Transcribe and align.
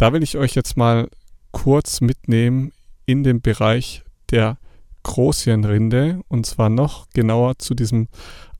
da 0.00 0.14
will 0.14 0.22
ich 0.22 0.38
euch 0.38 0.54
jetzt 0.54 0.78
mal 0.78 1.10
kurz 1.50 2.00
mitnehmen 2.00 2.72
in 3.04 3.22
den 3.22 3.42
Bereich 3.42 4.02
der 4.30 4.56
Großhirnrinde 5.02 6.22
und 6.28 6.46
zwar 6.46 6.70
noch 6.70 7.10
genauer 7.10 7.58
zu 7.58 7.74
diesem 7.74 8.08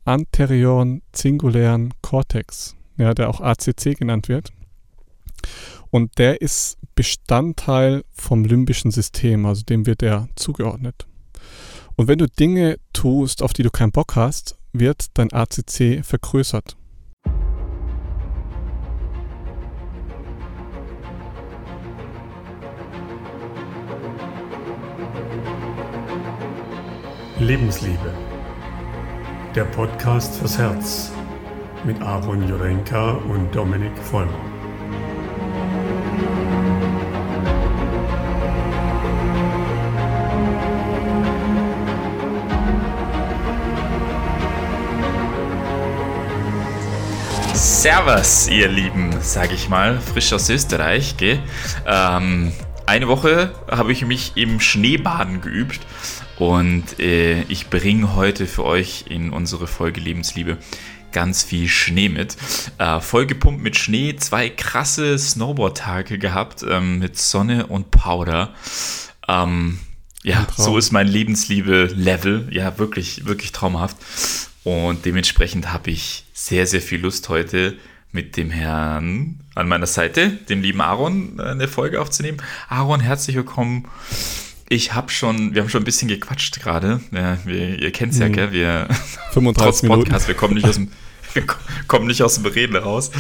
anterioren 0.05 1.01
singulären 1.15 1.95
Cortex, 2.03 2.77
ja, 2.99 3.15
der 3.15 3.31
auch 3.31 3.41
ACC 3.41 3.97
genannt 3.99 4.29
wird. 4.29 4.53
Und 5.89 6.19
der 6.19 6.43
ist 6.43 6.77
Bestandteil 6.95 8.05
vom 8.13 8.45
limbischen 8.45 8.91
System, 8.91 9.47
also 9.47 9.63
dem 9.63 9.87
wird 9.87 10.03
er 10.03 10.29
zugeordnet. 10.37 11.07
Und 11.97 12.07
wenn 12.07 12.19
du 12.19 12.27
Dinge 12.27 12.77
tust, 12.93 13.43
auf 13.43 13.55
die 13.55 13.63
du 13.63 13.71
keinen 13.71 13.93
Bock 13.93 14.15
hast, 14.15 14.59
wird 14.75 15.07
dein 15.15 15.33
ACC 15.33 16.05
vergrößert. 16.05 16.77
Lebensliebe. 27.41 28.13
Der 29.55 29.65
Podcast 29.65 30.37
fürs 30.37 30.59
Herz 30.59 31.11
mit 31.85 32.03
Aaron 32.03 32.47
Jurenka 32.47 33.13
und 33.13 33.51
Dominik 33.57 33.97
Vollmer. 33.97 34.31
Servus, 47.55 48.49
ihr 48.49 48.69
Lieben, 48.69 49.19
sage 49.23 49.55
ich 49.55 49.71
mal, 49.71 49.99
frisch 49.99 50.35
aus 50.35 50.51
Österreich. 50.51 51.17
Gell? 51.17 51.39
Ähm, 51.87 52.53
eine 52.85 53.09
Woche 53.09 53.55
habe 53.71 53.93
ich 53.93 54.05
mich 54.05 54.33
im 54.35 54.61
Schneebaden 54.61 55.41
geübt 55.41 55.81
und 56.41 56.99
äh, 56.99 57.43
ich 57.43 57.69
bringe 57.69 58.17
heute 58.17 58.47
für 58.47 58.65
euch 58.65 59.05
in 59.11 59.31
unsere 59.31 59.67
Folge 59.67 60.01
Lebensliebe 60.01 60.57
ganz 61.13 61.43
viel 61.43 61.69
Schnee 61.69 62.09
mit. 62.09 62.35
Äh, 62.79 63.01
vollgepumpt 63.01 63.63
mit 63.63 63.77
Schnee, 63.77 64.17
zwei 64.17 64.49
krasse 64.49 65.19
Snowboard-Tage 65.19 66.19
gehabt 66.19 66.65
ähm, 66.67 66.99
mit 66.99 67.19
Sonne 67.19 67.67
und 67.67 67.91
Powder. 67.91 68.55
Ähm, 69.29 69.81
ja, 70.23 70.47
so 70.57 70.79
ist 70.79 70.93
mein 70.93 71.09
Lebensliebe-Level. 71.09 72.49
Ja, 72.51 72.79
wirklich, 72.79 73.27
wirklich 73.27 73.53
traumhaft. 73.53 73.99
Und 74.65 75.05
dementsprechend 75.05 75.71
habe 75.75 75.91
ich 75.91 76.25
sehr, 76.33 76.67
sehr 76.67 76.81
viel 76.81 77.01
Lust 77.03 77.29
heute 77.29 77.77
mit 78.13 78.39
dem 78.39 78.51
Herrn 78.51 79.41
an 79.55 79.69
meiner 79.69 79.87
Seite, 79.87 80.31
dem 80.31 80.63
lieben 80.63 80.81
Aaron, 80.81 81.39
eine 81.39 81.69
Folge 81.69 82.01
aufzunehmen. 82.01 82.39
Aaron, 82.71 83.01
herzlich 83.01 83.37
willkommen 83.37 83.87
ich 84.71 84.95
habe 84.95 85.11
schon, 85.11 85.55
wir 85.55 85.63
haben 85.63 85.69
schon 85.69 85.83
ein 85.83 85.85
bisschen 85.85 86.09
gequatscht 86.09 86.61
gerade. 86.61 87.01
Ja, 87.11 87.37
ihr 87.45 87.91
kennt 87.91 88.13
es 88.13 88.21
ja, 88.21 88.29
mhm. 88.29 88.33
gell? 88.33 88.53
Wir 88.53 88.89
35 89.33 89.55
trotz 89.55 89.83
Podcast, 89.83 90.29
wir 90.29 90.37
kommen 90.37 90.55
nicht 90.55 90.65
aus 90.65 90.77
dem, 90.77 90.93
wir 91.35 91.45
kommen 91.89 92.07
nicht 92.07 92.23
aus 92.23 92.37
dem 92.37 92.47
Reden 92.47 92.77
raus. 92.77 93.11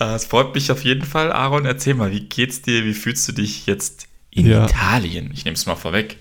Äh, 0.00 0.16
es 0.16 0.24
freut 0.24 0.52
mich 0.54 0.70
auf 0.72 0.84
jeden 0.84 1.04
Fall. 1.04 1.32
Aaron, 1.32 1.64
erzähl 1.64 1.94
mal, 1.94 2.10
wie 2.10 2.20
geht's 2.20 2.60
dir? 2.60 2.84
Wie 2.84 2.92
fühlst 2.92 3.26
du 3.28 3.32
dich 3.32 3.66
jetzt 3.66 4.08
in 4.30 4.46
ja. 4.46 4.64
Italien? 4.64 5.30
Ich 5.32 5.44
nehme 5.44 5.54
es 5.54 5.64
mal 5.64 5.76
vorweg. 5.76 6.18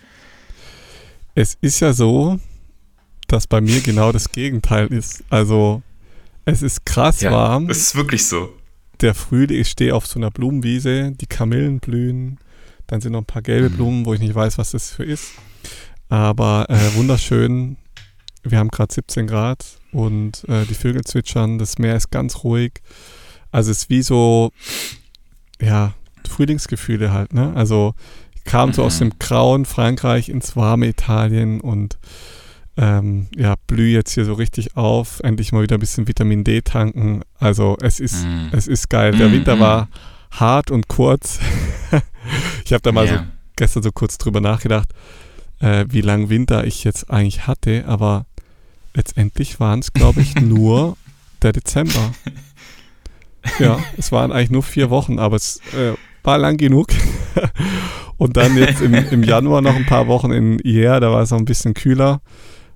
Es 1.33 1.57
ist 1.61 1.79
ja 1.79 1.91
so, 1.91 2.39
dass 3.27 3.47
bei 3.47 3.61
mir 3.61 3.81
genau 3.81 4.11
das 4.11 4.31
Gegenteil 4.31 4.87
ist. 4.87 5.23
Also, 5.31 5.81
es 6.45 6.61
ist 6.61 6.85
krass 6.85 7.21
ja, 7.21 7.31
warm. 7.31 7.71
Es 7.71 7.79
ist 7.79 7.95
wirklich 7.95 8.27
so. 8.27 8.55
Der 9.01 9.15
Frühling, 9.15 9.59
ich 9.59 9.69
stehe 9.69 9.95
auf 9.95 10.05
so 10.05 10.19
einer 10.19 10.29
Blumenwiese, 10.29 11.11
die 11.11 11.25
Kamillen 11.25 11.79
blühen, 11.79 12.37
dann 12.87 13.01
sind 13.01 13.13
noch 13.13 13.21
ein 13.21 13.25
paar 13.25 13.41
gelbe 13.41 13.69
mhm. 13.69 13.75
Blumen, 13.75 14.05
wo 14.05 14.13
ich 14.13 14.19
nicht 14.19 14.35
weiß, 14.35 14.57
was 14.57 14.71
das 14.71 14.91
für 14.91 15.03
ist. 15.03 15.33
Aber 16.09 16.67
äh, 16.69 16.95
wunderschön. 16.95 17.77
Wir 18.43 18.59
haben 18.59 18.69
gerade 18.69 18.93
17 18.93 19.25
Grad 19.27 19.65
und 19.91 20.43
äh, 20.47 20.65
die 20.65 20.75
Vögel 20.75 21.03
zwitschern. 21.03 21.57
Das 21.57 21.79
Meer 21.79 21.95
ist 21.95 22.11
ganz 22.11 22.43
ruhig. 22.43 22.73
Also 23.51 23.71
es 23.71 23.83
ist 23.83 23.89
wie 23.89 24.03
so, 24.03 24.51
ja, 25.59 25.93
Frühlingsgefühle 26.27 27.11
halt. 27.11 27.33
Ne? 27.33 27.53
Also 27.55 27.95
ich 28.35 28.43
kam 28.43 28.73
so 28.73 28.83
aus 28.83 28.99
mhm. 28.99 29.09
dem 29.09 29.19
grauen 29.19 29.65
Frankreich 29.65 30.29
ins 30.29 30.55
warme 30.55 30.87
Italien 30.87 31.59
und 31.61 31.97
ähm, 32.77 33.27
ja, 33.35 33.55
blühe 33.67 33.93
jetzt 33.93 34.11
hier 34.11 34.25
so 34.25 34.33
richtig 34.33 34.75
auf. 34.75 35.21
Endlich 35.21 35.51
mal 35.51 35.63
wieder 35.63 35.77
ein 35.77 35.79
bisschen 35.79 36.07
Vitamin 36.07 36.43
D 36.43 36.61
tanken. 36.61 37.21
Also 37.39 37.77
es 37.81 37.99
ist, 37.99 38.25
mm. 38.25 38.49
es 38.51 38.67
ist 38.67 38.89
geil. 38.89 39.13
Der 39.13 39.31
Winter 39.31 39.59
war 39.59 39.87
hart 40.31 40.71
und 40.71 40.87
kurz. 40.87 41.39
ich 42.65 42.73
habe 42.73 42.81
da 42.81 42.91
mal 42.91 43.05
yeah. 43.05 43.17
so 43.17 43.23
gestern 43.55 43.83
so 43.83 43.91
kurz 43.91 44.17
drüber 44.17 44.41
nachgedacht, 44.41 44.89
äh, 45.59 45.85
wie 45.89 46.01
lang 46.01 46.29
Winter 46.29 46.65
ich 46.65 46.83
jetzt 46.83 47.09
eigentlich 47.09 47.47
hatte, 47.47 47.85
aber 47.87 48.25
letztendlich 48.93 49.59
waren 49.59 49.79
es, 49.79 49.93
glaube 49.93 50.21
ich, 50.21 50.35
nur 50.41 50.97
der 51.41 51.53
Dezember. 51.53 52.13
Ja, 53.59 53.79
es 53.97 54.11
waren 54.11 54.31
eigentlich 54.31 54.49
nur 54.49 54.63
vier 54.63 54.89
Wochen, 54.89 55.19
aber 55.19 55.35
es 55.35 55.61
äh, 55.73 55.93
war 56.23 56.37
lang 56.37 56.57
genug. 56.57 56.87
Und 58.17 58.37
dann 58.37 58.57
jetzt 58.57 58.81
im, 58.81 58.93
im, 58.93 59.23
Januar 59.23 59.61
noch 59.61 59.75
ein 59.75 59.85
paar 59.85 60.07
Wochen 60.07 60.31
in 60.31 60.59
Ier, 60.59 60.99
da 60.99 61.11
war 61.11 61.21
es 61.21 61.33
auch 61.33 61.37
ein 61.37 61.45
bisschen 61.45 61.73
kühler. 61.73 62.21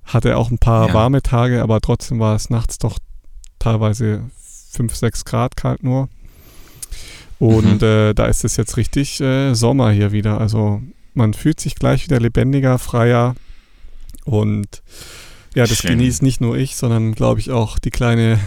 Hatte 0.04 0.36
auch 0.36 0.50
ein 0.50 0.58
paar 0.58 0.88
ja. 0.88 0.94
warme 0.94 1.22
Tage, 1.22 1.62
aber 1.62 1.80
trotzdem 1.80 2.18
war 2.18 2.36
es 2.36 2.50
nachts 2.50 2.78
doch 2.78 2.98
teilweise 3.58 4.30
5, 4.72 4.94
6 4.94 5.24
Grad 5.24 5.56
kalt 5.56 5.82
nur. 5.82 6.08
Und 7.40 7.80
mhm. 7.80 7.88
äh, 7.88 8.14
da 8.14 8.26
ist 8.26 8.44
es 8.44 8.56
jetzt 8.56 8.76
richtig 8.76 9.18
äh, 9.20 9.54
Sommer 9.54 9.90
hier 9.90 10.12
wieder. 10.12 10.38
Also 10.38 10.82
man 11.14 11.32
fühlt 11.32 11.58
sich 11.58 11.74
gleich 11.74 12.04
wieder 12.04 12.20
lebendiger, 12.20 12.78
freier. 12.78 13.34
Und 14.26 14.82
ja, 15.54 15.64
das 15.66 15.78
Schön. 15.78 15.98
genießt 15.98 16.22
nicht 16.22 16.42
nur 16.42 16.56
ich, 16.56 16.76
sondern 16.76 17.14
glaube 17.14 17.40
ich 17.40 17.50
auch 17.50 17.78
die 17.78 17.90
kleine 17.90 18.38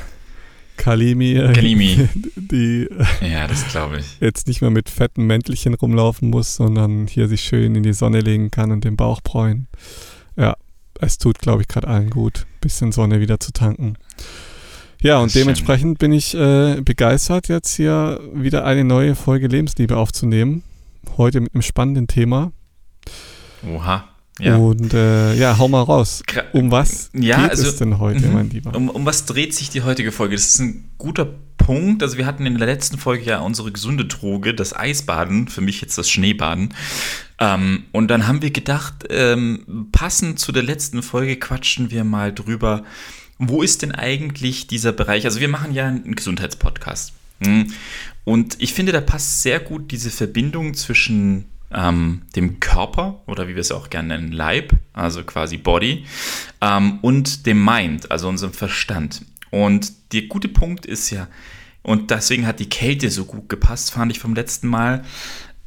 Kalimi, 0.77 1.33
äh, 1.33 1.53
Kalimi. 1.53 2.07
die 2.35 2.87
ja, 3.21 3.47
das 3.47 3.67
glaube 3.67 3.97
ich. 3.97 4.05
jetzt 4.19 4.47
nicht 4.47 4.61
mehr 4.61 4.69
mit 4.69 4.91
fetten 4.91 5.25
Mäntelchen 5.25 5.73
rumlaufen 5.73 6.29
muss, 6.29 6.55
sondern 6.55 7.07
hier 7.07 7.27
sich 7.27 7.41
schön 7.41 7.73
in 7.73 7.81
die 7.81 7.93
Sonne 7.93 8.21
legen 8.21 8.51
kann 8.51 8.71
und 8.71 8.83
den 8.83 8.95
Bauch 8.95 9.21
bräuen. 9.21 9.67
Ja, 10.35 10.55
es 11.01 11.17
tut, 11.17 11.39
glaube 11.39 11.63
ich, 11.63 11.67
gerade 11.67 11.87
allen 11.87 12.11
gut, 12.11 12.45
bisschen 12.61 12.91
Sonne 12.91 13.19
wieder 13.21 13.39
zu 13.39 13.51
tanken. 13.53 13.97
Ja, 15.03 15.17
und 15.19 15.35
dementsprechend 15.35 15.99
bin 15.99 16.13
ich 16.13 16.33
äh, 16.33 16.79
begeistert, 16.81 17.49
jetzt 17.49 17.75
hier 17.75 18.21
wieder 18.33 18.63
eine 18.63 18.85
neue 18.85 19.15
Folge 19.15 19.47
Lebensliebe 19.47 19.97
aufzunehmen. 19.97 20.63
Heute 21.17 21.41
mit 21.41 21.53
einem 21.53 21.61
spannenden 21.61 22.07
Thema. 22.07 22.53
Oha. 23.67 24.07
Ja. 24.39 24.55
Und 24.55 24.93
äh, 24.93 25.35
ja, 25.35 25.57
hau 25.57 25.67
mal 25.67 25.81
raus. 25.81 26.23
Um 26.53 26.71
was 26.71 27.09
ja, 27.13 27.41
geht 27.41 27.49
also, 27.51 27.67
es 27.67 27.75
denn 27.75 27.99
heute, 27.99 28.27
mein 28.29 28.49
Lieber? 28.49 28.73
Um, 28.73 28.89
um 28.89 29.05
was 29.05 29.25
dreht 29.25 29.53
sich 29.53 29.69
die 29.69 29.81
heutige 29.81 30.13
Folge? 30.13 30.35
Das 30.35 30.45
ist 30.45 30.59
ein 30.59 30.89
guter 30.97 31.27
Punkt. 31.57 32.01
Also 32.01 32.17
wir 32.17 32.25
hatten 32.25 32.45
in 32.45 32.57
der 32.57 32.67
letzten 32.67 32.97
Folge 32.97 33.25
ja 33.25 33.41
unsere 33.41 33.73
gesunde 33.73 34.05
Droge, 34.05 34.53
das 34.53 34.73
Eisbaden, 34.73 35.49
für 35.49 35.61
mich 35.61 35.81
jetzt 35.81 35.97
das 35.97 36.09
Schneebaden. 36.09 36.73
Ähm, 37.39 37.83
und 37.91 38.07
dann 38.07 38.25
haben 38.25 38.41
wir 38.41 38.51
gedacht, 38.51 39.05
ähm, 39.09 39.89
passend 39.91 40.39
zu 40.39 40.53
der 40.53 40.63
letzten 40.63 41.03
Folge 41.03 41.35
quatschen 41.35 41.91
wir 41.91 42.05
mal 42.05 42.33
drüber, 42.33 42.83
wo 43.49 43.61
ist 43.61 43.81
denn 43.81 43.91
eigentlich 43.91 44.67
dieser 44.67 44.91
Bereich? 44.91 45.25
Also 45.25 45.39
wir 45.39 45.47
machen 45.47 45.73
ja 45.73 45.87
einen 45.87 46.15
Gesundheitspodcast. 46.15 47.13
Hm? 47.43 47.73
Und 48.23 48.61
ich 48.61 48.73
finde, 48.73 48.91
da 48.91 49.01
passt 49.01 49.41
sehr 49.41 49.59
gut 49.59 49.91
diese 49.91 50.09
Verbindung 50.09 50.73
zwischen 50.73 51.45
ähm, 51.73 52.21
dem 52.35 52.59
Körper 52.59 53.21
oder 53.27 53.47
wie 53.47 53.55
wir 53.55 53.61
es 53.61 53.71
auch 53.71 53.89
gerne 53.89 54.09
nennen, 54.09 54.31
Leib, 54.31 54.73
also 54.93 55.23
quasi 55.23 55.57
Body, 55.57 56.05
ähm, 56.61 56.99
und 57.01 57.45
dem 57.45 57.63
Mind, 57.63 58.11
also 58.11 58.29
unserem 58.29 58.53
Verstand. 58.53 59.25
Und 59.49 60.13
der 60.13 60.23
gute 60.23 60.47
Punkt 60.47 60.85
ist 60.85 61.09
ja, 61.09 61.27
und 61.81 62.11
deswegen 62.11 62.47
hat 62.47 62.59
die 62.59 62.69
Kälte 62.69 63.09
so 63.09 63.25
gut 63.25 63.49
gepasst, 63.49 63.91
fand 63.91 64.11
ich 64.11 64.19
vom 64.19 64.35
letzten 64.35 64.67
Mal, 64.67 65.03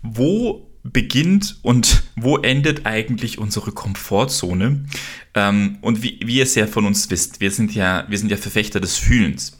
wo 0.02 0.66
beginnt 0.92 1.58
und 1.62 2.02
wo 2.16 2.38
endet 2.38 2.86
eigentlich 2.86 3.38
unsere 3.38 3.72
Komfortzone? 3.72 4.84
Ähm, 5.34 5.78
und 5.80 6.02
wie, 6.02 6.20
wie 6.24 6.36
ihr 6.36 6.42
es 6.42 6.54
ja 6.54 6.66
von 6.66 6.86
uns 6.86 7.10
wisst, 7.10 7.40
wir 7.40 7.50
sind 7.50 7.74
ja, 7.74 8.04
wir 8.08 8.18
sind 8.18 8.30
ja 8.30 8.36
Verfechter 8.36 8.80
des 8.80 8.96
Fühlens. 8.96 9.58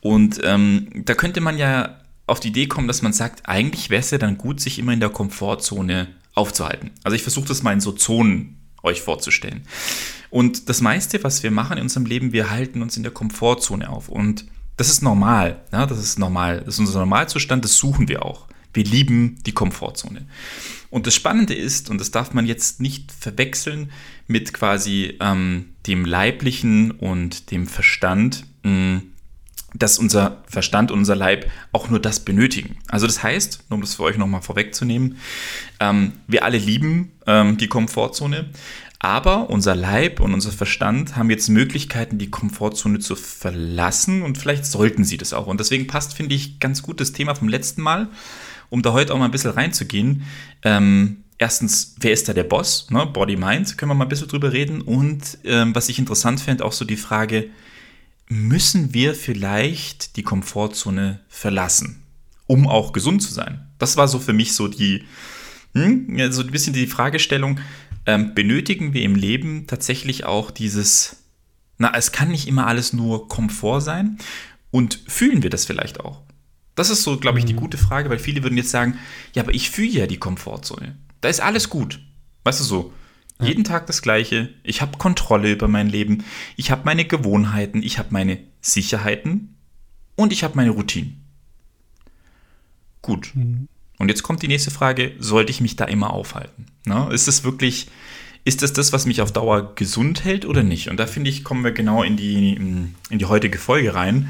Und 0.00 0.40
ähm, 0.44 0.88
da 1.04 1.14
könnte 1.14 1.40
man 1.40 1.58
ja 1.58 2.00
auf 2.26 2.40
die 2.40 2.48
Idee 2.48 2.66
kommen, 2.66 2.88
dass 2.88 3.02
man 3.02 3.12
sagt, 3.12 3.48
eigentlich 3.48 3.90
wäre 3.90 4.00
es 4.00 4.10
ja 4.10 4.18
dann 4.18 4.38
gut, 4.38 4.60
sich 4.60 4.78
immer 4.78 4.92
in 4.92 5.00
der 5.00 5.10
Komfortzone 5.10 6.08
aufzuhalten. 6.34 6.90
Also 7.02 7.14
ich 7.14 7.22
versuche 7.22 7.48
das 7.48 7.62
mal 7.62 7.72
in 7.72 7.80
so 7.80 7.92
Zonen 7.92 8.58
euch 8.82 9.00
vorzustellen. 9.00 9.62
Und 10.30 10.68
das 10.68 10.80
meiste, 10.80 11.22
was 11.22 11.42
wir 11.42 11.50
machen 11.50 11.76
in 11.76 11.84
unserem 11.84 12.06
Leben, 12.06 12.32
wir 12.32 12.50
halten 12.50 12.82
uns 12.82 12.96
in 12.96 13.02
der 13.02 13.12
Komfortzone 13.12 13.88
auf. 13.88 14.08
Und 14.08 14.46
das 14.76 14.88
ist 14.88 15.02
normal. 15.02 15.62
Ja, 15.72 15.86
das 15.86 15.98
ist 15.98 16.18
normal. 16.18 16.62
Das 16.64 16.74
ist 16.74 16.80
unser 16.80 16.98
Normalzustand, 17.00 17.64
das 17.64 17.76
suchen 17.76 18.08
wir 18.08 18.24
auch. 18.24 18.46
Wir 18.74 18.84
lieben 18.84 19.38
die 19.46 19.52
Komfortzone. 19.52 20.26
Und 20.90 21.06
das 21.06 21.14
Spannende 21.14 21.54
ist, 21.54 21.90
und 21.90 22.00
das 22.00 22.10
darf 22.10 22.34
man 22.34 22.46
jetzt 22.46 22.80
nicht 22.80 23.10
verwechseln 23.12 23.90
mit 24.26 24.52
quasi 24.52 25.16
ähm, 25.20 25.70
dem 25.86 26.04
Leiblichen 26.04 26.90
und 26.92 27.50
dem 27.50 27.66
Verstand, 27.66 28.44
mh, 28.62 28.70
mm, 28.70 29.02
dass 29.76 29.98
unser 29.98 30.44
Verstand 30.46 30.92
und 30.92 30.98
unser 31.00 31.16
Leib 31.16 31.50
auch 31.72 31.90
nur 31.90 31.98
das 31.98 32.20
benötigen. 32.20 32.76
Also 32.88 33.06
das 33.06 33.22
heißt, 33.22 33.64
um 33.70 33.80
das 33.80 33.96
für 33.96 34.04
euch 34.04 34.16
nochmal 34.16 34.40
vorwegzunehmen, 34.40 35.16
ähm, 35.80 36.12
wir 36.28 36.44
alle 36.44 36.58
lieben 36.58 37.10
ähm, 37.26 37.56
die 37.56 37.66
Komfortzone, 37.66 38.50
aber 39.00 39.50
unser 39.50 39.74
Leib 39.74 40.20
und 40.20 40.32
unser 40.32 40.52
Verstand 40.52 41.16
haben 41.16 41.28
jetzt 41.28 41.48
Möglichkeiten, 41.48 42.18
die 42.18 42.30
Komfortzone 42.30 43.00
zu 43.00 43.16
verlassen 43.16 44.22
und 44.22 44.38
vielleicht 44.38 44.64
sollten 44.64 45.04
sie 45.04 45.18
das 45.18 45.32
auch. 45.34 45.46
Und 45.46 45.60
deswegen 45.60 45.86
passt, 45.86 46.14
finde 46.14 46.34
ich, 46.34 46.58
ganz 46.60 46.82
gut 46.82 47.00
das 47.00 47.12
Thema 47.12 47.34
vom 47.34 47.48
letzten 47.48 47.82
Mal, 47.82 48.08
um 48.70 48.82
da 48.82 48.92
heute 48.92 49.14
auch 49.14 49.18
mal 49.18 49.26
ein 49.26 49.30
bisschen 49.30 49.52
reinzugehen. 49.52 50.24
Ähm, 50.62 51.24
erstens, 51.38 51.96
wer 52.00 52.12
ist 52.12 52.28
da 52.28 52.32
der 52.32 52.44
Boss? 52.44 52.90
Ne? 52.90 53.06
Body 53.06 53.36
Mind, 53.36 53.76
können 53.78 53.90
wir 53.90 53.94
mal 53.94 54.04
ein 54.04 54.08
bisschen 54.08 54.28
drüber 54.28 54.52
reden. 54.52 54.80
Und 54.80 55.38
ähm, 55.44 55.74
was 55.74 55.88
ich 55.88 55.98
interessant 55.98 56.40
fände, 56.40 56.64
auch 56.64 56.72
so 56.72 56.84
die 56.84 56.96
Frage, 56.96 57.50
müssen 58.28 58.94
wir 58.94 59.14
vielleicht 59.14 60.16
die 60.16 60.22
Komfortzone 60.22 61.20
verlassen, 61.28 62.02
um 62.46 62.66
auch 62.66 62.92
gesund 62.92 63.22
zu 63.22 63.32
sein? 63.32 63.66
Das 63.78 63.96
war 63.96 64.08
so 64.08 64.18
für 64.18 64.32
mich 64.32 64.54
so 64.54 64.68
die, 64.68 65.04
hm, 65.74 66.32
so 66.32 66.42
ein 66.42 66.50
bisschen 66.50 66.72
die 66.72 66.86
Fragestellung, 66.86 67.60
ähm, 68.06 68.34
benötigen 68.34 68.92
wir 68.92 69.02
im 69.02 69.14
Leben 69.14 69.66
tatsächlich 69.66 70.24
auch 70.24 70.50
dieses, 70.50 71.16
na, 71.78 71.92
es 71.96 72.12
kann 72.12 72.28
nicht 72.28 72.48
immer 72.48 72.66
alles 72.66 72.92
nur 72.92 73.28
Komfort 73.28 73.80
sein 73.80 74.18
und 74.70 75.00
fühlen 75.06 75.42
wir 75.42 75.50
das 75.50 75.64
vielleicht 75.64 76.00
auch? 76.00 76.23
Das 76.74 76.90
ist 76.90 77.02
so, 77.02 77.18
glaube 77.18 77.38
ich, 77.38 77.44
die 77.44 77.54
mhm. 77.54 77.58
gute 77.58 77.78
Frage, 77.78 78.10
weil 78.10 78.18
viele 78.18 78.42
würden 78.42 78.56
jetzt 78.56 78.70
sagen, 78.70 78.98
ja, 79.34 79.42
aber 79.42 79.54
ich 79.54 79.70
fühle 79.70 79.90
ja 79.90 80.06
die 80.06 80.18
Komfortzone. 80.18 80.96
Da 81.20 81.28
ist 81.28 81.40
alles 81.40 81.70
gut. 81.70 82.00
Weißt 82.42 82.60
du 82.60 82.64
so? 82.64 82.92
Ja. 83.40 83.46
Jeden 83.46 83.64
Tag 83.64 83.86
das 83.86 84.02
Gleiche. 84.02 84.50
Ich 84.62 84.80
habe 84.80 84.98
Kontrolle 84.98 85.52
über 85.52 85.68
mein 85.68 85.88
Leben. 85.88 86.24
Ich 86.56 86.70
habe 86.70 86.82
meine 86.84 87.04
Gewohnheiten. 87.04 87.82
Ich 87.82 87.98
habe 87.98 88.08
meine 88.12 88.38
Sicherheiten. 88.60 89.56
Und 90.16 90.32
ich 90.32 90.44
habe 90.44 90.56
meine 90.56 90.70
Routinen. 90.70 91.24
Gut. 93.02 93.32
Mhm. 93.34 93.68
Und 93.98 94.08
jetzt 94.08 94.22
kommt 94.22 94.42
die 94.42 94.48
nächste 94.48 94.70
Frage: 94.70 95.12
Sollte 95.18 95.50
ich 95.50 95.60
mich 95.60 95.76
da 95.76 95.84
immer 95.84 96.12
aufhalten? 96.12 96.66
Na, 96.84 97.10
ist 97.10 97.28
es 97.28 97.44
wirklich, 97.44 97.88
ist 98.44 98.62
das 98.62 98.72
das, 98.72 98.92
was 98.92 99.06
mich 99.06 99.22
auf 99.22 99.32
Dauer 99.32 99.74
gesund 99.74 100.24
hält 100.24 100.44
oder 100.44 100.62
nicht? 100.62 100.88
Und 100.88 100.98
da 100.98 101.06
finde 101.06 101.30
ich, 101.30 101.44
kommen 101.44 101.64
wir 101.64 101.72
genau 101.72 102.02
in 102.02 102.16
die, 102.16 102.54
in 102.54 103.18
die 103.18 103.24
heutige 103.24 103.58
Folge 103.58 103.94
rein. 103.94 104.28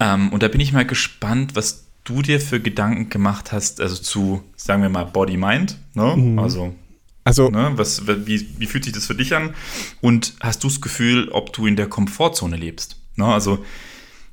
Ähm, 0.00 0.32
und 0.32 0.42
da 0.42 0.48
bin 0.48 0.60
ich 0.60 0.72
mal 0.72 0.86
gespannt, 0.86 1.54
was 1.54 1.86
du 2.04 2.22
dir 2.22 2.40
für 2.40 2.60
Gedanken 2.60 3.10
gemacht 3.10 3.52
hast, 3.52 3.80
also 3.80 3.96
zu, 3.96 4.42
sagen 4.56 4.82
wir 4.82 4.88
mal, 4.88 5.04
Body-Mind. 5.04 5.76
Ne? 5.94 6.16
Mhm. 6.16 6.38
Also 6.38 6.74
also, 7.22 7.50
ne, 7.50 7.72
was, 7.74 8.06
wie, 8.06 8.46
wie 8.58 8.66
fühlt 8.66 8.84
sich 8.84 8.94
das 8.94 9.06
für 9.06 9.14
dich 9.14 9.34
an? 9.36 9.54
Und 10.00 10.34
hast 10.40 10.64
du 10.64 10.68
das 10.68 10.80
Gefühl, 10.80 11.28
ob 11.28 11.52
du 11.52 11.66
in 11.66 11.76
der 11.76 11.86
Komfortzone 11.86 12.56
lebst? 12.56 12.96
Ne, 13.16 13.26
also, 13.26 13.64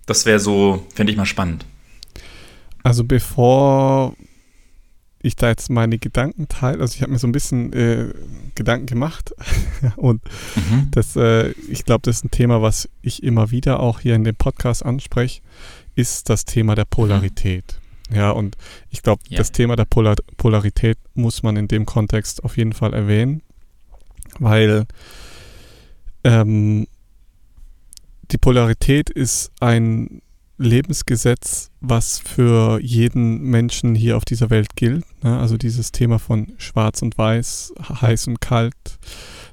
das 0.06 0.26
wäre 0.26 0.40
so, 0.40 0.88
fände 0.96 1.12
ich 1.12 1.18
mal 1.18 1.26
spannend. 1.26 1.66
Also, 2.84 3.04
bevor 3.04 4.16
ich 5.22 5.36
da 5.36 5.50
jetzt 5.50 5.70
meine 5.70 5.98
Gedanken 5.98 6.48
teile, 6.48 6.82
also 6.82 6.96
ich 6.96 7.02
habe 7.02 7.12
mir 7.12 7.20
so 7.20 7.28
ein 7.28 7.32
bisschen 7.32 7.74
äh, 7.74 8.14
Gedanken 8.56 8.86
gemacht 8.86 9.34
und 9.96 10.22
mhm. 10.56 10.90
das, 10.92 11.16
äh, 11.16 11.52
ich 11.70 11.86
glaube, 11.86 12.02
das 12.04 12.18
ist 12.18 12.26
ein 12.26 12.32
Thema, 12.32 12.62
was 12.62 12.90
ich 13.02 13.24
immer 13.24 13.52
wieder 13.52 13.80
auch 13.80 14.00
hier 14.00 14.16
in 14.16 14.24
dem 14.24 14.36
Podcast 14.36 14.86
anspreche, 14.86 15.42
ist 15.96 16.30
das 16.30 16.46
Thema 16.46 16.76
der 16.76 16.86
Polarität. 16.86 17.80
Ja, 18.14 18.32
und 18.32 18.56
ich 18.90 19.02
glaube, 19.02 19.22
ja. 19.28 19.38
das 19.38 19.52
Thema 19.52 19.76
der 19.76 19.86
Polar 19.86 20.16
Polarität 20.38 20.98
muss 21.14 21.44
man 21.44 21.58
in 21.58 21.68
dem 21.68 21.86
Kontext 21.86 22.44
auf 22.44 22.56
jeden 22.58 22.74
Fall 22.74 22.94
erwähnen, 22.94 23.42
weil 24.40 24.86
ähm, 26.24 26.88
die 28.32 28.38
Polarität 28.38 29.10
ist 29.10 29.52
ein 29.60 30.22
Lebensgesetz, 30.58 31.70
was 31.82 32.20
für 32.20 32.80
jeden 32.82 33.44
Menschen 33.44 33.94
hier 33.94 34.18
auf 34.18 34.26
dieser 34.26 34.50
Welt 34.50 34.76
gilt. 34.76 35.06
Ne? 35.24 35.38
Also 35.38 35.58
dieses 35.58 35.92
Thema 35.92 36.18
von 36.20 36.54
Schwarz 36.58 37.02
und 37.02 37.18
Weiß, 37.18 37.74
heiß 38.02 38.28
und 38.28 38.42
kalt. 38.42 38.74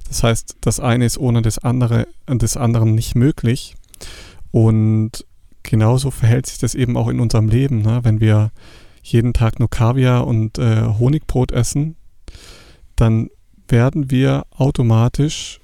Das 0.07 0.23
heißt, 0.23 0.57
das 0.61 0.79
eine 0.79 1.05
ist 1.05 1.17
ohne 1.17 1.41
das 1.41 1.59
andere, 1.59 2.07
des 2.27 2.57
anderen 2.57 2.95
nicht 2.95 3.15
möglich. 3.15 3.75
Und 4.51 5.25
genauso 5.63 6.11
verhält 6.11 6.47
sich 6.47 6.57
das 6.57 6.75
eben 6.75 6.97
auch 6.97 7.07
in 7.07 7.19
unserem 7.19 7.49
Leben. 7.49 7.81
Ne? 7.81 7.99
Wenn 8.03 8.19
wir 8.19 8.51
jeden 9.03 9.33
Tag 9.33 9.59
nur 9.59 9.69
Kaviar 9.69 10.25
und 10.25 10.57
äh, 10.57 10.81
Honigbrot 10.99 11.51
essen, 11.51 11.95
dann 12.95 13.29
werden 13.67 14.09
wir 14.09 14.45
automatisch 14.51 15.59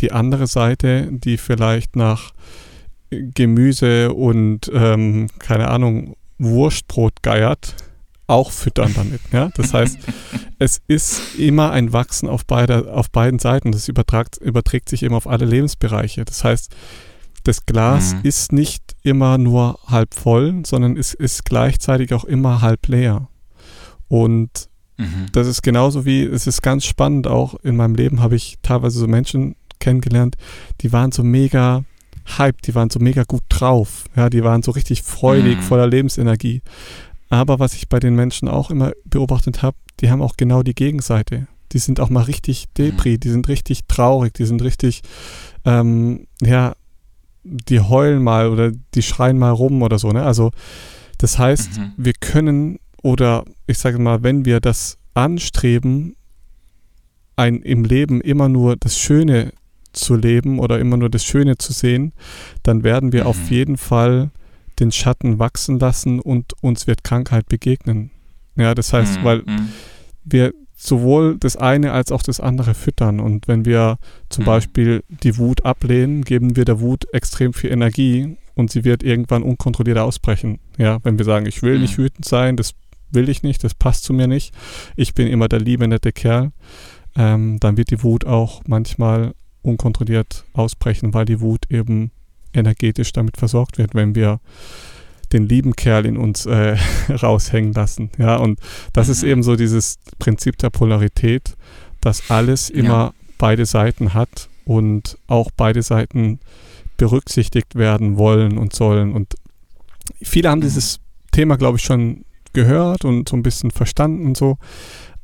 die 0.00 0.12
andere 0.12 0.46
Seite, 0.46 1.08
die 1.10 1.38
vielleicht 1.38 1.96
nach 1.96 2.32
Gemüse 3.10 4.12
und 4.12 4.70
ähm, 4.72 5.28
keine 5.38 5.68
Ahnung, 5.68 6.16
Wurstbrot 6.38 7.22
geiert, 7.22 7.74
auch 8.26 8.50
füttern 8.50 8.92
damit. 8.94 9.20
Ja? 9.32 9.50
Das 9.54 9.72
heißt, 9.72 9.98
es 10.58 10.80
ist 10.88 11.36
immer 11.38 11.70
ein 11.70 11.92
Wachsen 11.92 12.28
auf, 12.28 12.44
beide, 12.44 12.92
auf 12.92 13.10
beiden 13.10 13.38
Seiten. 13.38 13.72
Das 13.72 13.88
übertragt, 13.88 14.38
überträgt 14.38 14.88
sich 14.88 15.02
eben 15.02 15.14
auf 15.14 15.26
alle 15.26 15.44
Lebensbereiche. 15.44 16.24
Das 16.24 16.44
heißt, 16.44 16.74
das 17.44 17.64
Glas 17.64 18.14
mhm. 18.14 18.20
ist 18.24 18.52
nicht 18.52 18.96
immer 19.02 19.38
nur 19.38 19.78
halb 19.86 20.14
voll, 20.14 20.62
sondern 20.66 20.96
es 20.96 21.14
ist 21.14 21.44
gleichzeitig 21.44 22.12
auch 22.12 22.24
immer 22.24 22.60
halb 22.60 22.88
leer. 22.88 23.28
Und 24.08 24.68
mhm. 24.96 25.26
das 25.32 25.46
ist 25.46 25.62
genauso 25.62 26.04
wie, 26.04 26.24
es 26.24 26.48
ist 26.48 26.62
ganz 26.62 26.84
spannend, 26.84 27.28
auch 27.28 27.54
in 27.62 27.76
meinem 27.76 27.94
Leben 27.94 28.20
habe 28.20 28.34
ich 28.34 28.56
teilweise 28.62 28.98
so 28.98 29.06
Menschen 29.06 29.54
kennengelernt, 29.78 30.36
die 30.80 30.92
waren 30.92 31.12
so 31.12 31.22
mega 31.22 31.84
hyped, 32.38 32.66
die 32.66 32.74
waren 32.74 32.90
so 32.90 32.98
mega 32.98 33.24
gut 33.24 33.42
drauf, 33.48 34.04
ja, 34.16 34.30
die 34.30 34.44
waren 34.44 34.62
so 34.62 34.72
richtig 34.72 35.02
freudig, 35.02 35.58
mhm. 35.58 35.62
voller 35.62 35.86
Lebensenergie. 35.86 36.62
Aber 37.28 37.58
was 37.58 37.74
ich 37.74 37.88
bei 37.88 37.98
den 37.98 38.14
Menschen 38.14 38.48
auch 38.48 38.70
immer 38.70 38.92
beobachtet 39.04 39.62
habe, 39.62 39.76
die 40.00 40.10
haben 40.10 40.22
auch 40.22 40.36
genau 40.36 40.62
die 40.62 40.74
Gegenseite. 40.74 41.48
Die 41.72 41.78
sind 41.78 41.98
auch 41.98 42.10
mal 42.10 42.22
richtig 42.22 42.66
depri, 42.78 43.14
mhm. 43.14 43.20
die 43.20 43.30
sind 43.30 43.48
richtig 43.48 43.86
traurig, 43.88 44.34
die 44.34 44.44
sind 44.44 44.62
richtig, 44.62 45.02
ähm, 45.64 46.26
ja, 46.40 46.74
die 47.42 47.80
heulen 47.80 48.22
mal 48.22 48.48
oder 48.48 48.72
die 48.94 49.02
schreien 49.02 49.38
mal 49.38 49.50
rum 49.50 49.82
oder 49.82 49.98
so. 49.98 50.10
Ne? 50.10 50.22
Also 50.22 50.50
das 51.18 51.38
heißt, 51.38 51.78
mhm. 51.78 51.92
wir 51.96 52.12
können 52.12 52.78
oder 53.02 53.44
ich 53.66 53.78
sage 53.78 53.98
mal, 53.98 54.22
wenn 54.22 54.44
wir 54.44 54.60
das 54.60 54.98
anstreben, 55.14 56.16
ein 57.36 57.62
im 57.62 57.84
Leben 57.84 58.20
immer 58.20 58.48
nur 58.48 58.76
das 58.76 58.98
Schöne 58.98 59.52
zu 59.98 60.14
leben 60.14 60.58
oder 60.58 60.78
immer 60.78 60.96
nur 60.96 61.10
das 61.10 61.24
Schöne 61.24 61.58
zu 61.58 61.72
sehen, 61.72 62.12
dann 62.62 62.84
werden 62.84 63.12
wir 63.12 63.22
mhm. 63.22 63.26
auf 63.28 63.50
jeden 63.50 63.76
Fall 63.76 64.30
den 64.78 64.92
Schatten 64.92 65.38
wachsen 65.38 65.78
lassen 65.78 66.20
und 66.20 66.52
uns 66.62 66.86
wird 66.86 67.02
Krankheit 67.02 67.48
begegnen. 67.48 68.10
Ja, 68.56 68.74
das 68.74 68.92
heißt, 68.92 69.20
mhm. 69.20 69.24
weil 69.24 69.38
mhm. 69.38 69.68
wir 70.24 70.52
sowohl 70.76 71.38
das 71.38 71.56
eine 71.56 71.92
als 71.92 72.12
auch 72.12 72.22
das 72.22 72.40
andere 72.40 72.74
füttern. 72.74 73.20
Und 73.20 73.48
wenn 73.48 73.64
wir 73.64 73.98
zum 74.28 74.44
mhm. 74.44 74.46
Beispiel 74.46 75.04
die 75.08 75.38
Wut 75.38 75.64
ablehnen, 75.64 76.22
geben 76.22 76.56
wir 76.56 76.64
der 76.64 76.80
Wut 76.80 77.06
extrem 77.12 77.54
viel 77.54 77.72
Energie 77.72 78.36
und 78.54 78.70
sie 78.70 78.84
wird 78.84 79.02
irgendwann 79.02 79.42
unkontrolliert 79.42 79.98
ausbrechen. 79.98 80.58
Ja, 80.76 80.98
wenn 81.02 81.18
wir 81.18 81.24
sagen, 81.24 81.46
ich 81.46 81.62
will 81.62 81.76
mhm. 81.76 81.82
nicht 81.82 81.98
wütend 81.98 82.26
sein, 82.26 82.56
das 82.56 82.74
will 83.10 83.28
ich 83.28 83.42
nicht, 83.42 83.64
das 83.64 83.74
passt 83.74 84.04
zu 84.04 84.12
mir 84.12 84.26
nicht, 84.26 84.52
ich 84.96 85.14
bin 85.14 85.28
immer 85.28 85.48
der 85.48 85.60
liebe, 85.60 85.86
nette 85.88 86.12
Kerl, 86.12 86.52
ähm, 87.16 87.58
dann 87.60 87.76
wird 87.76 87.90
die 87.90 88.02
Wut 88.02 88.26
auch 88.26 88.62
manchmal 88.66 89.32
unkontrolliert 89.66 90.44
ausbrechen, 90.52 91.12
weil 91.14 91.24
die 91.24 91.40
Wut 91.40 91.70
eben 91.70 92.10
energetisch 92.52 93.12
damit 93.12 93.36
versorgt 93.36 93.78
wird, 93.78 93.94
wenn 93.94 94.14
wir 94.14 94.40
den 95.32 95.48
lieben 95.48 95.74
Kerl 95.74 96.06
in 96.06 96.16
uns 96.16 96.46
äh, 96.46 96.76
raushängen 97.10 97.72
lassen. 97.72 98.10
Ja, 98.18 98.36
und 98.36 98.60
das 98.92 99.08
mhm. 99.08 99.12
ist 99.12 99.22
eben 99.24 99.42
so 99.42 99.56
dieses 99.56 99.98
Prinzip 100.18 100.56
der 100.58 100.70
Polarität, 100.70 101.56
dass 102.00 102.30
alles 102.30 102.70
immer 102.70 102.88
ja. 102.88 103.14
beide 103.38 103.66
Seiten 103.66 104.14
hat 104.14 104.48
und 104.64 105.18
auch 105.26 105.50
beide 105.56 105.82
Seiten 105.82 106.38
berücksichtigt 106.96 107.74
werden 107.74 108.16
wollen 108.16 108.56
und 108.56 108.74
sollen. 108.74 109.12
Und 109.12 109.34
viele 110.22 110.48
haben 110.48 110.60
mhm. 110.60 110.64
dieses 110.64 111.00
Thema, 111.32 111.56
glaube 111.56 111.78
ich, 111.78 111.84
schon 111.84 112.24
gehört 112.52 113.04
und 113.04 113.28
so 113.28 113.36
ein 113.36 113.42
bisschen 113.42 113.70
verstanden 113.70 114.26
und 114.26 114.36
so. 114.36 114.58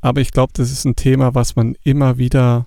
Aber 0.01 0.21
ich 0.21 0.33
glaube, 0.33 0.53
das 0.55 0.71
ist 0.71 0.85
ein 0.85 0.97
Thema, 0.97 1.35
was 1.35 1.55
man 1.57 1.77
immer 1.85 2.19
wieder 2.19 2.67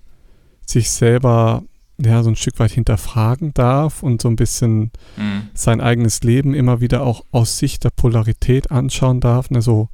sich 0.66 0.90
selber 0.90 1.64
ja, 1.98 2.24
so 2.24 2.30
ein 2.30 2.36
Stück 2.36 2.60
weit 2.60 2.72
hinterfragen 2.72 3.54
darf 3.54 4.04
und 4.04 4.22
so 4.22 4.28
ein 4.28 4.36
bisschen 4.36 4.92
mhm. 5.16 5.50
sein 5.54 5.80
eigenes 5.80 6.24
Leben 6.24 6.54
immer 6.54 6.82
wieder 6.82 7.04
auch 7.04 7.24
aus 7.32 7.58
Sicht 7.58 7.84
der 7.84 7.90
Polarität 7.90 8.70
anschauen 8.72 9.22
darf. 9.22 9.50
Ne, 9.50 9.62
so, 9.62 9.90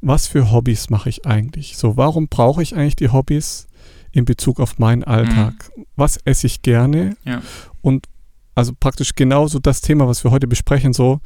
was 0.00 0.26
für 0.26 0.52
Hobbys 0.52 0.90
mache 0.90 1.08
ich 1.08 1.26
eigentlich? 1.26 1.76
So, 1.76 1.96
warum 1.96 2.28
brauche 2.28 2.62
ich 2.62 2.76
eigentlich 2.76 2.96
die 2.96 3.08
Hobbys 3.08 3.66
in 4.12 4.24
Bezug 4.24 4.60
auf 4.60 4.78
meinen 4.78 5.02
Alltag? 5.02 5.70
Mhm. 5.76 5.86
Was 5.96 6.18
esse 6.24 6.46
ich 6.46 6.62
gerne? 6.62 7.16
Ja. 7.24 7.42
Und 7.80 8.06
also 8.54 8.72
praktisch 8.78 9.14
genauso 9.16 9.58
das 9.58 9.80
Thema, 9.80 10.06
was 10.06 10.22
wir 10.22 10.30
heute 10.30 10.46
besprechen, 10.46 10.92
so, 10.92 11.20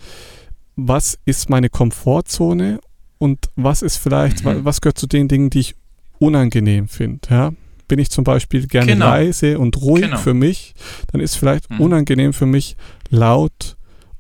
was 0.77 1.19
ist 1.27 1.51
meine 1.51 1.69
Komfortzone 1.69 2.81
und 3.19 3.51
was 3.57 3.83
ist 3.83 3.99
vielleicht, 3.99 4.45
mhm. 4.45 4.65
was 4.65 4.81
gehört 4.81 4.99
zu 4.99 5.07
den 5.07 5.29
Dingen, 5.29 5.51
die 5.51 5.61
ich 5.61 5.75
unangenehm 6.19 6.89
finde, 6.89 7.29
ja? 7.29 7.53
Bin 7.89 7.99
ich 7.99 8.11
zum 8.11 8.25
Beispiel 8.25 8.67
gerne 8.67 8.93
genau. 8.93 9.07
leise 9.07 9.59
und 9.59 9.81
ruhig 9.81 10.05
genau. 10.05 10.19
für 10.19 10.35
mich, 10.35 10.75
dann 11.13 11.21
ist 11.21 11.37
vielleicht 11.37 11.71
mhm. 11.71 11.81
unangenehm 11.81 12.33
für 12.33 12.47
mich 12.47 12.77
laut 13.11 13.77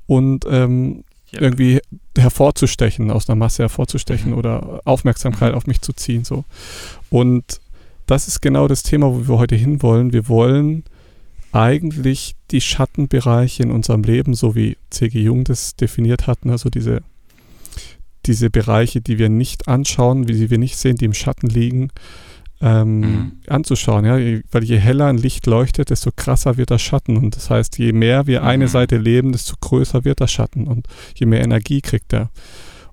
und 0.06 0.44
ähm, 0.50 1.04
Ja. 1.30 1.42
irgendwie 1.42 1.80
hervorzustechen, 2.16 3.10
aus 3.10 3.28
einer 3.28 3.36
Masse 3.36 3.62
hervorzustechen 3.64 4.32
Mhm. 4.32 4.38
oder 4.38 4.80
Aufmerksamkeit 4.86 5.52
Mhm. 5.52 5.56
auf 5.58 5.66
mich 5.66 5.82
zu 5.82 5.92
ziehen. 5.92 6.24
So. 6.24 6.44
Und 7.10 7.60
das 8.06 8.26
ist 8.28 8.40
genau 8.40 8.66
das 8.68 8.82
Thema, 8.82 9.06
wo 9.12 9.28
wir 9.28 9.38
heute 9.38 9.54
hinwollen. 9.54 10.14
Wir 10.14 10.28
wollen 10.28 10.84
eigentlich 11.52 12.34
die 12.50 12.60
Schattenbereiche 12.62 13.62
in 13.62 13.70
unserem 13.70 14.02
Leben, 14.02 14.32
so 14.34 14.54
wie 14.54 14.76
C.G. 14.90 15.20
Jung 15.20 15.44
das 15.44 15.76
definiert 15.76 16.26
hat, 16.26 16.38
also 16.46 16.70
diese, 16.70 17.02
diese 18.26 18.50
Bereiche, 18.50 19.00
die 19.00 19.18
wir 19.18 19.28
nicht 19.28 19.68
anschauen, 19.68 20.28
wie 20.28 20.32
die 20.34 20.50
wir 20.50 20.58
nicht 20.58 20.76
sehen, 20.76 20.96
die 20.96 21.04
im 21.04 21.14
Schatten 21.14 21.48
liegen, 21.48 21.90
ähm, 22.60 23.00
Mhm. 23.00 23.32
anzuschauen. 23.46 24.04
Ja? 24.04 24.16
Weil 24.50 24.64
je 24.64 24.78
heller 24.78 25.06
ein 25.06 25.18
Licht 25.18 25.46
leuchtet, 25.46 25.90
desto 25.90 26.10
krasser 26.14 26.56
wird 26.56 26.70
der 26.70 26.78
Schatten. 26.78 27.16
Und 27.16 27.36
das 27.36 27.50
heißt, 27.50 27.78
je 27.78 27.92
mehr 27.92 28.26
wir 28.26 28.42
eine 28.42 28.64
Mhm. 28.64 28.68
Seite 28.70 28.96
leben, 28.96 29.32
desto 29.32 29.54
größer 29.60 30.04
wird 30.04 30.20
der 30.20 30.26
Schatten 30.26 30.66
und 30.66 30.86
je 31.14 31.26
mehr 31.26 31.40
Energie 31.42 31.80
kriegt 31.80 32.12
er. 32.12 32.30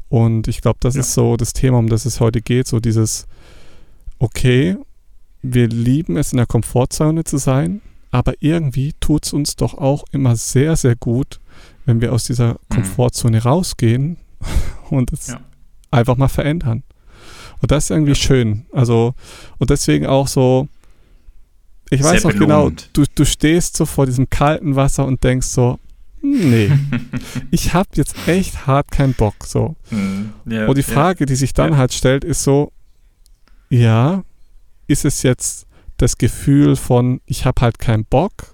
Und 0.08 0.48
ich 0.48 0.62
glaube, 0.62 0.78
das 0.82 0.94
Ja. 0.96 1.02
ist 1.02 1.14
so 1.14 1.36
das 1.36 1.54
Thema, 1.54 1.80
um 1.80 1.90
das 1.90 2.06
es 2.06 2.20
heute 2.20 2.42
geht, 2.42 2.68
so 2.68 2.80
dieses, 2.80 3.26
okay, 4.20 4.78
wir 5.42 5.68
lieben 5.68 6.18
es 6.18 6.32
in 6.32 6.38
der 6.38 6.46
Komfortzone 6.46 7.24
zu 7.24 7.38
sein, 7.38 7.82
aber 8.12 8.34
irgendwie 8.40 8.94
tut 9.00 9.26
es 9.26 9.34
uns 9.34 9.56
doch 9.56 9.74
auch 9.76 10.04
immer 10.12 10.36
sehr, 10.36 10.76
sehr 10.76 10.96
gut, 10.96 11.40
wenn 11.86 12.02
wir 12.02 12.14
aus 12.14 12.24
dieser 12.26 12.58
Komfortzone 12.70 13.44
rausgehen 13.44 14.18
und 14.90 15.12
es 15.12 15.28
Ja. 15.28 15.40
einfach 15.92 16.18
mal 16.18 16.28
verändern. 16.30 16.84
Und 17.62 17.72
das 17.72 17.86
ist 17.86 17.90
irgendwie 17.92 18.12
Ja. 18.12 18.16
schön. 18.16 18.66
Also, 18.72 19.14
und 19.58 19.70
deswegen 19.70 20.06
auch 20.06 20.28
so, 20.28 20.68
ich 21.90 22.02
weiß 22.04 22.22
Sehr 22.24 22.32
noch 22.32 22.40
genau, 22.40 22.58
belohnend. 22.64 22.90
du, 22.94 23.04
du 23.14 23.26
stehst 23.26 23.78
so 23.78 23.86
vor 23.86 24.06
diesem 24.06 24.30
kalten 24.30 24.76
Wasser 24.76 25.06
und 25.06 25.24
denkst 25.24 25.48
so, 25.48 25.80
"Hm, 26.22 26.50
nee, 26.50 26.72
ich 27.52 27.74
habe 27.74 27.90
jetzt 27.96 28.16
echt 28.28 28.66
hart 28.68 28.92
keinen 28.92 29.14
Bock. 29.14 29.36
So. 29.46 29.76
Mhm. 29.92 30.32
Ja, 30.46 30.68
Und 30.68 30.78
die 30.78 30.82
ja. 30.82 30.88
Frage, 30.88 31.26
die 31.26 31.36
sich 31.36 31.54
dann 31.54 31.74
Ja. 31.74 31.78
halt 31.78 31.94
stellt, 31.94 32.24
ist 32.24 32.44
so, 32.44 32.72
ja, 33.70 34.24
ist 34.88 35.06
es 35.06 35.24
jetzt 35.24 35.66
das 35.98 36.18
Gefühl 36.18 36.76
von, 36.76 37.22
ich 37.26 37.46
habe 37.46 37.62
halt 37.62 37.80
keinen 37.80 38.06
Bock 38.06 38.54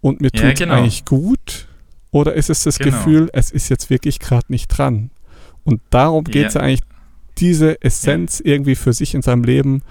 und 0.00 0.20
mir 0.20 0.30
Ja, 0.34 0.40
tut 0.42 0.52
es 0.54 0.58
genau. 0.58 0.74
eigentlich 0.74 1.04
gut? 1.04 1.68
Oder 2.10 2.34
ist 2.34 2.50
es 2.50 2.64
das 2.64 2.78
Genau. 2.78 2.96
Gefühl, 2.96 3.30
es 3.32 3.50
ist 3.52 3.68
jetzt 3.68 3.90
wirklich 3.90 4.18
gerade 4.18 4.46
nicht 4.48 4.66
dran? 4.68 5.10
Und 5.64 5.80
darum 5.90 6.24
geht 6.24 6.48
es 6.48 6.54
ja. 6.54 6.60
Ja. 6.62 6.66
eigentlich, 6.66 6.80
diese 7.40 7.82
Essenz 7.82 8.40
irgendwie 8.44 8.74
für 8.74 8.92
sich 8.92 9.14
in 9.14 9.22
seinem 9.22 9.44
Leben 9.44 9.82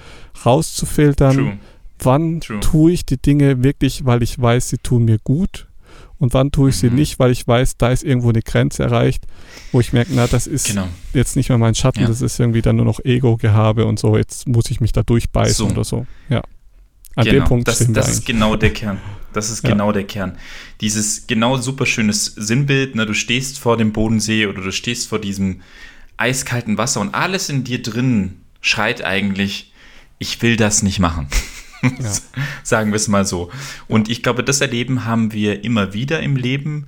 rauszufiltern. 0.45 1.35
True. 1.35 1.57
Wann 2.01 2.39
True. 2.41 2.59
tue 2.61 2.91
ich 2.93 3.05
die 3.05 3.17
Dinge 3.17 3.63
wirklich, 3.63 4.05
weil 4.05 4.23
ich 4.23 4.39
weiß, 4.39 4.69
sie 4.69 4.77
tun 4.77 5.05
mir 5.05 5.17
gut? 5.23 5.67
Und 6.17 6.33
wann 6.33 6.51
tue 6.51 6.69
ich 6.69 6.75
sie 6.77 6.89
Mhm. 6.89 6.95
nicht, 6.95 7.19
weil 7.19 7.31
ich 7.31 7.47
weiß, 7.47 7.77
da 7.77 7.89
ist 7.91 8.03
irgendwo 8.03 8.29
eine 8.29 8.41
Grenze 8.41 8.83
erreicht, 8.83 9.23
wo 9.71 9.79
ich 9.79 9.93
merke, 9.93 10.11
na, 10.13 10.27
das 10.27 10.47
ist 10.47 10.67
Genau. 10.67 10.87
jetzt 11.13 11.35
nicht 11.37 11.47
mehr 11.49 11.57
mein 11.57 11.75
Schatten, 11.75 12.01
Ja. 12.01 12.07
das 12.07 12.21
ist 12.21 12.39
irgendwie 12.39 12.61
dann 12.61 12.75
nur 12.75 12.85
noch 12.85 12.99
Ego-Gehabe 13.03 13.85
und 13.85 13.99
so, 13.99 14.17
jetzt 14.17 14.45
muss 14.47 14.69
ich 14.69 14.81
mich 14.81 14.91
da 14.91 15.01
durchbeißen 15.03 15.67
So. 15.67 15.73
oder 15.73 15.83
so. 15.85 16.05
Ja. 16.29 16.41
An 17.15 17.25
genau. 17.25 17.39
dem 17.39 17.47
Punkt 17.47 17.67
das, 17.67 17.75
stehen 17.77 17.89
wir 17.89 18.01
das 18.01 18.09
ist 18.11 18.25
genau 18.25 18.55
der 18.57 18.71
Kern. 18.71 18.97
Das 19.33 19.49
ist 19.49 19.63
Ja. 19.63 19.69
genau 19.71 19.91
der 19.91 20.03
Kern. 20.03 20.37
Dieses 20.81 21.25
genau 21.27 21.57
super 21.57 21.85
schönes 21.85 22.25
Sinnbild, 22.25 22.95
ne, 22.95 23.05
du 23.05 23.13
stehst 23.13 23.59
vor 23.59 23.77
dem 23.77 23.91
Bodensee 23.93 24.45
oder 24.45 24.61
du 24.61 24.71
stehst 24.71 25.07
vor 25.07 25.19
diesem 25.19 25.61
eiskalten 26.19 26.77
Wasser 26.77 27.01
und 27.01 27.15
alles 27.15 27.49
in 27.49 27.63
dir 27.63 27.81
drin 27.81 28.41
schreit 28.61 29.03
eigentlich, 29.03 29.73
ich 30.17 30.41
will 30.41 30.55
das 30.55 30.83
nicht 30.83 30.99
machen. 30.99 31.27
Ja. 31.81 32.13
Sagen 32.63 32.91
wir 32.91 32.97
es 32.97 33.07
mal 33.07 33.25
so. 33.25 33.51
Und 33.87 34.09
ich 34.09 34.21
glaube, 34.21 34.43
das 34.43 34.59
Erleben 34.59 35.05
haben 35.05 35.31
wir 35.31 35.63
immer 35.63 35.93
wieder 35.93 36.19
im 36.19 36.35
Leben, 36.35 36.87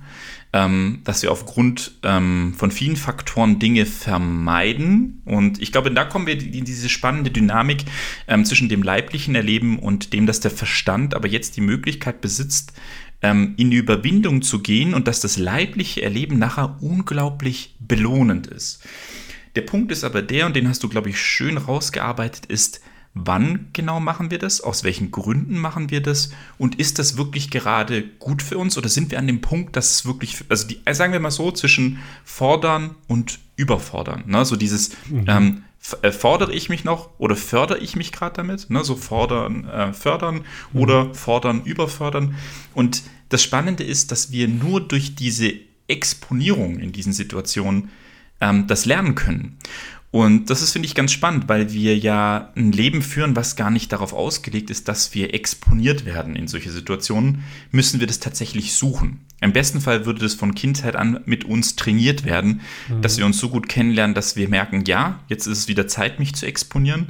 ähm, 0.52 1.00
dass 1.04 1.22
wir 1.22 1.32
aufgrund 1.32 1.92
ähm, 2.02 2.54
von 2.56 2.70
vielen 2.70 2.96
Faktoren 2.96 3.58
Dinge 3.58 3.86
vermeiden. 3.86 5.22
Und 5.24 5.62
ich 5.62 5.72
glaube, 5.72 5.90
da 5.90 6.04
kommen 6.04 6.26
wir 6.26 6.38
in 6.38 6.66
diese 6.66 6.90
spannende 6.90 7.30
Dynamik 7.30 7.84
ähm, 8.28 8.44
zwischen 8.44 8.68
dem 8.68 8.82
leiblichen 8.82 9.34
Erleben 9.34 9.78
und 9.78 10.12
dem, 10.12 10.26
dass 10.26 10.40
der 10.40 10.50
Verstand 10.50 11.14
aber 11.14 11.28
jetzt 11.28 11.56
die 11.56 11.62
Möglichkeit 11.62 12.20
besitzt, 12.20 12.74
ähm, 13.22 13.54
in 13.56 13.70
die 13.70 13.78
Überwindung 13.78 14.42
zu 14.42 14.60
gehen 14.60 14.94
und 14.94 15.08
dass 15.08 15.20
das 15.20 15.38
leibliche 15.38 16.02
Erleben 16.02 16.38
nachher 16.38 16.76
unglaublich 16.80 17.76
belohnend 17.78 18.46
ist. 18.46 18.82
Der 19.54 19.62
Punkt 19.62 19.92
ist 19.92 20.04
aber 20.04 20.22
der, 20.22 20.46
und 20.46 20.56
den 20.56 20.68
hast 20.68 20.82
du, 20.82 20.88
glaube 20.88 21.10
ich, 21.10 21.20
schön 21.20 21.58
rausgearbeitet, 21.58 22.46
ist, 22.46 22.80
wann 23.14 23.68
genau 23.74 24.00
machen 24.00 24.30
wir 24.30 24.38
das, 24.38 24.62
aus 24.62 24.84
welchen 24.84 25.10
Gründen 25.10 25.58
machen 25.58 25.90
wir 25.90 26.00
das 26.00 26.30
und 26.56 26.76
ist 26.80 26.98
das 26.98 27.18
wirklich 27.18 27.50
gerade 27.50 28.04
gut 28.18 28.40
für 28.40 28.56
uns 28.56 28.78
oder 28.78 28.88
sind 28.88 29.10
wir 29.10 29.18
an 29.18 29.26
dem 29.26 29.42
Punkt, 29.42 29.76
dass 29.76 29.90
es 29.90 30.06
wirklich, 30.06 30.38
also 30.48 30.66
die, 30.66 30.80
sagen 30.92 31.12
wir 31.12 31.20
mal 31.20 31.30
so, 31.30 31.52
zwischen 31.52 31.98
fordern 32.24 32.94
und 33.08 33.38
überfordern. 33.56 34.24
Ne? 34.26 34.46
So 34.46 34.56
dieses, 34.56 34.92
ähm, 35.26 35.64
f- 35.78 35.98
äh, 36.00 36.10
fordere 36.10 36.54
ich 36.54 36.70
mich 36.70 36.84
noch 36.84 37.10
oder 37.18 37.36
fördere 37.36 37.80
ich 37.80 37.96
mich 37.96 38.12
gerade 38.12 38.36
damit? 38.36 38.70
Ne? 38.70 38.82
So 38.82 38.96
fordern, 38.96 39.68
äh, 39.68 39.92
fördern 39.92 40.46
oder 40.72 41.14
fordern, 41.14 41.64
überfördern. 41.64 42.34
Und 42.72 43.02
das 43.28 43.42
Spannende 43.42 43.84
ist, 43.84 44.10
dass 44.10 44.32
wir 44.32 44.48
nur 44.48 44.80
durch 44.80 45.14
diese 45.14 45.52
Exponierung 45.86 46.78
in 46.78 46.92
diesen 46.92 47.12
Situationen 47.12 47.90
ähm, 48.42 48.66
das 48.66 48.84
lernen 48.84 49.14
können. 49.14 49.56
Und 50.10 50.50
das 50.50 50.60
ist, 50.60 50.72
finde 50.72 50.84
ich, 50.84 50.94
ganz 50.94 51.10
spannend, 51.10 51.48
weil 51.48 51.72
wir 51.72 51.96
ja 51.96 52.52
ein 52.54 52.70
Leben 52.70 53.00
führen, 53.00 53.34
was 53.34 53.56
gar 53.56 53.70
nicht 53.70 53.90
darauf 53.92 54.12
ausgelegt 54.12 54.68
ist, 54.68 54.86
dass 54.86 55.14
wir 55.14 55.32
exponiert 55.32 56.04
werden 56.04 56.36
in 56.36 56.48
solche 56.48 56.70
Situationen, 56.70 57.44
müssen 57.70 57.98
wir 57.98 58.06
das 58.06 58.20
tatsächlich 58.20 58.74
suchen. 58.74 59.20
Im 59.40 59.54
besten 59.54 59.80
Fall 59.80 60.04
würde 60.04 60.20
das 60.20 60.34
von 60.34 60.54
Kindheit 60.54 60.96
an 60.96 61.20
mit 61.24 61.46
uns 61.46 61.76
trainiert 61.76 62.26
werden, 62.26 62.60
dass 63.00 63.16
wir 63.16 63.24
uns 63.24 63.38
so 63.38 63.48
gut 63.48 63.70
kennenlernen, 63.70 64.14
dass 64.14 64.36
wir 64.36 64.50
merken, 64.50 64.84
ja, 64.86 65.18
jetzt 65.28 65.46
ist 65.46 65.58
es 65.58 65.68
wieder 65.68 65.88
Zeit, 65.88 66.18
mich 66.18 66.34
zu 66.34 66.44
exponieren. 66.44 67.08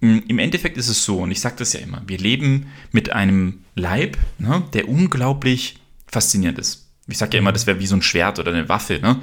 Mm, 0.00 0.18
Im 0.28 0.38
Endeffekt 0.38 0.76
ist 0.76 0.88
es 0.88 1.04
so, 1.04 1.18
und 1.18 1.32
ich 1.32 1.40
sage 1.40 1.56
das 1.58 1.72
ja 1.72 1.80
immer, 1.80 2.02
wir 2.06 2.18
leben 2.18 2.66
mit 2.92 3.10
einem 3.10 3.64
Leib, 3.74 4.18
ne, 4.38 4.62
der 4.72 4.88
unglaublich 4.88 5.80
faszinierend 6.06 6.60
ist. 6.60 6.86
Ich 7.08 7.18
sage 7.18 7.36
ja 7.36 7.40
immer, 7.40 7.52
das 7.52 7.66
wäre 7.66 7.80
wie 7.80 7.86
so 7.86 7.96
ein 7.96 8.02
Schwert 8.02 8.38
oder 8.38 8.52
eine 8.52 8.68
Waffe. 8.68 8.98
Ne? 9.00 9.20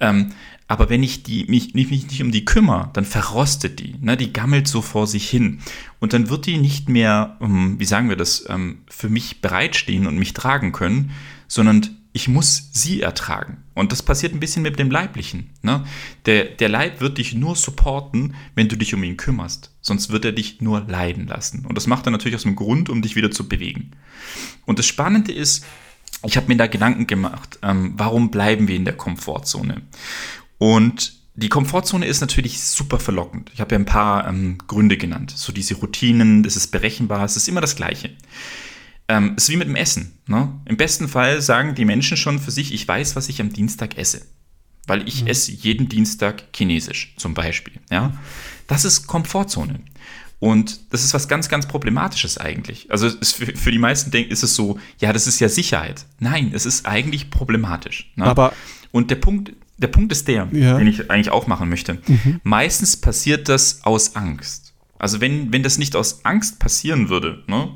Ähm, 0.00 0.32
aber 0.68 0.88
wenn 0.90 1.02
ich 1.02 1.22
die, 1.22 1.44
mich, 1.44 1.74
mich 1.74 1.90
nicht 1.90 2.22
um 2.22 2.32
die 2.32 2.44
kümmere, 2.44 2.90
dann 2.92 3.04
verrostet 3.04 3.78
die. 3.78 3.94
Ne? 4.00 4.16
Die 4.16 4.32
gammelt 4.32 4.66
so 4.66 4.82
vor 4.82 5.06
sich 5.06 5.28
hin. 5.28 5.60
Und 6.00 6.12
dann 6.12 6.28
wird 6.28 6.46
die 6.46 6.58
nicht 6.58 6.88
mehr, 6.88 7.36
um, 7.38 7.78
wie 7.78 7.84
sagen 7.84 8.08
wir 8.08 8.16
das, 8.16 8.44
ähm, 8.48 8.78
für 8.88 9.08
mich 9.08 9.40
bereitstehen 9.40 10.06
und 10.06 10.18
mich 10.18 10.34
tragen 10.34 10.72
können, 10.72 11.12
sondern 11.46 11.96
ich 12.12 12.28
muss 12.28 12.70
sie 12.72 13.02
ertragen. 13.02 13.58
Und 13.74 13.92
das 13.92 14.02
passiert 14.02 14.32
ein 14.32 14.40
bisschen 14.40 14.62
mit 14.62 14.78
dem 14.78 14.90
Leiblichen. 14.90 15.50
Ne? 15.62 15.84
Der, 16.24 16.46
der 16.46 16.70
Leib 16.70 17.00
wird 17.00 17.18
dich 17.18 17.34
nur 17.34 17.54
supporten, 17.54 18.34
wenn 18.54 18.68
du 18.68 18.76
dich 18.76 18.94
um 18.94 19.04
ihn 19.04 19.18
kümmerst. 19.18 19.70
Sonst 19.82 20.10
wird 20.10 20.24
er 20.24 20.32
dich 20.32 20.60
nur 20.62 20.80
leiden 20.88 21.26
lassen. 21.26 21.66
Und 21.66 21.76
das 21.76 21.86
macht 21.86 22.06
er 22.06 22.10
natürlich 22.10 22.36
aus 22.36 22.42
dem 22.42 22.56
Grund, 22.56 22.88
um 22.88 23.02
dich 23.02 23.16
wieder 23.16 23.30
zu 23.30 23.48
bewegen. 23.48 23.92
Und 24.64 24.78
das 24.78 24.86
Spannende 24.86 25.30
ist, 25.30 25.64
ich 26.24 26.36
habe 26.36 26.48
mir 26.48 26.56
da 26.56 26.66
Gedanken 26.66 27.06
gemacht, 27.06 27.58
ähm, 27.62 27.92
warum 27.96 28.30
bleiben 28.30 28.66
wir 28.66 28.76
in 28.76 28.86
der 28.86 28.96
Komfortzone? 28.96 29.82
Und 30.58 31.14
die 31.34 31.48
Komfortzone 31.50 32.06
ist 32.06 32.20
natürlich 32.20 32.62
super 32.62 32.98
verlockend. 32.98 33.50
Ich 33.52 33.60
habe 33.60 33.74
ja 33.74 33.78
ein 33.78 33.84
paar 33.84 34.26
ähm, 34.26 34.56
Gründe 34.66 34.96
genannt. 34.96 35.32
So 35.36 35.52
diese 35.52 35.74
Routinen, 35.74 36.42
das 36.42 36.56
ist 36.56 36.68
berechenbar, 36.68 37.24
es 37.24 37.36
ist 37.36 37.46
immer 37.46 37.60
das 37.60 37.76
Gleiche. 37.76 38.10
Ähm, 39.08 39.34
es 39.36 39.44
ist 39.44 39.50
wie 39.50 39.58
mit 39.58 39.68
dem 39.68 39.76
Essen. 39.76 40.18
Ne? 40.26 40.58
Im 40.64 40.76
besten 40.78 41.08
Fall 41.08 41.42
sagen 41.42 41.74
die 41.74 41.84
Menschen 41.84 42.16
schon 42.16 42.38
für 42.38 42.50
sich, 42.50 42.72
ich 42.72 42.88
weiß, 42.88 43.16
was 43.16 43.28
ich 43.28 43.40
am 43.40 43.52
Dienstag 43.52 43.98
esse. 43.98 44.22
Weil 44.86 45.06
ich 45.06 45.26
esse 45.26 45.52
jeden 45.52 45.88
Dienstag 45.88 46.44
Chinesisch 46.54 47.14
zum 47.16 47.34
Beispiel. 47.34 47.74
Ja? 47.90 48.12
Das 48.66 48.84
ist 48.84 49.06
Komfortzone. 49.06 49.80
Und 50.38 50.92
das 50.92 51.04
ist 51.04 51.14
was 51.14 51.28
ganz, 51.28 51.48
ganz 51.48 51.66
Problematisches 51.66 52.38
eigentlich. 52.38 52.90
Also 52.90 53.10
für, 53.10 53.56
für 53.56 53.70
die 53.70 53.78
meisten 53.78 54.10
denken, 54.10 54.30
ist 54.30 54.42
es 54.42 54.54
so, 54.54 54.78
ja, 54.98 55.12
das 55.12 55.26
ist 55.26 55.40
ja 55.40 55.48
Sicherheit. 55.48 56.04
Nein, 56.18 56.52
es 56.54 56.66
ist 56.66 56.86
eigentlich 56.86 57.30
problematisch. 57.30 58.12
Ne? 58.16 58.24
Aber 58.24 58.52
Und 58.92 59.10
der 59.10 59.16
Punkt, 59.16 59.52
der 59.78 59.88
Punkt 59.88 60.12
ist 60.12 60.26
der, 60.28 60.48
Ja. 60.52 60.78
den 60.78 60.86
ich 60.86 61.10
eigentlich 61.10 61.30
auch 61.30 61.46
machen 61.46 61.68
möchte. 61.68 61.98
Meistens 62.42 62.96
passiert 62.96 63.48
das 63.48 63.84
aus 63.84 64.16
Angst. 64.16 64.74
Also 64.98 65.20
wenn, 65.20 65.52
wenn 65.52 65.62
das 65.62 65.78
nicht 65.78 65.94
aus 65.96 66.24
Angst 66.24 66.58
passieren 66.58 67.08
würde, 67.08 67.42
ne, 67.46 67.68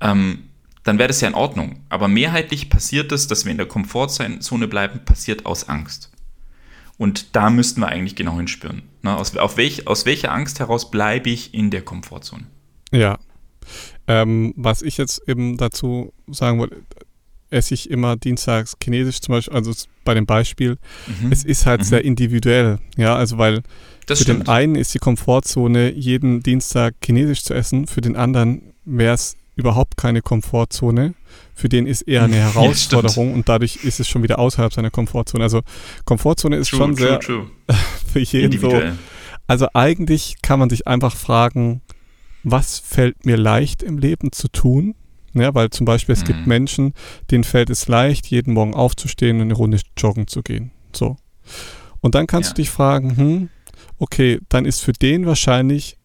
ähm, 0.00 0.44
dann 0.82 0.98
wäre 0.98 1.08
das 1.08 1.20
ja 1.20 1.28
in 1.28 1.34
Ordnung. 1.34 1.80
Aber 1.88 2.08
mehrheitlich 2.08 2.70
passiert 2.70 3.10
es, 3.12 3.26
dass 3.26 3.44
wir 3.44 3.52
in 3.52 3.58
der 3.58 3.66
Komfortzone 3.66 4.68
bleiben, 4.68 5.00
passiert 5.04 5.44
aus 5.46 5.68
Angst. 5.68 6.12
Und 6.98 7.34
da 7.36 7.50
müssten 7.50 7.80
wir 7.80 7.88
eigentlich 7.88 8.16
genau 8.16 8.36
hinspüren. 8.36 8.82
Ne? 9.02 9.16
Aus, 9.16 9.34
welch, 9.56 9.86
aus 9.86 10.06
welcher 10.06 10.32
Angst 10.32 10.60
heraus 10.60 10.90
bleibe 10.90 11.28
ich 11.30 11.52
in 11.54 11.70
der 11.70 11.82
Komfortzone? 11.82 12.44
Ja. 12.92 13.18
Ähm, 14.06 14.54
was 14.56 14.82
ich 14.82 14.96
jetzt 14.96 15.28
eben 15.28 15.56
dazu 15.56 16.12
sagen 16.28 16.58
wollte, 16.58 16.82
esse 17.50 17.74
ich 17.74 17.90
immer 17.90 18.16
dienstags 18.16 18.76
Chinesisch 18.82 19.20
zum 19.20 19.32
Beispiel, 19.34 19.54
also 19.54 19.72
bei 20.04 20.14
dem 20.14 20.26
Beispiel, 20.26 20.78
Mhm. 21.06 21.32
es 21.32 21.44
ist 21.44 21.66
halt 21.66 21.80
Mhm. 21.80 21.84
sehr 21.84 22.04
individuell, 22.04 22.78
ja, 22.96 23.14
also 23.16 23.38
weil 23.38 23.62
Das 24.06 24.18
für 24.18 24.24
stimmt. 24.24 24.42
den 24.44 24.48
einen 24.48 24.74
ist 24.74 24.94
die 24.94 24.98
Komfortzone, 24.98 25.92
jeden 25.92 26.42
Dienstag 26.42 26.94
Chinesisch 27.04 27.44
zu 27.44 27.54
essen, 27.54 27.86
für 27.86 28.00
den 28.00 28.16
anderen 28.16 28.62
wäre 28.84 29.14
es 29.14 29.36
überhaupt 29.56 29.96
keine 29.96 30.20
Komfortzone. 30.22 31.14
Für 31.54 31.68
den 31.70 31.86
ist 31.86 32.02
eher 32.02 32.24
eine 32.24 32.36
Herausforderung 32.54 33.30
ja, 33.30 33.34
und 33.34 33.48
dadurch 33.48 33.76
ist 33.84 34.00
es 34.00 34.06
schon 34.08 34.22
wieder 34.22 34.38
außerhalb 34.38 34.72
seiner 34.72 34.90
Komfortzone. 34.90 35.42
Also 35.42 35.62
Komfortzone 36.04 36.56
ist 36.56 36.68
true, 36.68 36.78
schon 36.78 36.96
true, 36.96 37.06
sehr 37.08 37.20
true. 37.20 37.46
für 38.12 38.20
jeden 38.20 38.60
so. 38.60 38.82
Also 39.46 39.66
eigentlich 39.72 40.36
kann 40.42 40.58
man 40.58 40.68
sich 40.68 40.86
einfach 40.86 41.16
fragen, 41.16 41.80
was 42.42 42.78
fällt 42.78 43.24
mir 43.24 43.36
leicht 43.38 43.82
im 43.82 43.96
Leben 43.98 44.30
zu 44.32 44.48
tun? 44.48 44.94
Ja, 45.40 45.54
weil 45.54 45.70
zum 45.70 45.84
Beispiel 45.84 46.14
es 46.14 46.22
mhm. 46.22 46.26
gibt 46.26 46.46
Menschen, 46.46 46.94
denen 47.30 47.44
fällt 47.44 47.70
es 47.70 47.88
leicht, 47.88 48.26
jeden 48.26 48.54
Morgen 48.54 48.74
aufzustehen 48.74 49.36
und 49.36 49.42
eine 49.42 49.54
Runde 49.54 49.80
joggen 49.96 50.26
zu 50.26 50.42
gehen. 50.42 50.70
So. 50.94 51.16
Und 52.00 52.14
dann 52.14 52.26
kannst 52.26 52.50
ja. 52.50 52.54
du 52.54 52.62
dich 52.62 52.70
fragen, 52.70 53.16
hm, 53.16 53.48
okay, 53.98 54.40
dann 54.48 54.64
ist 54.64 54.80
für 54.80 54.92
den 54.92 55.26
wahrscheinlich 55.26 55.98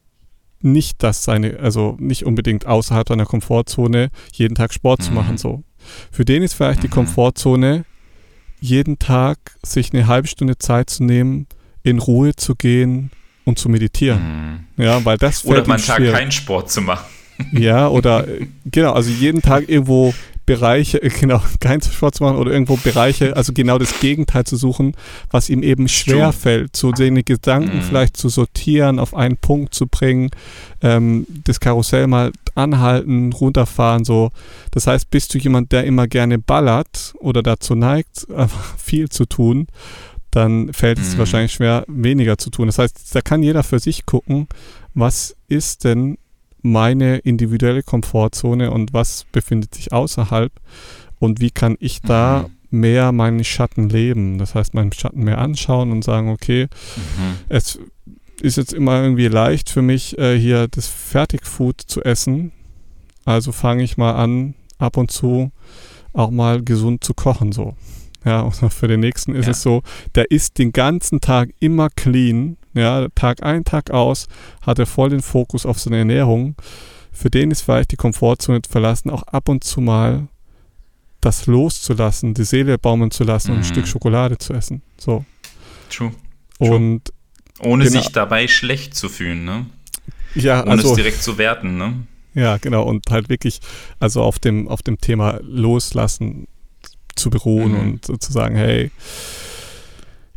nicht 0.61 1.01
das 1.03 1.23
seine, 1.23 1.59
also 1.59 1.95
nicht 1.99 2.25
unbedingt 2.25 2.65
außerhalb 2.67 3.07
seiner 3.07 3.25
Komfortzone, 3.25 4.09
jeden 4.33 4.55
Tag 4.55 4.73
Sport 4.73 4.99
mhm. 4.99 5.03
zu 5.03 5.11
machen, 5.11 5.31
mhm. 5.33 5.37
so. 5.37 5.63
Für 6.11 6.25
den 6.25 6.43
ist 6.43 6.53
vielleicht 6.53 6.79
mhm. 6.79 6.83
die 6.83 6.89
Komfortzone, 6.89 7.85
jeden 8.59 8.99
Tag 8.99 9.37
sich 9.63 9.91
eine 9.93 10.07
halbe 10.07 10.27
Stunde 10.27 10.57
Zeit 10.57 10.89
zu 10.89 11.03
nehmen, 11.03 11.47
in 11.83 11.97
Ruhe 11.97 12.35
zu 12.35 12.55
gehen 12.55 13.09
und 13.43 13.57
zu 13.57 13.69
meditieren. 13.69 14.67
Mhm. 14.77 14.83
Ja, 14.83 15.03
weil 15.03 15.17
das 15.17 15.41
fällt 15.41 15.53
Oder 15.53 15.67
mal 15.67 15.75
einen 15.75 15.83
Tag 15.83 15.97
keinen 15.97 16.31
Sport 16.31 16.71
zu 16.71 16.81
machen. 16.81 17.05
Ja, 17.51 17.87
oder 17.87 18.25
genau, 18.65 18.93
also 18.93 19.09
jeden 19.09 19.41
Tag 19.41 19.69
irgendwo 19.69 20.13
Bereiche, 20.45 20.99
genau, 20.99 21.41
keinen 21.59 21.81
Sport 21.81 22.15
zu 22.15 22.23
machen 22.23 22.37
oder 22.37 22.51
irgendwo 22.51 22.75
Bereiche, 22.75 23.35
also 23.37 23.53
genau 23.53 23.77
das 23.77 23.99
Gegenteil 23.99 24.43
zu 24.43 24.57
suchen, 24.57 24.95
was 25.29 25.49
ihm 25.49 25.63
eben 25.63 25.87
schwer 25.87 26.33
fällt, 26.33 26.75
so 26.75 26.91
seine 26.95 27.23
Gedanken 27.23 27.77
mhm. 27.77 27.81
vielleicht 27.81 28.17
zu 28.17 28.27
sortieren, 28.27 28.99
auf 28.99 29.15
einen 29.15 29.37
Punkt 29.37 29.73
zu 29.73 29.87
bringen, 29.87 30.29
ähm, 30.81 31.25
das 31.45 31.59
Karussell 31.59 32.07
mal 32.07 32.31
anhalten, 32.55 33.31
runterfahren, 33.31 34.03
so. 34.03 34.31
Das 34.71 34.87
heißt, 34.87 35.09
bist 35.09 35.33
du 35.33 35.37
jemand, 35.37 35.71
der 35.71 35.85
immer 35.85 36.07
gerne 36.07 36.37
ballert 36.37 37.13
oder 37.19 37.43
dazu 37.43 37.75
neigt, 37.75 38.29
einfach 38.35 38.77
viel 38.77 39.09
zu 39.09 39.25
tun, 39.25 39.67
dann 40.31 40.73
fällt 40.73 40.97
es 40.97 41.13
mhm. 41.13 41.19
wahrscheinlich 41.19 41.53
schwer, 41.53 41.85
weniger 41.87 42.37
zu 42.37 42.49
tun. 42.49 42.67
Das 42.67 42.79
heißt, 42.79 43.15
da 43.15 43.21
kann 43.21 43.43
jeder 43.43 43.63
für 43.63 43.79
sich 43.79 44.05
gucken, 44.05 44.47
was 44.93 45.35
ist 45.47 45.83
denn 45.83 46.17
meine 46.61 47.17
individuelle 47.17 47.83
Komfortzone 47.83 48.71
und 48.71 48.93
was 48.93 49.25
befindet 49.31 49.75
sich 49.75 49.91
außerhalb 49.91 50.51
und 51.19 51.39
wie 51.39 51.51
kann 51.51 51.77
ich 51.79 52.01
da 52.01 52.47
mhm. 52.69 52.79
mehr 52.79 53.11
meinen 53.11 53.43
Schatten 53.43 53.89
leben. 53.89 54.37
Das 54.37 54.55
heißt, 54.55 54.73
meinen 54.73 54.93
Schatten 54.93 55.23
mehr 55.23 55.39
anschauen 55.39 55.91
und 55.91 56.03
sagen, 56.03 56.29
okay, 56.29 56.67
mhm. 56.95 57.37
es 57.49 57.79
ist 58.41 58.57
jetzt 58.57 58.73
immer 58.73 59.01
irgendwie 59.01 59.27
leicht 59.27 59.69
für 59.69 59.81
mich, 59.81 60.17
äh, 60.17 60.37
hier 60.37 60.67
das 60.67 60.87
Fertigfood 60.87 61.81
zu 61.81 62.03
essen. 62.03 62.51
Also 63.23 63.51
fange 63.51 63.83
ich 63.83 63.97
mal 63.97 64.13
an, 64.13 64.55
ab 64.79 64.97
und 64.97 65.11
zu 65.11 65.51
auch 66.13 66.31
mal 66.31 66.63
gesund 66.63 67.03
zu 67.03 67.13
kochen, 67.13 67.51
so. 67.51 67.75
Ja, 68.25 68.41
und 68.61 68.73
für 68.73 68.87
den 68.87 68.99
nächsten 68.99 69.35
ist 69.35 69.45
ja. 69.45 69.51
es 69.51 69.61
so, 69.61 69.81
der 70.15 70.29
isst 70.31 70.57
den 70.57 70.71
ganzen 70.71 71.21
Tag 71.21 71.49
immer 71.59 71.89
clean, 71.89 72.57
ja, 72.73 73.07
Tag 73.15 73.43
ein, 73.43 73.63
Tag 73.63 73.91
aus, 73.91 74.27
hat 74.61 74.79
er 74.79 74.85
voll 74.85 75.09
den 75.09 75.21
Fokus 75.21 75.65
auf 75.65 75.79
seine 75.79 75.97
Ernährung. 75.99 76.55
Für 77.11 77.29
den 77.29 77.51
ist 77.51 77.61
vielleicht 77.61 77.91
die 77.91 77.97
Komfortzone 77.97 78.61
zu 78.61 78.71
verlassen, 78.71 79.09
auch 79.09 79.23
ab 79.23 79.49
und 79.49 79.63
zu 79.63 79.81
mal 79.81 80.27
das 81.19 81.45
loszulassen, 81.45 82.33
die 82.33 82.43
Seele 82.43 82.77
baumeln 82.77 83.11
zu 83.11 83.23
lassen 83.23 83.51
mhm. 83.51 83.57
und 83.57 83.63
ein 83.63 83.65
Stück 83.65 83.85
mhm. 83.85 83.89
Schokolade 83.89 84.37
zu 84.37 84.53
essen. 84.53 84.81
So. 84.97 85.25
True. 85.89 86.11
True. 86.57 86.75
Und 86.75 87.13
ohne 87.59 87.85
genau. 87.85 88.01
sich 88.01 88.11
dabei 88.11 88.47
schlecht 88.47 88.95
zu 88.95 89.07
fühlen, 89.07 89.45
ne? 89.45 89.67
Ja, 90.33 90.63
ohne 90.63 90.71
also, 90.71 90.89
es 90.91 90.95
direkt 90.95 91.21
zu 91.21 91.37
werten, 91.37 91.77
ne? 91.77 92.07
Ja, 92.33 92.57
genau. 92.57 92.83
Und 92.83 93.09
halt 93.09 93.29
wirklich, 93.29 93.59
also 93.99 94.23
auf 94.23 94.39
dem, 94.39 94.67
auf 94.67 94.81
dem 94.81 94.99
Thema 94.99 95.39
Loslassen 95.43 96.47
zu 97.15 97.29
beruhen 97.29 97.73
mhm. 97.73 97.79
und 97.79 98.05
sozusagen, 98.05 98.55
hey, 98.55 98.91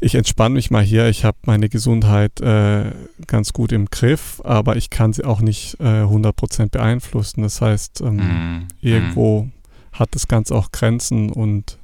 ich 0.05 0.15
entspanne 0.17 0.55
mich 0.55 0.71
mal 0.71 0.83
hier, 0.83 1.09
ich 1.09 1.25
habe 1.25 1.39
meine 1.47 1.71
Gesundheit 1.71 2.39
äh, 2.43 2.91
ganz 3.27 3.55
gut 3.55 3.73
im 3.73 3.87
Griff, 3.87 4.43
aber 4.45 4.77
ich 4.77 4.91
kann 4.91 5.15
sie 5.15 5.25
auch 5.25 5.41
nicht 5.41 5.81
äh, 5.81 6.03
100% 6.03 6.69
beeinflussen. 6.69 7.41
Das 7.43 7.63
heißt, 7.63 8.03
ähm, 8.03 8.17
mm. 8.17 8.69
irgendwo 8.83 9.45
mm. 9.45 9.53
hat 9.93 10.15
das 10.15 10.29
Ganze 10.29 10.55
auch 10.55 10.73
Grenzen 10.73 11.33
und 11.33 11.79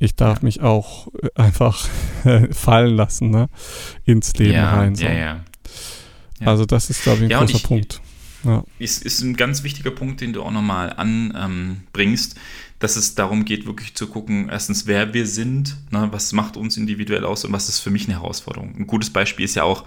ich 0.00 0.16
darf 0.16 0.38
ja. 0.38 0.44
mich 0.44 0.60
auch 0.60 1.06
äh, 1.22 1.28
einfach 1.36 1.88
fallen 2.50 2.96
lassen 2.96 3.30
ne? 3.30 3.48
ins 4.04 4.34
Leben 4.34 4.54
ja, 4.54 4.74
rein. 4.74 4.96
So. 4.96 5.04
Ja, 5.04 5.12
ja. 5.12 5.40
Also 6.44 6.66
das 6.66 6.90
ist, 6.90 7.04
glaube 7.04 7.24
ich, 7.24 7.32
ein 7.32 7.38
großer 7.38 7.58
ich, 7.58 7.62
Punkt. 7.62 8.00
Ja. 8.42 8.64
Ist, 8.80 9.04
ist 9.04 9.20
ein 9.20 9.36
ganz 9.36 9.62
wichtiger 9.62 9.92
Punkt, 9.92 10.20
den 10.20 10.32
du 10.32 10.42
auch 10.42 10.50
nochmal 10.50 10.92
anbringst. 10.94 12.34
Ähm, 12.34 12.40
dass 12.82 12.96
es 12.96 13.14
darum 13.14 13.44
geht, 13.44 13.64
wirklich 13.64 13.94
zu 13.94 14.08
gucken, 14.08 14.48
erstens, 14.50 14.88
wer 14.88 15.14
wir 15.14 15.26
sind, 15.26 15.76
ne, 15.92 16.08
was 16.10 16.32
macht 16.32 16.56
uns 16.56 16.76
individuell 16.76 17.24
aus 17.24 17.44
und 17.44 17.52
was 17.52 17.68
ist 17.68 17.78
für 17.78 17.90
mich 17.90 18.06
eine 18.06 18.14
Herausforderung. 18.14 18.74
Ein 18.76 18.88
gutes 18.88 19.10
Beispiel 19.10 19.44
ist 19.44 19.54
ja 19.54 19.62
auch 19.62 19.84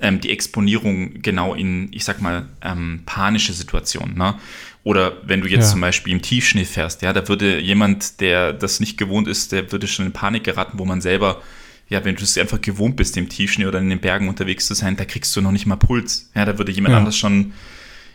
ähm, 0.00 0.20
die 0.20 0.30
Exponierung 0.30 1.20
genau 1.20 1.54
in, 1.54 1.92
ich 1.92 2.04
sag 2.04 2.22
mal, 2.22 2.48
ähm, 2.62 3.02
panische 3.04 3.52
Situationen. 3.52 4.16
Ne? 4.16 4.34
Oder 4.82 5.18
wenn 5.26 5.42
du 5.42 5.48
jetzt 5.48 5.66
ja. 5.66 5.72
zum 5.72 5.82
Beispiel 5.82 6.14
im 6.14 6.22
Tiefschnee 6.22 6.64
fährst, 6.64 7.02
ja, 7.02 7.12
da 7.12 7.28
würde 7.28 7.60
jemand, 7.60 8.20
der 8.20 8.54
das 8.54 8.80
nicht 8.80 8.96
gewohnt 8.96 9.28
ist, 9.28 9.52
der 9.52 9.70
würde 9.70 9.86
schon 9.86 10.06
in 10.06 10.12
Panik 10.12 10.44
geraten, 10.44 10.78
wo 10.78 10.86
man 10.86 11.02
selber 11.02 11.42
ja, 11.90 12.04
wenn 12.04 12.16
du 12.16 12.22
es 12.22 12.36
einfach 12.36 12.60
gewohnt 12.60 12.96
bist, 12.96 13.16
im 13.16 13.30
Tiefschnee 13.30 13.64
oder 13.64 13.78
in 13.78 13.88
den 13.88 14.00
Bergen 14.00 14.28
unterwegs 14.28 14.66
zu 14.66 14.74
sein, 14.74 14.96
da 14.96 15.06
kriegst 15.06 15.34
du 15.34 15.40
noch 15.40 15.52
nicht 15.52 15.64
mal 15.64 15.76
Puls. 15.76 16.28
Ja, 16.34 16.44
da 16.44 16.58
würde 16.58 16.70
jemand 16.70 16.92
ja. 16.92 16.98
anders 16.98 17.16
schon 17.16 17.54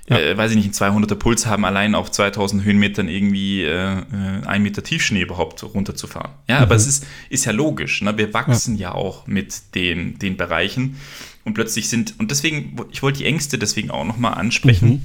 ja. 0.09 0.17
äh, 0.17 0.37
weiß 0.37 0.51
ich 0.51 0.57
nicht, 0.57 0.81
einen 0.81 1.03
200er 1.03 1.15
Puls 1.15 1.45
haben, 1.45 1.65
allein 1.65 1.95
auf 1.95 2.11
2000 2.11 2.63
Höhenmetern 2.63 3.07
irgendwie 3.07 3.63
äh, 3.63 3.99
äh, 3.99 4.45
ein 4.45 4.61
Meter 4.61 4.83
Tiefschnee 4.83 5.21
überhaupt 5.21 5.63
runterzufahren. 5.63 6.31
Ja, 6.47 6.57
mhm. 6.57 6.63
aber 6.63 6.75
es 6.75 6.87
ist, 6.87 7.05
ist 7.29 7.45
ja 7.45 7.51
logisch. 7.51 8.01
Ne? 8.01 8.17
Wir 8.17 8.33
wachsen 8.33 8.75
ja. 8.75 8.89
ja 8.89 8.95
auch 8.95 9.27
mit 9.27 9.75
den, 9.75 10.19
den 10.19 10.35
Bereichen 10.35 10.97
und 11.45 11.53
plötzlich 11.53 11.89
sind, 11.89 12.15
und 12.19 12.31
deswegen, 12.31 12.75
ich 12.91 13.01
wollte 13.01 13.19
die 13.19 13.25
Ängste 13.25 13.57
deswegen 13.57 13.91
auch 13.91 14.05
nochmal 14.05 14.33
ansprechen. 14.33 14.89
Mhm. 14.89 15.01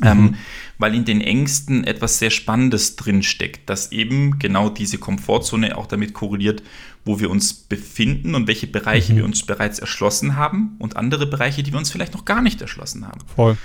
Ähm, 0.00 0.18
mhm. 0.18 0.34
weil 0.78 0.96
in 0.96 1.04
den 1.04 1.20
Ängsten 1.20 1.84
etwas 1.84 2.18
sehr 2.18 2.30
Spannendes 2.30 2.96
drinsteckt, 2.96 3.70
dass 3.70 3.92
eben 3.92 4.40
genau 4.40 4.68
diese 4.68 4.98
Komfortzone 4.98 5.76
auch 5.78 5.86
damit 5.86 6.12
korreliert, 6.12 6.62
wo 7.04 7.20
wir 7.20 7.30
uns 7.30 7.52
befinden 7.52 8.34
und 8.34 8.48
welche 8.48 8.66
Bereiche 8.66 9.12
mhm. 9.12 9.16
wir 9.18 9.24
uns 9.26 9.44
bereits 9.44 9.78
erschlossen 9.78 10.34
haben 10.34 10.74
und 10.80 10.96
andere 10.96 11.26
Bereiche, 11.26 11.62
die 11.62 11.72
wir 11.72 11.78
uns 11.78 11.92
vielleicht 11.92 12.14
noch 12.14 12.24
gar 12.24 12.42
nicht 12.42 12.60
erschlossen 12.60 13.06
haben. 13.06 13.20
Voll. 13.36 13.56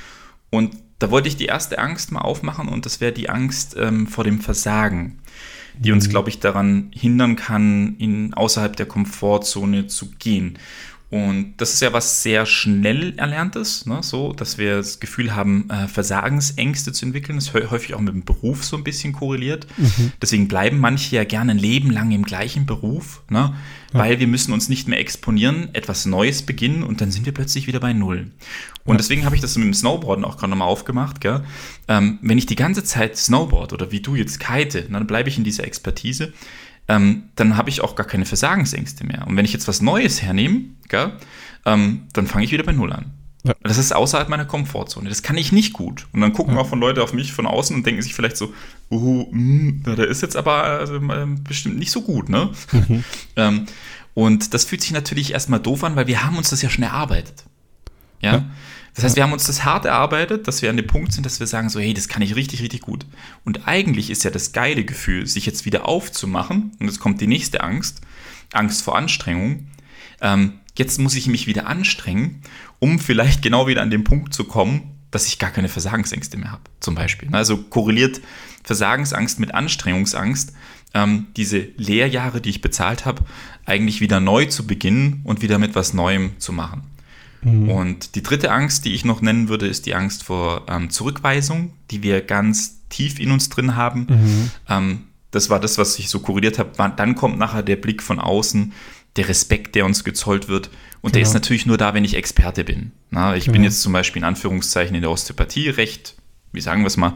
Und 0.50 0.76
da 1.00 1.12
wollte 1.12 1.28
ich 1.28 1.38
die 1.38 1.46
erste 1.46 1.78
Angst 1.80 2.12
mal 2.12 2.22
aufmachen 2.22 2.68
und 2.68 2.86
das 2.86 3.02
wäre 3.02 3.12
die 3.12 3.30
Angst 3.30 3.76
ähm, 3.78 4.08
vor 4.08 4.24
dem 4.24 4.42
Versagen, 4.42 5.20
die 5.78 5.92
uns, 5.92 6.08
mhm. 6.08 6.12
glaube 6.12 6.30
ich, 6.30 6.40
daran 6.40 6.92
hindern 6.94 7.36
kann, 7.36 7.96
in 7.98 8.34
außerhalb 8.34 8.76
der 8.76 8.88
Komfortzone 8.88 9.88
zu 9.88 10.12
gehen. 10.18 10.58
Und 11.10 11.54
das 11.58 11.74
ist 11.74 11.82
ja 11.82 11.94
was 11.94 12.22
sehr 12.22 12.46
schnell 12.46 13.14
Erlerntes, 13.18 13.86
ne? 13.86 14.00
so, 14.02 14.34
dass 14.34 14.58
wir 14.58 14.76
das 14.78 15.00
Gefühl 15.00 15.34
haben, 15.34 15.70
äh, 15.70 15.88
Versagensängste 15.88 16.92
zu 16.92 17.06
entwickeln. 17.06 17.38
Das 17.38 17.48
ist 17.48 17.54
häufig 17.54 17.94
auch 17.94 18.02
mit 18.02 18.14
dem 18.14 18.26
Beruf 18.26 18.66
so 18.66 18.76
ein 18.76 18.84
bisschen 18.84 19.14
korreliert. 19.14 19.68
Mhm. 19.78 20.12
Deswegen 20.22 20.50
bleiben 20.50 20.80
manche 20.80 21.16
ja 21.16 21.24
gerne 21.24 21.52
ein 21.52 21.60
Leben 21.60 21.92
lang 21.92 22.12
im 22.12 22.24
gleichen 22.24 22.66
Beruf, 22.66 23.24
ne? 23.30 23.56
Ja. 23.94 24.00
weil 24.00 24.20
wir 24.20 24.28
müssen 24.28 24.52
uns 24.52 24.68
nicht 24.68 24.90
mehr 24.90 25.00
exponieren, 25.00 25.70
etwas 25.72 26.06
Neues 26.06 26.42
beginnen 26.42 26.84
und 26.84 27.00
dann 27.00 27.10
sind 27.10 27.26
wir 27.26 27.34
plötzlich 27.34 27.68
wieder 27.68 27.80
bei 27.80 27.94
Null. 27.94 28.32
Und 28.84 28.96
ja. 28.96 28.98
deswegen 28.98 29.24
habe 29.24 29.34
ich 29.34 29.42
das 29.42 29.56
mit 29.56 29.66
dem 29.66 29.74
Snowboarden 29.74 30.26
auch 30.26 30.36
gerade 30.36 30.50
nochmal 30.50 30.68
aufgemacht. 30.68 31.22
Gell? 31.22 31.46
Ähm, 31.88 32.20
wenn 32.22 32.38
ich 32.38 32.46
die 32.46 32.58
ganze 32.58 32.84
Zeit 32.84 33.16
Snowboard 33.16 33.72
oder 33.72 33.90
wie 33.94 34.02
du 34.02 34.16
jetzt 34.16 34.42
kite, 34.42 34.84
dann 34.92 35.08
bleibe 35.08 35.30
ich 35.30 35.38
in 35.38 35.46
dieser 35.46 35.64
Expertise 35.64 36.34
ähm, 36.88 37.24
dann 37.36 37.58
habe 37.58 37.70
ich 37.70 37.82
auch 37.82 37.96
gar 37.96 38.08
keine 38.08 38.26
Versagensängste 38.26 39.06
mehr. 39.06 39.26
Und 39.28 39.36
wenn 39.36 39.46
ich 39.46 39.54
jetzt 39.54 39.68
was 39.68 39.82
Neues 39.82 40.22
hernehme, 40.22 40.62
gell, 40.88 41.14
ähm, 41.66 42.04
dann 42.14 42.28
fange 42.28 42.46
ich 42.46 42.52
wieder 42.52 42.64
bei 42.64 42.72
Null 42.72 42.94
an. 42.94 43.12
Ja. 43.44 43.54
Das 43.64 43.78
ist 43.78 43.94
außerhalb 43.94 44.30
meiner 44.30 44.46
Komfortzone. 44.46 45.10
Das 45.10 45.22
kann 45.22 45.38
ich 45.38 45.52
nicht 45.52 45.74
gut. 45.74 46.08
Und 46.12 46.22
dann 46.22 46.34
gucken 46.34 46.56
ja. 46.56 46.62
auch 46.62 46.68
von 46.68 46.80
Leute 46.80 47.04
auf 47.04 47.14
mich 47.14 47.32
von 47.32 47.46
außen 47.46 47.76
und 47.76 47.86
denken 47.86 48.02
sich 48.02 48.14
vielleicht 48.14 48.38
so, 48.38 48.54
uh, 48.92 49.28
mh, 49.32 49.96
der 49.96 50.08
ist 50.08 50.22
jetzt 50.22 50.36
aber 50.36 50.64
also, 50.64 50.96
ähm, 50.96 51.44
bestimmt 51.44 51.78
nicht 51.78 51.92
so 51.92 52.02
gut, 52.02 52.30
ne? 52.30 52.52
Mhm. 52.72 53.04
ähm, 53.36 53.66
und 54.14 54.54
das 54.54 54.66
fühlt 54.66 54.82
sich 54.82 54.92
natürlich 54.92 55.34
erstmal 55.34 55.60
doof 55.60 55.84
an, 55.84 55.96
weil 55.96 56.08
wir 56.08 56.24
haben 56.24 56.38
uns 56.38 56.50
das 56.50 56.62
ja 56.62 56.70
schon 56.70 56.84
erarbeitet. 56.84 57.44
ja? 58.22 58.34
ja. 58.34 58.46
Das 58.98 59.04
heißt, 59.04 59.16
wir 59.16 59.22
haben 59.22 59.32
uns 59.32 59.46
das 59.46 59.64
hart 59.64 59.86
erarbeitet, 59.86 60.48
dass 60.48 60.64
wir 60.64 60.72
an 60.72 60.76
dem 60.76 60.88
Punkt 60.88 61.14
sind, 61.14 61.24
dass 61.24 61.40
wir 61.40 61.46
sagen 61.46 61.70
so, 61.70 61.80
hey, 61.80 61.94
das 61.94 62.08
kann 62.08 62.24
ich 62.24 62.36
richtig, 62.36 62.64
richtig 62.64 62.82
gut. 62.82 63.06
Und 63.46 63.68
eigentlich 63.68 64.10
ist 64.10 64.24
ja 64.24 64.32
das 64.32 64.54
geile 64.54 64.84
Gefühl, 64.86 65.28
sich 65.28 65.46
jetzt 65.46 65.66
wieder 65.66 65.88
aufzumachen, 65.88 66.72
und 66.80 66.88
jetzt 66.88 67.00
kommt 67.00 67.22
die 67.22 67.28
nächste 67.28 67.62
Angst, 67.62 68.02
Angst 68.54 68.82
vor 68.82 68.98
Anstrengung. 68.98 69.68
Ähm, 70.20 70.54
jetzt 70.76 70.98
muss 70.98 71.14
ich 71.14 71.28
mich 71.28 71.46
wieder 71.46 71.68
anstrengen, 71.68 72.42
um 72.80 72.98
vielleicht 72.98 73.44
genau 73.44 73.68
wieder 73.68 73.84
an 73.84 73.92
den 73.92 74.04
Punkt 74.04 74.34
zu 74.34 74.46
kommen, 74.46 74.96
dass 75.12 75.28
ich 75.28 75.38
gar 75.38 75.52
keine 75.52 75.70
Versagensängste 75.70 76.38
mehr 76.38 76.52
habe, 76.52 76.64
zum 76.80 76.96
Beispiel. 76.96 77.30
Also 77.34 77.58
korreliert 77.58 78.20
Versagensangst 78.64 79.40
mit 79.40 79.54
Anstrengungsangst, 79.54 80.54
ähm, 80.96 81.28
diese 81.38 81.60
Lehrjahre, 81.78 82.42
die 82.42 82.50
ich 82.50 82.62
bezahlt 82.62 83.06
habe, 83.06 83.24
eigentlich 83.64 84.02
wieder 84.02 84.20
neu 84.20 84.46
zu 84.46 84.66
beginnen 84.66 85.22
und 85.24 85.44
wieder 85.44 85.60
mit 85.60 85.76
was 85.76 85.94
Neuem 85.94 86.32
zu 86.40 86.52
machen. 86.52 86.97
Mhm. 87.42 87.70
Und 87.70 88.16
die 88.16 88.24
dritte 88.24 88.52
Angst, 88.52 88.86
die 88.86 88.94
ich 88.94 89.06
noch 89.06 89.22
nennen 89.22 89.50
würde, 89.50 89.68
ist 89.68 89.86
die 89.86 89.96
Angst 89.96 90.24
vor 90.24 90.66
ähm, 90.70 90.90
Zurückweisung, 90.90 91.74
die 91.92 92.04
wir 92.04 92.22
ganz 92.22 92.80
tief 92.90 93.20
in 93.20 93.32
uns 93.32 93.50
drin 93.50 93.76
haben. 93.76 94.08
Mhm. 94.10 94.52
Ähm, 94.70 95.04
das 95.32 95.50
war 95.50 95.60
das, 95.60 95.78
was 95.78 96.00
ich 96.00 96.10
so 96.10 96.20
kuriert 96.20 96.58
habe. 96.58 96.72
Dann 96.96 97.16
kommt 97.16 97.38
nachher 97.38 97.64
der 97.64 97.76
Blick 97.76 98.02
von 98.02 98.20
außen, 98.20 98.74
der 99.18 99.28
Respekt, 99.28 99.76
der 99.76 99.86
uns 99.86 100.04
gezollt 100.04 100.48
wird. 100.48 100.70
Und 101.02 101.12
genau. 101.12 101.14
der 101.14 101.22
ist 101.24 101.34
natürlich 101.34 101.66
nur 101.66 101.78
da, 101.78 101.94
wenn 101.94 102.06
ich 102.06 102.16
Experte 102.16 102.64
bin. 102.64 102.92
Na, 103.10 103.36
ich 103.36 103.46
genau. 103.46 103.54
bin 103.54 103.64
jetzt 103.64 103.82
zum 103.82 103.94
Beispiel 103.94 104.22
in 104.22 104.26
Anführungszeichen 104.26 104.96
in 104.96 105.02
der 105.02 105.12
Osteopathie 105.12 105.70
recht, 105.70 106.16
wie 106.54 106.62
sagen 106.62 106.82
wir 106.82 106.88
es 106.88 106.98
mal, 106.98 107.14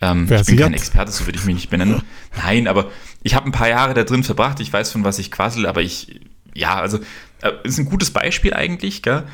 ähm, 0.00 0.28
ich 0.30 0.46
bin 0.46 0.56
kein 0.56 0.74
Experte, 0.74 1.10
so 1.10 1.26
würde 1.26 1.38
ich 1.38 1.44
mich 1.44 1.56
nicht 1.56 1.70
benennen. 1.70 2.02
Nein, 2.36 2.68
aber 2.68 2.90
ich 3.22 3.34
habe 3.34 3.46
ein 3.46 3.52
paar 3.52 3.68
Jahre 3.68 3.94
da 3.94 4.04
drin 4.04 4.22
verbracht, 4.22 4.60
ich 4.60 4.72
weiß, 4.72 4.92
von 4.92 5.04
was 5.04 5.18
ich 5.18 5.30
quassel, 5.30 5.66
aber 5.66 5.82
ich, 5.82 6.20
ja, 6.54 6.80
also, 6.80 6.98
äh, 7.42 7.52
ist 7.64 7.78
ein 7.78 7.86
gutes 7.86 8.10
Beispiel 8.10 8.54
eigentlich, 8.54 9.02
gell? 9.02 9.24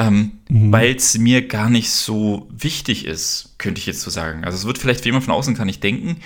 Ähm, 0.00 0.38
mhm. 0.48 0.70
weil 0.70 0.94
es 0.94 1.18
mir 1.18 1.48
gar 1.48 1.68
nicht 1.68 1.90
so 1.90 2.48
wichtig 2.56 3.04
ist, 3.04 3.56
könnte 3.58 3.80
ich 3.80 3.86
jetzt 3.86 4.00
so 4.00 4.10
sagen. 4.10 4.44
Also 4.44 4.56
es 4.56 4.64
wird 4.64 4.78
vielleicht 4.78 5.00
für 5.00 5.06
jemand 5.06 5.24
von 5.24 5.34
außen 5.34 5.56
kann 5.56 5.66
nicht 5.66 5.82
denken, 5.82 6.18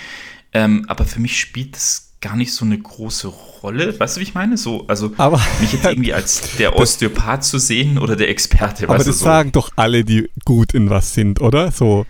ähm, 0.53 0.85
aber 0.89 1.07
für 1.07 1.21
mich 1.21 1.41
spielt 1.41 1.75
es 1.75 2.13
gar 2.23 2.37
nicht 2.37 2.55
so 2.55 2.65
eine 2.65 2.79
große 2.79 3.29
Rolle. 3.29 3.99
Weißt 3.99 4.17
du, 4.17 4.21
wie 4.21 4.25
ich 4.25 4.35
meine? 4.35 4.57
So, 4.57 4.87
also 4.87 5.13
aber, 5.19 5.41
mich 5.61 5.73
jetzt 5.73 5.85
irgendwie 5.85 6.15
als 6.15 6.57
der 6.57 6.77
Osteopath 6.77 7.45
zu 7.45 7.59
sehen 7.59 7.99
oder 7.99 8.17
der 8.17 8.31
Experte. 8.31 8.89
Aber 8.89 8.99
das 8.99 9.07
so. 9.07 9.25
sagen 9.25 9.53
doch 9.53 9.71
alle, 9.77 10.05
die 10.05 10.31
gut 10.45 10.73
in 10.73 10.89
was 10.89 11.13
sind, 11.13 11.41
oder? 11.41 11.71
So. 11.73 12.07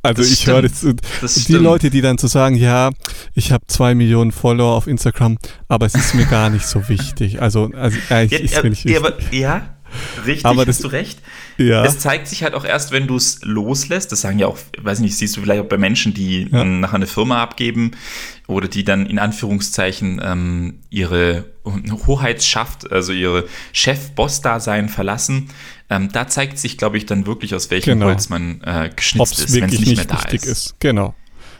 Also 0.00 0.22
das 0.22 0.30
ich 0.30 0.46
höre 0.46 0.62
das, 0.62 0.86
das 1.20 1.34
die 1.34 1.40
stimmt. 1.40 1.62
Leute, 1.62 1.90
die 1.90 2.00
dann 2.00 2.18
zu 2.18 2.28
so 2.28 2.32
sagen, 2.34 2.54
ja, 2.54 2.90
ich 3.34 3.50
habe 3.50 3.66
zwei 3.66 3.96
Millionen 3.96 4.30
Follower 4.30 4.76
auf 4.76 4.86
Instagram, 4.86 5.38
aber 5.66 5.86
es 5.86 5.94
ist 5.96 6.14
mir 6.14 6.24
gar 6.24 6.50
nicht 6.50 6.66
so 6.66 6.88
wichtig. 6.88 7.42
Also, 7.42 7.70
also 7.74 7.98
eigentlich 8.08 8.40
ja, 8.52 8.58
ist 8.58 8.62
mir 8.62 8.70
nicht 8.70 8.84
wichtig. 8.84 9.02
Ja, 9.02 9.08
aber, 9.08 9.34
ja, 9.34 9.77
Richtig, 10.26 10.44
aber 10.44 10.64
das, 10.64 10.76
hast 10.76 10.84
du 10.84 10.88
recht. 10.88 11.20
Ja. 11.56 11.84
Es 11.84 11.98
zeigt 11.98 12.28
sich 12.28 12.42
halt 12.42 12.54
auch 12.54 12.64
erst, 12.64 12.92
wenn 12.92 13.06
du 13.06 13.16
es 13.16 13.40
loslässt. 13.42 14.12
Das 14.12 14.20
sagen 14.20 14.38
ja 14.38 14.46
auch, 14.46 14.58
weiß 14.80 15.00
nicht, 15.00 15.16
siehst 15.16 15.36
du 15.36 15.40
vielleicht 15.40 15.62
auch 15.62 15.68
bei 15.68 15.78
Menschen, 15.78 16.14
die 16.14 16.48
ja. 16.50 16.64
nachher 16.64 16.96
eine 16.96 17.06
Firma 17.06 17.42
abgeben 17.42 17.92
oder 18.46 18.68
die 18.68 18.84
dann 18.84 19.06
in 19.06 19.18
Anführungszeichen 19.18 20.20
ähm, 20.22 20.80
ihre 20.90 21.46
Hoheitsschaft, 22.06 22.90
also 22.90 23.12
ihre 23.12 23.44
Chef-Boss-Dasein 23.72 24.88
verlassen. 24.88 25.48
Ähm, 25.90 26.10
da 26.12 26.28
zeigt 26.28 26.58
sich, 26.58 26.78
glaube 26.78 26.98
ich, 26.98 27.06
dann 27.06 27.26
wirklich, 27.26 27.54
aus 27.54 27.70
welchem 27.70 27.94
genau. 27.94 28.06
Holz 28.06 28.28
man 28.28 28.60
äh, 28.62 28.90
geschnitzt 28.94 29.32
Ob's 29.32 29.44
ist, 29.44 29.54
wenn 29.54 29.64
es 29.64 29.78
nicht, 29.80 29.96
mehr 29.96 30.04
da 30.04 30.22
ist. 30.30 30.46
ist. 30.46 30.80
Genau. 30.80 31.14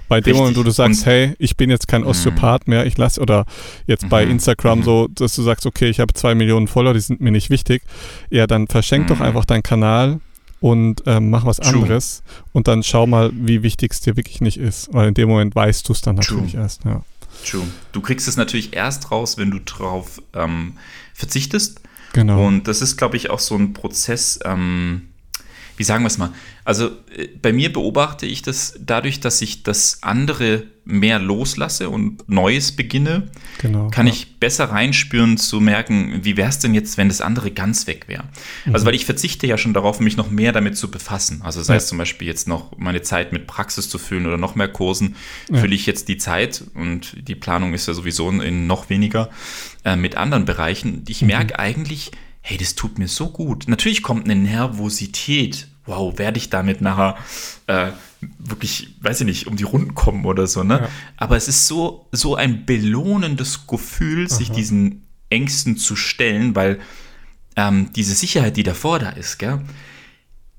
Bei 0.08 0.20
dem 0.20 0.36
Moment, 0.36 0.56
wo 0.56 0.62
du 0.62 0.70
sagst, 0.70 1.00
und, 1.00 1.06
hey, 1.06 1.34
ich 1.38 1.56
bin 1.56 1.70
jetzt 1.70 1.86
kein 1.86 2.02
mhm. 2.02 2.08
Osteopath 2.08 2.66
mehr, 2.66 2.86
ich 2.86 2.96
lasse, 2.96 3.20
oder 3.20 3.44
jetzt 3.86 4.08
bei 4.08 4.24
mhm. 4.24 4.32
Instagram 4.32 4.80
mhm. 4.80 4.84
so, 4.84 5.08
dass 5.08 5.34
du 5.34 5.42
sagst, 5.42 5.66
okay, 5.66 5.88
ich 5.88 6.00
habe 6.00 6.14
zwei 6.14 6.34
Millionen 6.34 6.66
Follower, 6.66 6.94
die 6.94 7.00
sind 7.00 7.20
mir 7.20 7.30
nicht 7.30 7.50
wichtig, 7.50 7.82
ja, 8.30 8.46
dann 8.46 8.66
verschenk 8.66 9.08
doch 9.08 9.20
einfach 9.20 9.44
deinen 9.44 9.62
Kanal 9.62 10.20
und 10.60 11.02
ähm, 11.06 11.30
mach 11.30 11.44
was 11.44 11.58
True. 11.58 11.74
anderes 11.74 12.22
und 12.52 12.68
dann 12.68 12.82
schau 12.82 13.06
mal, 13.06 13.30
wie 13.32 13.62
wichtig 13.62 13.92
es 13.92 14.00
dir 14.00 14.16
wirklich 14.16 14.40
nicht 14.40 14.56
ist. 14.56 14.88
Weil 14.92 15.08
in 15.08 15.14
dem 15.14 15.28
Moment 15.28 15.54
weißt 15.54 15.88
du 15.88 15.92
es 15.92 16.00
dann 16.00 16.16
natürlich 16.16 16.52
True. 16.52 16.62
erst, 16.62 16.84
ja. 16.84 17.02
True. 17.44 17.66
Du 17.92 18.00
kriegst 18.00 18.26
es 18.26 18.36
natürlich 18.36 18.74
erst 18.74 19.10
raus, 19.10 19.38
wenn 19.38 19.50
du 19.50 19.60
drauf 19.60 20.20
ähm, 20.34 20.74
verzichtest. 21.14 21.80
Genau. 22.12 22.46
Und 22.46 22.66
das 22.66 22.82
ist, 22.82 22.96
glaube 22.96 23.16
ich, 23.16 23.30
auch 23.30 23.38
so 23.38 23.54
ein 23.54 23.74
Prozess, 23.74 24.40
ähm, 24.44 25.08
wie 25.78 25.84
sagen 25.84 26.02
wir 26.02 26.08
es 26.08 26.18
mal? 26.18 26.32
Also 26.64 26.88
äh, 27.16 27.28
bei 27.40 27.52
mir 27.52 27.72
beobachte 27.72 28.26
ich 28.26 28.42
das 28.42 28.74
dadurch, 28.78 29.20
dass 29.20 29.40
ich 29.40 29.62
das 29.62 30.02
andere 30.02 30.64
mehr 30.84 31.18
loslasse 31.18 31.90
und 31.90 32.28
Neues 32.30 32.72
beginne, 32.72 33.28
genau, 33.58 33.88
kann 33.90 34.06
ja. 34.06 34.12
ich 34.12 34.40
besser 34.40 34.70
reinspüren 34.70 35.36
zu 35.36 35.60
merken, 35.60 36.20
wie 36.24 36.38
wäre 36.38 36.48
es 36.48 36.60
denn 36.60 36.72
jetzt, 36.72 36.96
wenn 36.96 37.08
das 37.08 37.20
andere 37.20 37.50
ganz 37.50 37.86
weg 37.86 38.08
wäre. 38.08 38.24
Mhm. 38.64 38.74
Also 38.74 38.86
weil 38.86 38.94
ich 38.94 39.04
verzichte 39.04 39.46
ja 39.46 39.58
schon 39.58 39.74
darauf, 39.74 40.00
mich 40.00 40.16
noch 40.16 40.30
mehr 40.30 40.52
damit 40.52 40.78
zu 40.78 40.90
befassen. 40.90 41.42
Also 41.42 41.62
sei 41.62 41.74
ja. 41.74 41.76
es 41.76 41.88
zum 41.88 41.98
Beispiel 41.98 42.26
jetzt 42.26 42.48
noch 42.48 42.76
meine 42.78 43.02
Zeit 43.02 43.32
mit 43.32 43.46
Praxis 43.46 43.90
zu 43.90 43.98
füllen 43.98 44.26
oder 44.26 44.38
noch 44.38 44.54
mehr 44.54 44.68
Kursen, 44.68 45.14
ja. 45.50 45.58
fülle 45.58 45.74
ich 45.74 45.84
jetzt 45.84 46.08
die 46.08 46.16
Zeit 46.16 46.64
und 46.74 47.28
die 47.28 47.34
Planung 47.34 47.74
ist 47.74 47.86
ja 47.86 47.92
sowieso 47.92 48.30
in 48.30 48.66
noch 48.66 48.88
weniger 48.88 49.28
äh, 49.84 49.94
mit 49.94 50.16
anderen 50.16 50.46
Bereichen. 50.46 51.04
Ich 51.06 51.20
mhm. 51.20 51.28
merke 51.28 51.58
eigentlich, 51.58 52.12
hey, 52.48 52.56
das 52.56 52.74
tut 52.74 52.98
mir 52.98 53.08
so 53.08 53.28
gut. 53.28 53.68
Natürlich 53.68 54.02
kommt 54.02 54.24
eine 54.24 54.34
Nervosität. 54.34 55.68
Wow, 55.84 56.18
werde 56.18 56.38
ich 56.38 56.48
damit 56.48 56.80
nachher 56.80 57.18
äh, 57.66 57.90
wirklich, 58.38 58.94
weiß 59.02 59.20
ich 59.20 59.26
nicht, 59.26 59.46
um 59.46 59.56
die 59.56 59.64
Runden 59.64 59.94
kommen 59.94 60.24
oder 60.24 60.46
so, 60.46 60.64
ne? 60.64 60.80
Ja. 60.80 60.88
Aber 61.18 61.36
es 61.36 61.46
ist 61.46 61.66
so, 61.66 62.08
so 62.10 62.36
ein 62.36 62.64
belohnendes 62.64 63.66
Gefühl, 63.66 64.26
Aha. 64.26 64.34
sich 64.34 64.50
diesen 64.50 65.06
Ängsten 65.28 65.76
zu 65.76 65.94
stellen, 65.94 66.56
weil 66.56 66.80
ähm, 67.56 67.90
diese 67.94 68.14
Sicherheit, 68.14 68.56
die 68.56 68.62
davor 68.62 68.98
da 68.98 69.10
ist, 69.10 69.38
gell? 69.38 69.60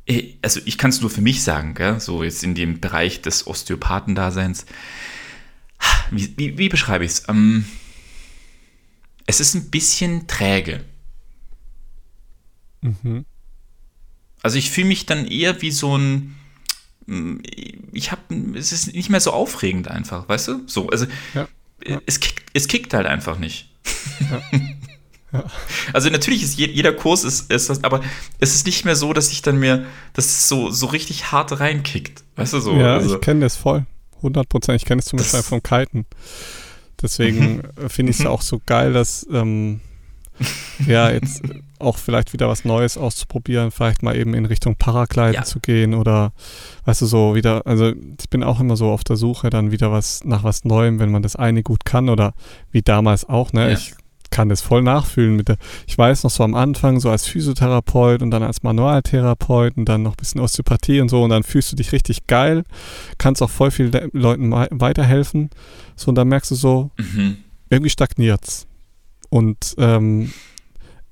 Äh, 0.05 0.35
also 0.43 0.59
ich 0.65 0.77
kann 0.77 0.91
es 0.91 1.01
nur 1.01 1.09
für 1.09 1.21
mich 1.21 1.41
sagen, 1.41 1.73
gell? 1.73 1.99
so 1.99 2.23
jetzt 2.23 2.43
in 2.43 2.53
dem 2.53 2.79
Bereich 2.79 3.23
des 3.23 3.47
Osteopathendaseins. 3.47 4.67
Wie, 6.11 6.37
wie, 6.37 6.57
wie 6.59 6.69
beschreibe 6.69 7.03
ich 7.03 7.11
es? 7.11 7.29
Ähm, 7.29 7.65
es 9.25 9.39
ist 9.39 9.55
ein 9.55 9.71
bisschen 9.71 10.27
träge. 10.27 10.85
Mhm. 12.81 13.25
Also 14.41 14.57
ich 14.57 14.71
fühle 14.71 14.87
mich 14.87 15.05
dann 15.05 15.27
eher 15.27 15.61
wie 15.61 15.71
so 15.71 15.97
ein, 15.97 16.35
mm, 17.05 17.37
ich 17.91 18.11
habe, 18.11 18.21
es 18.55 18.71
ist 18.71 18.93
nicht 18.93 19.09
mehr 19.09 19.19
so 19.19 19.31
aufregend 19.31 19.89
einfach, 19.89 20.29
weißt 20.29 20.47
du? 20.47 20.61
So, 20.67 20.89
also 20.89 21.05
ja, 21.33 21.47
ja. 21.85 22.01
Es, 22.05 22.19
kickt, 22.19 22.43
es 22.53 22.67
kickt 22.67 22.93
halt 22.93 23.05
einfach 23.05 23.37
nicht. 23.39 23.69
Ja. 24.29 24.59
Also 25.93 26.09
natürlich 26.09 26.41
ist 26.41 26.57
jeder 26.57 26.91
Kurs 26.91 27.23
ist, 27.23 27.51
ist 27.51 27.69
das, 27.69 27.83
aber 27.83 28.01
es 28.39 28.55
ist 28.55 28.65
nicht 28.65 28.83
mehr 28.83 28.95
so, 28.95 29.13
dass 29.13 29.31
ich 29.31 29.43
dann 29.43 29.59
mir, 29.59 29.85
dass 30.13 30.25
es 30.25 30.49
so, 30.49 30.71
so 30.71 30.87
richtig 30.87 31.31
hart 31.31 31.59
reinkickt. 31.59 32.23
Weißt 32.35 32.53
du 32.53 32.59
so? 32.59 32.75
Ja, 32.75 32.95
also, 32.95 33.15
ich 33.15 33.21
kenne 33.21 33.41
das 33.41 33.55
voll. 33.55 33.85
100 34.17 34.49
Prozent. 34.49 34.81
Ich 34.81 34.85
kenne 34.85 34.99
es 34.99 35.05
zum 35.05 35.17
Beispiel 35.17 35.43
vom 35.43 35.61
Kiten. 35.61 36.05
Deswegen 37.01 37.57
mhm. 37.57 37.89
finde 37.89 38.09
ich 38.09 38.17
es 38.17 38.23
mhm. 38.23 38.31
auch 38.31 38.41
so 38.41 38.59
geil, 38.65 38.91
dass 38.93 39.25
ähm, 39.31 39.81
ja, 40.87 41.09
jetzt 41.11 41.41
auch 41.79 41.97
vielleicht 41.97 42.33
wieder 42.33 42.47
was 42.47 42.65
Neues 42.65 42.97
auszuprobieren, 42.97 43.71
vielleicht 43.71 44.03
mal 44.03 44.15
eben 44.15 44.33
in 44.33 44.45
Richtung 44.45 44.75
Paragliden 44.75 45.33
ja. 45.33 45.43
zu 45.43 45.59
gehen 45.59 45.93
oder 45.93 46.33
weißt 46.85 47.01
du 47.01 47.05
so 47.05 47.35
wieder, 47.35 47.65
also 47.65 47.93
ich 48.19 48.29
bin 48.29 48.43
auch 48.43 48.59
immer 48.59 48.75
so 48.75 48.91
auf 48.91 49.03
der 49.03 49.15
Suche 49.15 49.49
dann 49.49 49.71
wieder 49.71 49.91
was 49.91 50.23
nach 50.25 50.43
was 50.43 50.65
Neuem, 50.65 50.99
wenn 50.99 51.11
man 51.11 51.21
das 51.21 51.35
eine 51.35 51.63
gut 51.63 51.85
kann 51.85 52.09
oder 52.09 52.33
wie 52.71 52.81
damals 52.81 53.27
auch, 53.27 53.53
ne? 53.53 53.69
Ja. 53.69 53.73
Ich 53.77 53.93
kann 54.31 54.49
das 54.49 54.61
voll 54.61 54.83
nachfühlen 54.83 55.35
mit 55.35 55.47
der, 55.47 55.57
ich 55.87 55.97
weiß 55.97 56.23
noch 56.23 56.29
so 56.29 56.43
am 56.43 56.53
Anfang 56.53 56.99
so 56.99 57.09
als 57.09 57.25
Physiotherapeut 57.25 58.21
und 58.21 58.29
dann 58.29 58.43
als 58.43 58.61
Manualtherapeut 58.61 59.75
und 59.75 59.85
dann 59.85 60.03
noch 60.03 60.13
ein 60.13 60.17
bisschen 60.17 60.39
Osteopathie 60.39 61.01
und 61.01 61.09
so 61.09 61.23
und 61.23 61.31
dann 61.31 61.43
fühlst 61.43 61.71
du 61.71 61.75
dich 61.75 61.91
richtig 61.91 62.27
geil, 62.27 62.63
kannst 63.17 63.41
auch 63.41 63.49
voll 63.49 63.71
vielen 63.71 64.11
Leuten 64.13 64.51
weiterhelfen, 64.51 65.49
so 65.95 66.09
und 66.09 66.15
dann 66.15 66.27
merkst 66.27 66.51
du 66.51 66.55
so, 66.55 66.91
mhm. 66.97 67.37
irgendwie 67.69 67.89
stagniert's 67.89 68.68
und 69.29 69.75
ähm, 69.77 70.31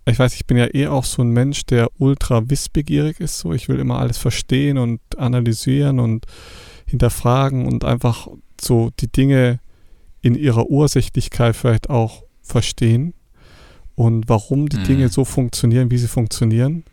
ich 0.06 0.20
weiß, 0.20 0.36
ich 0.36 0.46
bin 0.46 0.58
ja 0.58 0.74
eh 0.74 0.88
auch 0.88 1.04
so 1.04 1.22
ein 1.22 1.32
Mensch, 1.32 1.66
der 1.66 1.90
ultra 1.98 2.50
wissbegierig 2.50 3.20
ist. 3.20 3.40
So, 3.40 3.54
ich 3.54 3.68
will 3.68 3.80
immer 3.80 4.00
alles 4.00 4.18
verstehen 4.18 4.78
und 4.78 5.02
analysieren 5.18 6.00
und 6.00 6.26
hinterfragen 6.86 7.66
und 7.66 7.84
einfach 7.84 8.28
so 8.60 8.90
die 9.00 9.12
Dinge 9.12 9.60
in 10.22 10.36
ihrer 10.36 10.70
Ursächlichkeit 10.70 11.56
vielleicht 11.56 11.90
auch 11.90 12.24
verstehen 12.42 13.14
und 13.96 14.30
warum 14.30 14.70
die 14.70 14.78
mhm. 14.78 14.84
Dinge 14.84 15.10
so 15.10 15.26
funktionieren, 15.26 15.92
wie 15.92 15.98
sie 15.98 16.08
funktionieren. 16.08 16.84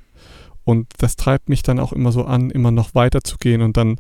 Und 0.65 0.89
das 0.99 1.17
treibt 1.17 1.49
mich 1.49 1.63
dann 1.63 1.79
auch 1.79 1.93
immer 1.93 2.11
so 2.11 2.25
an, 2.25 2.51
immer 2.51 2.71
noch 2.71 2.95
weiterzugehen 2.95 3.63
und 3.63 3.77
dann, 3.77 3.97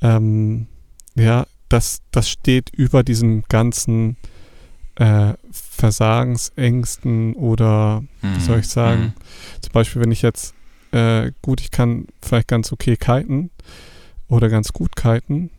ähm, 0.00 0.68
ja, 1.16 1.46
das, 1.68 2.00
das 2.12 2.30
steht 2.30 2.70
über 2.70 3.02
diesem 3.02 3.42
ganzen 3.48 4.16
äh, 4.96 5.34
Versagensängsten 5.52 7.34
oder 7.34 8.02
wie 8.22 8.28
mhm. 8.28 8.40
soll 8.40 8.58
ich 8.60 8.68
sagen, 8.68 9.00
mhm. 9.02 9.12
zum 9.60 9.72
Beispiel, 9.72 10.02
wenn 10.02 10.12
ich 10.12 10.22
jetzt, 10.22 10.54
äh, 10.92 11.32
gut, 11.42 11.60
ich 11.60 11.70
kann 11.70 12.06
vielleicht 12.22 12.48
ganz 12.48 12.72
okay 12.72 12.96
kiten 12.96 13.50
oder 14.28 14.48
ganz 14.48 14.72
gut 14.72 14.96
kiten 14.96 15.50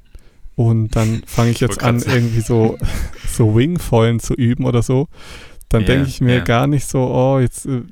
und 0.55 0.95
dann 0.95 1.21
fange 1.27 1.51
ich 1.51 1.59
jetzt 1.59 1.83
an, 1.83 2.01
irgendwie 2.01 2.41
so, 2.41 2.77
so 3.27 3.55
Wingfoilen 3.55 4.19
zu 4.19 4.33
üben 4.33 4.65
oder 4.65 4.81
so, 4.81 5.07
dann 5.69 5.81
yeah, 5.81 5.87
denke 5.87 6.09
ich 6.09 6.21
mir 6.21 6.35
yeah. 6.37 6.43
gar 6.43 6.67
nicht 6.67 6.87
so, 6.87 6.99
oh, 7.01 7.39
jetzt, 7.39 7.67
äh, 7.67 7.83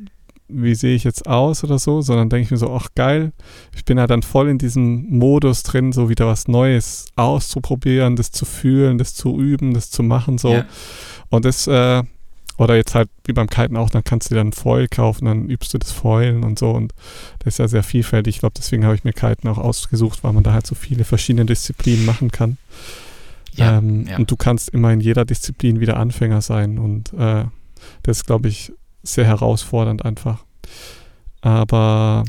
wie 0.48 0.76
sehe 0.76 0.96
ich 0.96 1.04
jetzt 1.04 1.28
aus 1.28 1.64
oder 1.64 1.80
so, 1.80 2.02
sondern 2.02 2.30
denke 2.30 2.46
ich 2.46 2.52
mir 2.52 2.58
so, 2.58 2.72
ach 2.72 2.90
geil, 2.96 3.34
ich 3.76 3.86
bin 3.86 3.98
ja 3.98 4.08
dann 4.08 4.24
voll 4.24 4.50
in 4.50 4.58
diesem 4.58 5.10
Modus 5.10 5.64
drin, 5.64 5.92
so 5.92 6.10
wieder 6.10 6.28
was 6.28 6.48
Neues 6.48 7.08
auszuprobieren, 7.16 8.16
das 8.16 8.32
zu 8.32 8.46
fühlen, 8.46 8.98
das 8.98 9.14
zu 9.14 9.40
üben, 9.40 9.76
das 9.76 9.92
zu 9.92 10.02
machen, 10.02 10.40
so. 10.40 10.50
Yeah. 10.50 10.66
Und 11.30 11.46
das, 11.46 11.68
äh, 11.68 12.04
oder 12.58 12.76
jetzt 12.76 12.96
halt 12.96 13.10
wie 13.26 13.34
beim 13.34 13.50
Kiten 13.50 13.76
auch, 13.76 13.90
dann 13.90 14.04
kannst 14.04 14.30
du 14.30 14.34
dir 14.34 14.40
dann 14.40 14.48
ein 14.50 14.54
Foil 14.54 14.88
kaufen, 14.88 15.26
dann 15.26 15.50
übst 15.50 15.74
du 15.74 15.78
das 15.78 15.92
Foilen 15.92 16.44
und 16.44 16.58
so. 16.58 16.72
Und 16.72 16.94
das 17.40 17.56
ist 17.56 17.58
ja 17.58 17.68
sehr 17.68 17.84
vielfältig. 17.84 18.36
Ich 18.36 18.40
glaube, 18.40 18.54
deswegen 18.58 18.86
habe 18.86 18.96
ich 18.96 19.04
mir 19.04 19.14
Kiten 19.14 19.48
auch 19.48 19.58
ausgesucht, 19.58 20.24
weil 20.24 20.32
man 20.34 20.44
da 20.44 20.54
halt 20.54 20.66
so 20.66 20.76
viele 20.76 21.04
verschiedene 21.04 21.46
Disziplinen 21.46 22.06
machen 22.06 22.32
kann. 22.32 22.58
Ja, 23.54 23.78
ähm, 23.78 24.06
ja. 24.08 24.18
Und 24.18 24.32
du 24.32 24.36
kannst 24.38 24.70
immer 24.70 24.92
in 24.92 25.00
jeder 25.02 25.26
Disziplin 25.26 25.80
wieder 25.80 25.98
Anfänger 25.98 26.42
sein. 26.42 26.78
Und 26.78 27.14
äh, 27.14 27.46
das 28.04 28.18
ist, 28.18 28.26
glaube 28.26 28.48
ich, 28.48 28.72
sehr 29.04 29.26
herausfordernd 29.26 30.06
einfach. 30.06 30.44
Aber 31.42 32.24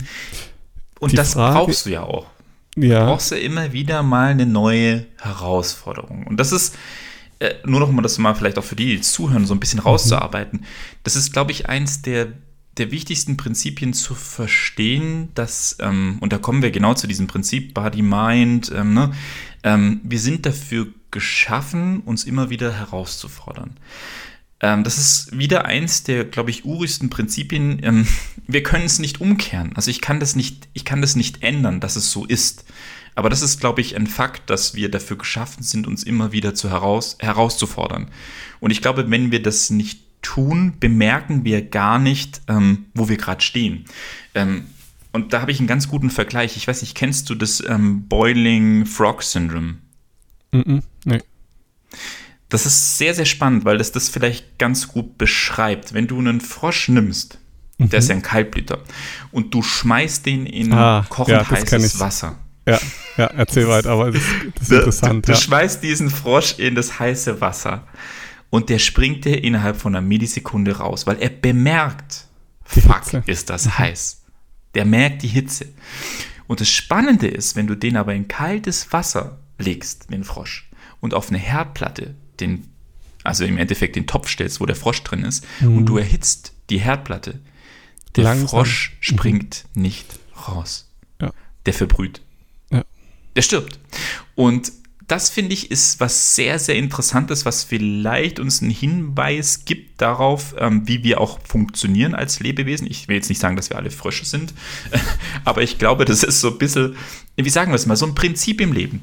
Und 1.01 1.17
das 1.17 1.35
Frage- 1.35 1.55
brauchst 1.67 1.87
du 1.87 1.91
ja 1.91 2.03
auch. 2.03 2.27
Du 2.77 2.87
ja, 2.87 3.07
brauchst 3.07 3.31
ja 3.31 3.39
immer 3.39 3.73
wieder 3.73 4.03
mal 4.03 4.33
eine 4.33 4.45
neue 4.45 5.07
Herausforderung. 5.21 6.27
Und 6.27 6.39
das 6.39 6.53
ist, 6.53 6.77
äh, 7.39 7.55
nur 7.65 7.81
noch 7.81 7.91
mal 7.91 8.03
das 8.03 8.19
mal 8.19 8.35
vielleicht 8.35 8.59
auch 8.59 8.65
für 8.65 8.77
die, 8.77 8.97
die 8.97 9.01
zuhören, 9.01 9.47
so 9.47 9.55
ein 9.55 9.61
bisschen 9.61 9.81
rauszuarbeiten. 9.81 10.65
Das 11.03 11.17
ist, 11.17 11.33
glaube 11.33 11.53
ich, 11.53 11.69
eins 11.69 12.03
der, 12.03 12.29
der 12.79 12.91
wichtigsten 12.91 13.37
Prinzipien 13.37 13.93
zu 13.93 14.15
verstehen, 14.15 15.29
dass, 15.35 15.77
ähm, 15.81 16.19
und 16.21 16.33
da 16.33 16.39
kommen 16.39 16.63
wir 16.63 16.71
genau 16.71 16.95
zu 16.95 17.07
diesem 17.07 17.27
Prinzip, 17.27 17.75
Body, 17.75 18.03
Mind, 18.03 18.73
ähm, 18.75 18.95
ne? 18.95 19.13
ähm, 19.65 20.01
wir 20.03 20.19
sind 20.19 20.47
dafür 20.47 20.87
geschaffen, 21.11 22.01
uns 22.01 22.25
immer 22.25 22.51
wieder 22.51 22.73
herauszufordern. 22.73 23.77
Ähm, 24.61 24.85
das 24.85 24.99
ist 24.99 25.39
wieder 25.39 25.67
eins 25.67 26.03
der, 26.03 26.25
glaube 26.25 26.51
ich, 26.51 26.65
urigsten 26.65 27.11
Prinzipien. 27.11 27.81
Ähm, 27.83 28.07
wir 28.47 28.63
können 28.63 28.87
es 28.87 28.99
nicht 28.99 29.21
umkehren. 29.21 29.73
Also 29.75 29.91
ich 29.91 30.01
kann 30.01 30.21
das 30.21 30.37
nicht, 30.37 30.69
ich 30.73 30.85
kann 30.85 31.01
das 31.01 31.17
nicht 31.17 31.43
ändern, 31.43 31.81
dass 31.81 31.97
es 31.97 32.11
so 32.11 32.25
ist. 32.25 32.65
Aber 33.17 33.31
das 33.31 33.43
ist, 33.43 33.61
glaube 33.61 33.81
ich, 33.81 33.97
ein 33.97 34.07
Fakt, 34.07 34.51
dass 34.51 34.75
wir 34.75 34.91
dafür 34.91 35.17
geschaffen 35.17 35.63
sind, 35.63 35.87
uns 35.87 36.03
immer 36.03 36.33
wieder 36.33 36.55
zu 36.55 36.71
heraus, 36.71 37.17
herauszufordern. 37.19 38.09
Und 38.61 38.71
ich 38.71 38.83
glaube, 38.83 39.11
wenn 39.11 39.33
wir 39.33 39.43
das 39.43 39.71
nicht 39.71 40.01
tun, 40.21 40.75
bemerken 40.79 41.45
wir 41.45 41.63
gar 41.63 41.99
nicht, 41.99 42.43
ähm, 42.47 42.87
wo 42.95 43.09
wir 43.09 43.17
gerade 43.17 43.43
stehen. 43.43 43.87
Ähm, 44.35 44.67
und 45.13 45.33
da 45.33 45.41
habe 45.41 45.51
ich 45.51 45.59
einen 45.59 45.67
ganz 45.67 45.89
guten 45.89 46.11
Vergleich. 46.11 46.59
Ich 46.59 46.69
weiß 46.69 46.83
nicht, 46.83 46.95
kennst 46.95 47.31
du 47.31 47.35
das 47.35 47.63
ähm, 47.67 48.07
Boiling 48.07 48.85
Frog 48.85 49.23
Syndrome? 49.23 49.77
mm 50.53 50.59
-mm, 50.59 50.83
nee. 51.05 51.23
Das 52.51 52.67
ist 52.67 52.99
sehr, 52.99 53.15
sehr 53.15 53.25
spannend, 53.25 53.65
weil 53.65 53.79
das 53.79 53.93
das 53.93 54.11
vielleicht 54.11 54.59
ganz 54.59 54.89
gut 54.89 55.17
beschreibt. 55.17 55.95
Wenn 55.95 56.07
du 56.07 56.19
einen 56.19 56.41
Frosch 56.41 56.89
nimmst, 56.89 57.39
der 57.79 57.99
ist 57.99 58.09
ja 58.09 58.15
ein 58.15 58.23
Kaltblüter, 58.23 58.83
und 59.33 59.53
du 59.53 59.63
schmeißt 59.63 60.25
den 60.27 60.47
in 60.47 60.69
Mhm. 60.69 60.73
Ah, 60.75 61.07
kochend 61.09 61.37
ja, 61.37 61.51
heißes. 61.51 61.99
Wasser. 61.99 62.39
Ja, 62.67 62.81
ja, 63.17 63.27
erzähl 63.27 63.69
weiter, 63.69 63.91
aber 63.91 64.11
das, 64.11 64.23
das 64.55 64.63
ist 64.63 64.71
Du, 64.71 64.77
interessant. 64.77 65.29
du, 65.29 65.33
ja. 65.33 65.39
schmeißt 65.39 65.83
diesen 65.83 66.11
Frosch 66.11 66.59
in 66.59 66.75
das 66.75 66.99
heiße 66.99 67.41
Wasser 67.41 67.87
und 68.51 68.69
der 68.71 68.79
springt 68.81 69.25
dir 69.25 69.43
innerhalb 69.43 69.77
von 69.77 69.95
einer 69.95 70.07
Millisekunde 70.07 70.77
raus, 70.79 71.07
weil 71.07 71.19
er 71.21 71.31
bemerkt, 71.31 72.27
Die 72.75 72.81
fuck, 72.81 73.05
Hitze. 73.05 73.23
ist 73.27 73.51
das 73.51 73.79
heiß. 73.79 74.23
Der 74.75 74.85
merkt 74.85 75.23
die 75.23 75.29
Hitze. 75.29 75.67
Und 76.49 76.61
das 76.61 76.69
Spannende 76.69 77.29
ist, 77.29 77.57
wenn 77.57 77.67
du 77.67 77.75
den 77.77 77.97
aber 77.97 78.15
in 78.15 78.29
kaltes 78.29 78.93
Wasser 78.93 79.39
legst, 79.59 80.11
den 80.13 80.25
Frosch, 80.25 80.69
und 81.01 81.15
auf 81.15 81.29
eine 81.29 81.39
Herdplatte, 81.39 82.15
den, 82.41 82.67
also 83.25 83.45
im 83.45 83.59
Endeffekt 83.59 83.97
den 83.97 84.07
Topf 84.07 84.29
stellst, 84.29 84.61
wo 84.61 84.67
der 84.67 84.77
Frosch 84.77 85.03
drin 85.03 85.23
ist, 85.25 85.45
und 85.61 85.87
du 85.87 85.99
erhitzt 85.99 86.53
die 86.71 86.79
Herdplatte, 86.79 87.41
der 88.17 88.25
Langsam. 88.25 88.49
Frosch 88.49 88.97
springt 89.01 89.65
nicht 89.75 90.07
raus. 90.49 90.89
Ja. 91.21 91.31
Der 91.67 91.75
verbrüht. 91.75 92.23
Der 93.37 93.43
stirbt. 93.43 93.79
Und 94.35 94.73
das 95.09 95.31
finde 95.31 95.53
ich 95.53 95.71
ist 95.71 96.01
was 96.01 96.35
sehr, 96.35 96.59
sehr 96.59 96.75
Interessantes, 96.75 97.45
was 97.45 97.63
vielleicht 97.63 98.41
uns 98.41 98.61
einen 98.61 98.73
Hinweis 98.73 99.65
gibt 99.65 100.01
darauf, 100.01 100.57
ähm, 100.59 100.89
wie 100.89 101.05
wir 101.05 101.21
auch 101.21 101.39
funktionieren 101.47 102.15
als 102.15 102.41
Lebewesen. 102.41 102.91
Ich 102.91 103.07
will 103.07 103.17
jetzt 103.17 103.29
nicht 103.29 103.41
sagen, 103.41 103.55
dass 103.55 103.71
wir 103.71 103.77
alle 103.77 103.93
Frösche 103.93 104.25
sind, 104.25 104.53
aber 105.45 105.63
ich 105.63 105.79
glaube, 105.79 106.05
das 106.07 106.25
ist 106.25 106.41
so 106.41 106.51
ein 106.51 106.59
bisschen, 106.59 106.97
wie 107.37 107.51
sagen 107.51 107.71
wir 107.71 107.77
es 107.77 107.87
mal, 107.87 107.97
so 107.97 108.07
ein 108.07 108.17
Prinzip 108.17 108.61
im 108.61 108.73
Leben. 108.73 109.03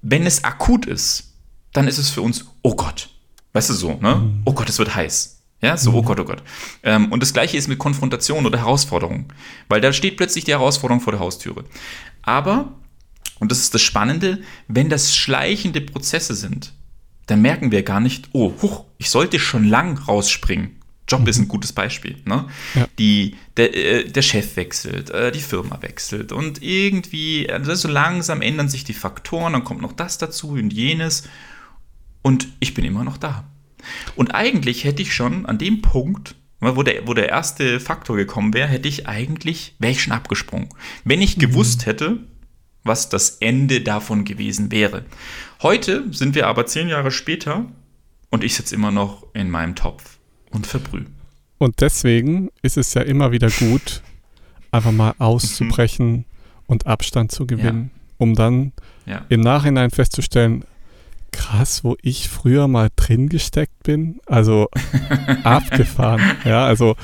Wenn 0.00 0.26
es 0.26 0.42
akut 0.42 0.86
ist, 0.86 1.34
dann 1.72 1.86
ist 1.86 1.98
es 1.98 2.10
für 2.10 2.22
uns, 2.22 2.46
oh 2.62 2.74
Gott. 2.74 3.10
Weißt 3.52 3.68
du 3.68 3.74
so, 3.74 3.98
ne? 4.00 4.32
Oh 4.46 4.52
Gott, 4.52 4.70
es 4.70 4.78
wird 4.78 4.94
heiß. 4.94 5.42
Ja, 5.60 5.76
so, 5.76 5.92
oh 5.92 6.02
Gott, 6.02 6.18
oh 6.18 6.24
Gott. 6.24 6.42
Ähm, 6.82 7.12
und 7.12 7.22
das 7.22 7.32
gleiche 7.32 7.56
ist 7.56 7.68
mit 7.68 7.78
Konfrontation 7.78 8.46
oder 8.46 8.58
Herausforderung. 8.58 9.32
Weil 9.68 9.80
da 9.80 9.92
steht 9.92 10.16
plötzlich 10.16 10.44
die 10.44 10.52
Herausforderung 10.52 11.00
vor 11.00 11.12
der 11.12 11.20
Haustüre. 11.20 11.64
Aber, 12.22 12.72
und 13.42 13.50
das 13.50 13.58
ist 13.58 13.74
das 13.74 13.82
Spannende, 13.82 14.38
wenn 14.68 14.88
das 14.88 15.16
schleichende 15.16 15.80
Prozesse 15.80 16.36
sind, 16.36 16.74
dann 17.26 17.42
merken 17.42 17.72
wir 17.72 17.82
gar 17.82 17.98
nicht, 17.98 18.28
oh, 18.30 18.52
huch, 18.62 18.84
ich 18.98 19.10
sollte 19.10 19.40
schon 19.40 19.64
lang 19.64 19.98
rausspringen. 19.98 20.76
Job 21.08 21.26
ist 21.26 21.38
ein 21.38 21.48
gutes 21.48 21.72
Beispiel. 21.72 22.18
Ne? 22.24 22.46
Ja. 22.76 22.86
Die, 23.00 23.34
der, 23.56 23.74
äh, 23.74 24.04
der 24.04 24.22
Chef 24.22 24.54
wechselt, 24.54 25.10
äh, 25.10 25.32
die 25.32 25.40
Firma 25.40 25.82
wechselt 25.82 26.30
und 26.30 26.62
irgendwie, 26.62 27.50
also 27.50 27.74
so 27.74 27.88
langsam 27.88 28.42
ändern 28.42 28.68
sich 28.68 28.84
die 28.84 28.92
Faktoren, 28.92 29.54
dann 29.54 29.64
kommt 29.64 29.82
noch 29.82 29.94
das 29.94 30.18
dazu 30.18 30.50
und 30.50 30.72
jenes 30.72 31.24
und 32.22 32.46
ich 32.60 32.74
bin 32.74 32.84
immer 32.84 33.02
noch 33.02 33.16
da. 33.16 33.50
Und 34.14 34.36
eigentlich 34.36 34.84
hätte 34.84 35.02
ich 35.02 35.12
schon 35.12 35.46
an 35.46 35.58
dem 35.58 35.82
Punkt, 35.82 36.36
wo 36.60 36.84
der, 36.84 37.08
wo 37.08 37.12
der 37.12 37.28
erste 37.28 37.80
Faktor 37.80 38.16
gekommen 38.16 38.54
wäre, 38.54 38.68
hätte 38.68 38.86
ich 38.86 39.08
eigentlich, 39.08 39.74
wäre 39.80 39.90
ich 39.90 40.00
schon 40.00 40.12
abgesprungen. 40.12 40.68
Wenn 41.02 41.20
ich 41.20 41.40
gewusst 41.40 41.86
hätte, 41.86 42.20
was 42.84 43.08
das 43.08 43.38
Ende 43.40 43.80
davon 43.80 44.24
gewesen 44.24 44.70
wäre. 44.72 45.04
Heute 45.62 46.12
sind 46.12 46.34
wir 46.34 46.46
aber 46.46 46.66
zehn 46.66 46.88
Jahre 46.88 47.10
später 47.10 47.66
und 48.30 48.42
ich 48.44 48.54
sitze 48.54 48.74
immer 48.74 48.90
noch 48.90 49.26
in 49.34 49.50
meinem 49.50 49.74
Topf 49.74 50.18
und 50.50 50.66
verbrühe. 50.66 51.06
Und 51.58 51.80
deswegen 51.80 52.50
ist 52.62 52.76
es 52.76 52.92
ja 52.94 53.02
immer 53.02 53.30
wieder 53.30 53.48
gut, 53.50 54.02
einfach 54.72 54.90
mal 54.92 55.14
auszubrechen 55.18 56.24
und 56.66 56.86
Abstand 56.86 57.30
zu 57.30 57.46
gewinnen, 57.46 57.90
um 58.18 58.34
dann 58.34 58.72
Ja. 59.06 59.24
im 59.28 59.40
Nachhinein 59.40 59.90
festzustellen, 59.90 60.64
krass, 61.32 61.82
wo 61.82 61.96
ich 62.02 62.28
früher 62.28 62.68
mal 62.68 62.88
drin 62.94 63.28
gesteckt 63.28 63.82
bin, 63.82 64.20
also 64.26 64.68
abgefahren, 65.44 66.22
ja, 66.44 66.64
also 66.64 66.94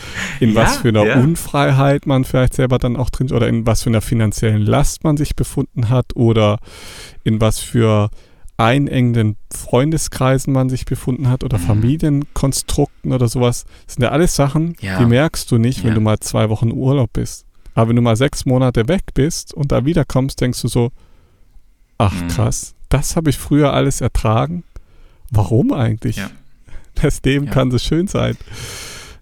in 0.40 0.50
Ja, 0.50 0.56
was 0.56 0.76
für 0.78 0.88
einer 0.88 1.04
ja. 1.04 1.16
Unfreiheit 1.20 2.06
man 2.06 2.24
vielleicht 2.24 2.54
selber 2.54 2.78
dann 2.78 2.96
auch 2.96 3.10
drin 3.10 3.30
oder 3.32 3.48
in 3.48 3.66
was 3.66 3.82
für 3.82 3.90
einer 3.90 4.00
finanziellen 4.00 4.62
Last 4.62 5.04
man 5.04 5.16
sich 5.16 5.34
befunden 5.34 5.88
hat 5.88 6.14
oder 6.14 6.58
in 7.24 7.40
was 7.40 7.58
für 7.58 8.10
einengenden 8.56 9.36
Freundeskreisen 9.52 10.52
man 10.52 10.68
sich 10.68 10.84
befunden 10.84 11.28
hat 11.28 11.42
Mhm. 11.42 11.46
oder 11.46 11.58
Familienkonstrukten 11.58 13.12
oder 13.12 13.28
sowas. 13.28 13.64
Das 13.86 13.94
sind 13.94 14.02
ja 14.02 14.10
alles 14.10 14.34
Sachen, 14.34 14.74
Ja. 14.80 14.98
die 14.98 15.06
merkst 15.06 15.50
du 15.50 15.58
nicht, 15.58 15.84
wenn 15.84 15.94
du 15.94 16.00
mal 16.00 16.18
zwei 16.20 16.48
Wochen 16.50 16.72
Urlaub 16.72 17.12
bist. 17.12 17.44
Aber 17.74 17.90
wenn 17.90 17.96
du 17.96 18.02
mal 18.02 18.16
sechs 18.16 18.44
Monate 18.46 18.88
weg 18.88 19.02
bist 19.14 19.54
und 19.54 19.70
da 19.70 19.84
wiederkommst, 19.84 20.40
denkst 20.40 20.60
du 20.62 20.68
so, 20.68 20.90
ach 21.98 22.12
Mhm. 22.22 22.28
krass, 22.28 22.74
das 22.88 23.16
habe 23.16 23.30
ich 23.30 23.38
früher 23.38 23.72
alles 23.72 24.00
ertragen. 24.00 24.64
Warum 25.30 25.72
eigentlich? 25.72 26.16
Ja. 26.16 26.30
Das 26.94 27.22
Leben 27.22 27.46
Ja. 27.46 27.52
kann 27.52 27.70
so 27.70 27.78
schön 27.78 28.08
sein. 28.08 28.36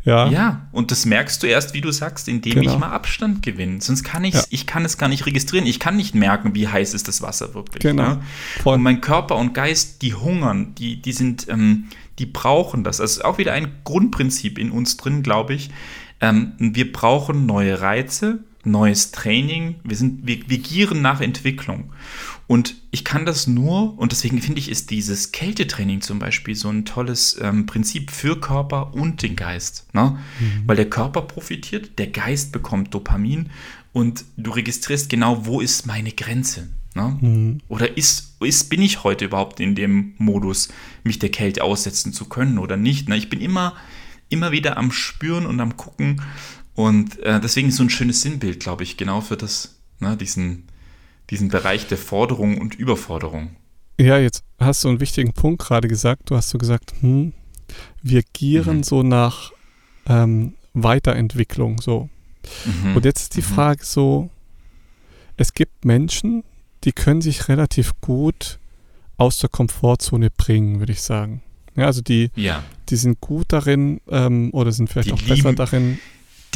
Ja, 0.05 0.29
Ja, 0.29 0.69
und 0.71 0.93
das 0.93 1.05
merkst 1.05 1.43
du 1.43 1.49
erst, 1.49 1.75
wie 1.75 1.81
du 1.81 1.91
sagst, 1.91 2.29
indem 2.29 2.55
Genau. 2.61 2.73
ich 2.75 2.79
mal 2.79 2.91
Abstand 2.91 3.43
gewinne. 3.43 3.81
Sonst 3.81 4.05
kann 4.05 4.23
ich 4.25 4.35
Ja. 4.35 4.45
ich 4.51 4.65
kann 4.67 4.85
es 4.85 4.99
gar 4.99 5.09
nicht 5.09 5.27
registrieren. 5.27 5.67
Ich 5.67 5.81
kann 5.81 5.97
nicht 5.97 6.15
merken, 6.15 6.55
wie 6.55 6.69
heiß 6.69 6.95
ist 6.95 7.09
das 7.09 7.23
Wasser 7.23 7.55
wirklich. 7.55 7.83
Genau. 7.83 8.11
Ne? 8.11 8.21
Und 8.63 8.83
mein 8.83 9.01
Körper 9.01 9.35
und 9.35 9.53
Geist, 9.53 10.03
die 10.03 10.15
hungern, 10.15 10.77
die, 10.77 11.03
die 11.03 11.13
sind, 11.13 11.49
ähm, 11.49 11.89
die 12.21 12.27
brauchen 12.27 12.85
das. 12.85 12.99
Das 12.99 13.11
ist 13.13 13.25
auch 13.25 13.39
wieder 13.39 13.53
ein 13.53 13.69
Grundprinzip 13.83 14.59
in 14.59 14.71
uns 14.71 14.97
drin, 14.97 15.25
glaube 15.25 15.55
ich. 15.55 15.71
Ähm, 16.21 16.53
wir 16.59 16.93
brauchen 16.93 17.45
neue 17.45 17.81
Reize, 17.81 18.39
neues 18.63 19.11
Training. 19.11 19.75
Wir, 19.83 19.97
sind, 19.97 20.25
wir, 20.27 20.39
wir 20.49 20.59
gieren 20.59 21.03
nach 21.03 21.21
Entwicklung. 21.21 21.93
Und 22.49 22.77
ich 22.93 23.05
kann 23.05 23.27
das 23.27 23.49
nur, 23.49 23.99
und 23.99 24.13
deswegen 24.13 24.41
finde 24.41 24.61
ich, 24.61 24.71
ist 24.71 24.91
dieses 24.91 25.33
Kältetraining 25.33 26.01
zum 26.01 26.21
Beispiel 26.21 26.55
so 26.55 26.69
ein 26.69 26.85
tolles 26.85 27.37
ähm, 27.41 27.67
Prinzip 27.67 28.11
für 28.13 28.41
Körper 28.41 28.95
und 28.95 29.23
den 29.23 29.35
Geist. 29.35 29.87
Ne? 29.93 30.19
Weil 30.65 30.77
der 30.77 30.89
Körper 30.89 31.23
profitiert, 31.23 31.99
der 31.99 32.07
Geist 32.07 32.53
bekommt 32.53 32.95
Dopamin 32.95 33.51
und 33.93 34.25
du 34.37 34.53
registrierst 34.53 35.09
genau, 35.09 35.47
wo 35.47 35.61
ist 35.61 35.87
meine 35.87 36.13
Grenze. 36.13 36.69
Ne? 36.95 37.19
Mhm. 37.21 37.61
Oder 37.69 37.97
ist, 37.97 38.37
ist, 38.41 38.71
bin 38.71 38.81
ich 38.81 39.03
heute 39.03 39.25
überhaupt 39.25 39.59
in 39.59 39.75
dem 39.75 40.15
Modus, 40.19 40.69
mich 41.03 41.19
der 41.19 41.31
Kälte 41.31 41.65
aussetzen 41.65 42.13
zu 42.13 42.27
können 42.27 42.59
oder 42.59 42.77
nicht? 42.77 43.09
Ne? 43.09 43.17
Ich 43.17 43.29
bin 43.29 43.41
immer, 43.41 43.75
immer 44.29 44.53
wieder 44.53 44.77
am 44.77 44.93
Spüren 44.93 45.47
und 45.47 45.59
am 45.61 45.77
Gucken. 45.77 46.23
Und 46.75 47.19
äh, 47.21 47.41
deswegen 47.41 47.69
ist 47.69 47.77
so 47.77 47.83
ein 47.83 47.91
schönes 47.91 48.21
Sinnbild, 48.21 48.61
glaube 48.61 48.85
ich, 48.85 48.97
genau 48.97 49.21
für 49.21 49.37
das, 49.37 49.77
ne, 49.99 50.17
diesen, 50.17 50.65
diesen 51.31 51.49
Bereich 51.49 51.87
der 51.87 51.99
Forderung 51.99 52.59
und 52.59 52.75
Überforderung. 52.75 53.57
Ja, 53.99 54.19
jetzt 54.19 54.45
hast 54.59 54.85
du 54.85 54.89
einen 54.89 55.01
wichtigen 55.01 55.33
Punkt 55.33 55.63
gerade 55.63 55.89
gesagt. 55.89 56.31
Du 56.31 56.37
hast 56.37 56.51
so 56.51 56.59
gesagt, 56.59 56.93
hm, 57.01 57.33
wir 58.03 58.23
gieren 58.33 58.79
Mhm. 58.79 58.83
so 58.83 59.03
nach 59.03 59.53
ähm, 60.09 60.55
Weiterentwicklung 60.75 61.81
so. 61.81 62.09
Mhm. 62.65 62.97
Und 62.97 63.05
jetzt 63.05 63.23
ist 63.23 63.37
die 63.37 63.41
Mhm. 63.41 63.55
Frage 63.55 63.85
so, 63.85 64.31
es 65.37 65.53
gibt 65.53 65.85
Menschen, 65.85 66.45
die 66.85 66.93
können 66.93 67.21
sich 67.21 67.49
relativ 67.49 67.93
gut 68.01 68.59
aus 69.17 69.39
der 69.39 69.49
Komfortzone 69.51 70.31
bringen, 70.31 70.79
würde 70.79 70.93
ich 70.93 71.03
sagen. 71.03 71.43
Ja, 71.75 71.87
also 71.87 72.01
die, 72.03 72.31
Ja, 72.37 72.63
die 72.89 72.97
sind 72.97 73.21
gut 73.21 73.47
darin 73.49 74.01
ähm, 74.09 74.51
oder 74.53 74.73
sind 74.73 74.89
vielleicht 74.89 75.09
Die 75.09 75.13
auch 75.15 75.21
besser 75.23 75.35
lieben- 75.51 75.57
darin. 75.57 75.99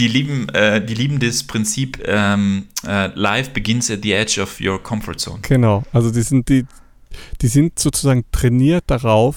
Die 0.01 0.09
lieben, 0.09 0.49
äh, 0.49 0.85
die 0.85 0.95
lieben 0.95 1.19
das 1.21 1.45
Prinzip, 1.45 2.03
ähm, 2.07 2.67
äh, 2.87 3.09
Life 3.15 3.51
begins 3.53 3.91
at 3.91 4.01
the 4.03 4.13
edge 4.13 4.41
of 4.41 4.59
your 4.61 4.83
comfort 4.83 5.17
zone. 5.19 5.39
Genau, 5.43 5.85
also 5.93 6.11
die 6.11 6.23
sind 6.23 6.49
die, 6.49 6.65
die 7.43 7.49
sind 7.49 7.79
sozusagen 7.79 8.25
trainiert 8.33 8.85
darauf, 8.87 9.37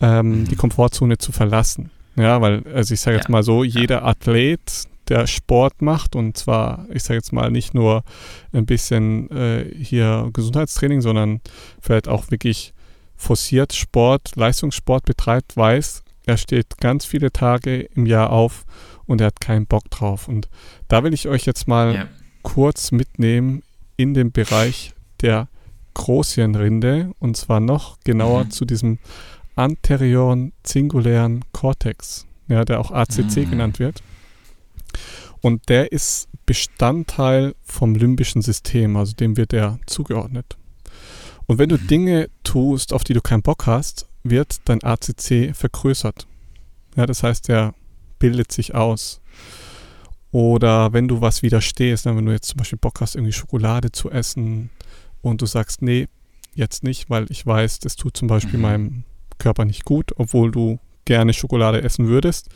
ähm, 0.00 0.40
Mhm. 0.42 0.48
die 0.48 0.56
Komfortzone 0.56 1.18
zu 1.18 1.30
verlassen. 1.32 1.90
Ja, 2.16 2.40
weil, 2.40 2.62
also 2.74 2.94
ich 2.94 3.00
sage 3.00 3.16
jetzt 3.18 3.28
Ja, 3.28 3.32
mal 3.32 3.42
so, 3.42 3.64
jeder 3.64 4.04
Athlet, 4.04 4.60
der 5.08 5.26
Sport 5.26 5.82
macht 5.82 6.14
und 6.16 6.36
zwar, 6.36 6.86
ich 6.90 7.02
sage 7.02 7.16
jetzt 7.18 7.32
mal, 7.32 7.50
nicht 7.50 7.74
nur 7.74 8.02
ein 8.52 8.64
bisschen 8.64 9.28
äh, 9.30 9.64
hier 9.78 10.30
Gesundheitstraining, 10.32 11.00
sondern 11.02 11.40
vielleicht 11.80 12.08
auch 12.08 12.30
wirklich 12.30 12.72
forciert 13.16 13.72
Sport, 13.74 14.36
Leistungssport 14.36 15.04
betreibt, 15.04 15.56
weiß, 15.56 16.02
er 16.26 16.36
steht 16.36 16.78
ganz 16.80 17.04
viele 17.04 17.30
Tage 17.32 17.80
im 17.94 18.06
Jahr 18.06 18.30
auf 18.30 18.64
und 19.10 19.20
er 19.20 19.26
hat 19.26 19.40
keinen 19.40 19.66
Bock 19.66 19.90
drauf. 19.90 20.28
Und 20.28 20.48
da 20.86 21.02
will 21.02 21.12
ich 21.12 21.26
euch 21.26 21.44
jetzt 21.44 21.66
mal 21.66 21.94
ja. 21.94 22.08
kurz 22.42 22.92
mitnehmen 22.92 23.62
in 23.96 24.14
den 24.14 24.30
Bereich 24.30 24.94
der 25.20 25.48
Großhirnrinde 25.94 27.12
und 27.18 27.36
zwar 27.36 27.58
noch 27.58 27.98
genauer 28.04 28.44
mhm. 28.44 28.50
zu 28.52 28.64
diesem 28.64 28.98
anterioren 29.56 30.52
singulären 30.64 31.44
Cortex, 31.50 32.26
ja, 32.46 32.64
der 32.64 32.78
auch 32.78 32.92
ACC 32.92 33.38
mhm. 33.38 33.50
genannt 33.50 33.78
wird. 33.80 34.00
Und 35.40 35.68
der 35.68 35.90
ist 35.90 36.28
Bestandteil 36.46 37.56
vom 37.64 37.96
limbischen 37.96 38.42
System, 38.42 38.96
also 38.96 39.14
dem 39.14 39.36
wird 39.36 39.52
er 39.52 39.80
zugeordnet. 39.86 40.56
Und 41.46 41.58
wenn 41.58 41.68
du 41.68 41.78
mhm. 41.78 41.86
Dinge 41.88 42.30
tust, 42.44 42.92
auf 42.92 43.02
die 43.02 43.14
du 43.14 43.20
keinen 43.20 43.42
Bock 43.42 43.66
hast, 43.66 44.06
wird 44.22 44.60
dein 44.66 44.84
ACC 44.84 45.52
vergrößert. 45.52 46.28
Ja, 46.94 47.06
das 47.06 47.24
heißt, 47.24 47.48
er 47.48 47.74
bildet 48.20 48.52
sich 48.52 48.76
aus. 48.76 49.20
Oder 50.30 50.92
wenn 50.92 51.08
du 51.08 51.20
was 51.20 51.42
widerstehst, 51.42 52.06
ne, 52.06 52.16
wenn 52.16 52.26
du 52.26 52.32
jetzt 52.32 52.50
zum 52.50 52.58
Beispiel 52.58 52.78
Bock 52.78 53.00
hast, 53.00 53.16
irgendwie 53.16 53.32
Schokolade 53.32 53.90
zu 53.90 54.10
essen 54.10 54.70
und 55.22 55.42
du 55.42 55.46
sagst, 55.46 55.82
nee, 55.82 56.06
jetzt 56.54 56.84
nicht, 56.84 57.10
weil 57.10 57.26
ich 57.30 57.44
weiß, 57.44 57.80
das 57.80 57.96
tut 57.96 58.16
zum 58.16 58.28
Beispiel 58.28 58.58
mhm. 58.58 58.62
meinem 58.62 59.04
Körper 59.38 59.64
nicht 59.64 59.84
gut, 59.84 60.12
obwohl 60.16 60.52
du 60.52 60.78
gerne 61.04 61.32
Schokolade 61.32 61.82
essen 61.82 62.06
würdest, 62.06 62.48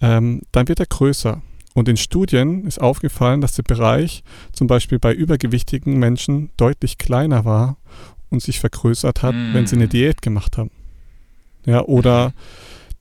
ähm, 0.00 0.40
dann 0.52 0.68
wird 0.68 0.80
er 0.80 0.86
größer. 0.86 1.42
Und 1.74 1.88
in 1.88 1.96
Studien 1.96 2.64
ist 2.64 2.80
aufgefallen, 2.80 3.40
dass 3.40 3.56
der 3.56 3.64
Bereich 3.64 4.22
zum 4.52 4.68
Beispiel 4.68 4.98
bei 4.98 5.12
übergewichtigen 5.12 5.98
Menschen 5.98 6.50
deutlich 6.56 6.98
kleiner 6.98 7.44
war 7.44 7.76
und 8.30 8.40
sich 8.40 8.60
vergrößert 8.60 9.22
hat, 9.22 9.34
mm. 9.34 9.54
wenn 9.54 9.66
sie 9.66 9.74
eine 9.74 9.86
mm. 9.86 9.90
Diät 9.90 10.22
gemacht 10.22 10.56
haben. 10.56 10.70
Ja, 11.66 11.82
oder 11.82 12.32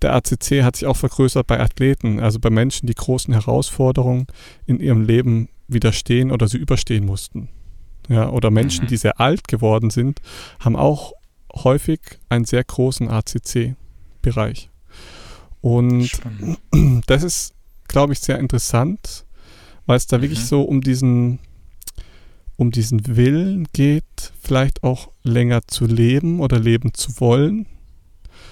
der 0.03 0.13
ACC 0.13 0.63
hat 0.63 0.75
sich 0.75 0.87
auch 0.87 0.97
vergrößert 0.97 1.47
bei 1.47 1.59
Athleten, 1.59 2.19
also 2.19 2.39
bei 2.39 2.49
Menschen, 2.49 2.87
die 2.87 2.93
großen 2.93 3.33
Herausforderungen 3.33 4.27
in 4.65 4.79
ihrem 4.79 5.03
Leben 5.03 5.49
widerstehen 5.67 6.31
oder 6.31 6.47
sie 6.47 6.57
überstehen 6.57 7.05
mussten. 7.05 7.49
Ja, 8.09 8.29
oder 8.29 8.51
Menschen, 8.51 8.85
mhm. 8.85 8.89
die 8.89 8.97
sehr 8.97 9.19
alt 9.19 9.47
geworden 9.47 9.89
sind, 9.89 10.19
haben 10.59 10.75
auch 10.75 11.13
häufig 11.55 11.99
einen 12.29 12.45
sehr 12.45 12.63
großen 12.63 13.09
ACC-Bereich. 13.09 14.69
Und 15.61 16.07
Spannend. 16.07 16.59
das 17.07 17.23
ist, 17.23 17.53
glaube 17.87 18.13
ich, 18.13 18.19
sehr 18.19 18.39
interessant, 18.39 19.25
weil 19.85 19.95
es 19.95 20.07
da 20.07 20.17
mhm. 20.17 20.23
wirklich 20.23 20.43
so 20.43 20.63
um 20.63 20.81
diesen 20.81 21.39
um 22.55 22.71
diesen 22.71 23.15
Willen 23.15 23.67
geht, 23.73 24.33
vielleicht 24.41 24.83
auch 24.83 25.11
länger 25.23 25.61
zu 25.67 25.85
leben 25.85 26.39
oder 26.39 26.59
leben 26.59 26.93
zu 26.93 27.19
wollen. 27.19 27.65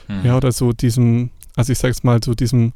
Mhm. 0.07 0.25
Ja, 0.25 0.37
oder 0.37 0.51
so 0.51 0.73
diesem, 0.73 1.29
also 1.61 1.73
ich 1.73 1.77
sage 1.77 1.91
es 1.91 2.03
mal, 2.03 2.19
so 2.23 2.33
diesem 2.33 2.73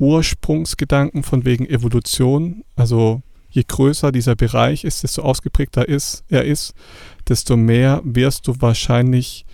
Ursprungsgedanken 0.00 1.22
von 1.22 1.44
wegen 1.44 1.64
Evolution. 1.64 2.64
Also 2.74 3.22
je 3.50 3.62
größer 3.62 4.10
dieser 4.10 4.34
Bereich 4.34 4.82
ist, 4.82 5.04
desto 5.04 5.22
ausgeprägter 5.22 5.88
ist, 5.88 6.24
er 6.28 6.44
ist, 6.44 6.74
desto 7.28 7.56
mehr 7.56 8.00
wirst 8.02 8.48
du 8.48 8.60
wahrscheinlich 8.60 9.46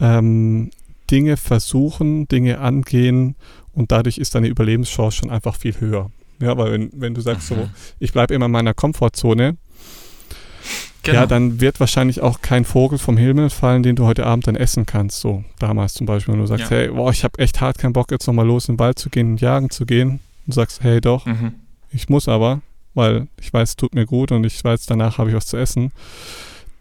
ähm, 0.00 0.70
Dinge 1.10 1.38
versuchen, 1.38 2.28
Dinge 2.28 2.58
angehen 2.58 3.36
und 3.72 3.90
dadurch 3.90 4.18
ist 4.18 4.34
deine 4.34 4.48
Überlebenschance 4.48 5.16
schon 5.16 5.30
einfach 5.30 5.56
viel 5.56 5.80
höher. 5.80 6.10
Ja, 6.40 6.58
weil 6.58 6.72
wenn, 6.72 6.90
wenn 6.92 7.14
du 7.14 7.22
sagst 7.22 7.50
mhm. 7.50 7.54
so, 7.54 7.68
ich 8.00 8.12
bleibe 8.12 8.34
immer 8.34 8.46
in 8.46 8.52
meiner 8.52 8.74
Komfortzone, 8.74 9.56
Genau. 11.04 11.20
Ja, 11.20 11.26
dann 11.26 11.60
wird 11.60 11.80
wahrscheinlich 11.80 12.22
auch 12.22 12.40
kein 12.40 12.64
Vogel 12.64 12.98
vom 12.98 13.18
Himmel 13.18 13.50
fallen, 13.50 13.82
den 13.82 13.94
du 13.94 14.06
heute 14.06 14.24
Abend 14.24 14.46
dann 14.46 14.56
essen 14.56 14.86
kannst. 14.86 15.20
So 15.20 15.44
damals 15.58 15.92
zum 15.94 16.06
Beispiel, 16.06 16.32
wenn 16.32 16.40
du 16.40 16.46
sagst, 16.46 16.70
ja. 16.70 16.76
hey, 16.76 16.88
boah, 16.88 17.10
ich 17.10 17.24
habe 17.24 17.38
echt 17.38 17.60
hart 17.60 17.76
keinen 17.76 17.92
Bock, 17.92 18.10
jetzt 18.10 18.26
nochmal 18.26 18.46
los 18.46 18.68
in 18.68 18.74
den 18.74 18.78
Wald 18.78 18.98
zu 18.98 19.10
gehen 19.10 19.32
und 19.32 19.40
jagen 19.40 19.70
zu 19.70 19.84
gehen. 19.84 20.20
Und 20.46 20.52
sagst, 20.52 20.82
hey 20.82 21.00
doch, 21.00 21.26
mhm. 21.26 21.54
ich 21.90 22.08
muss 22.08 22.28
aber, 22.28 22.60
weil 22.94 23.28
ich 23.40 23.52
weiß, 23.52 23.70
es 23.70 23.76
tut 23.76 23.94
mir 23.94 24.06
gut 24.06 24.32
und 24.32 24.44
ich 24.44 24.62
weiß, 24.62 24.86
danach 24.86 25.18
habe 25.18 25.30
ich 25.30 25.36
was 25.36 25.46
zu 25.46 25.56
essen. 25.56 25.92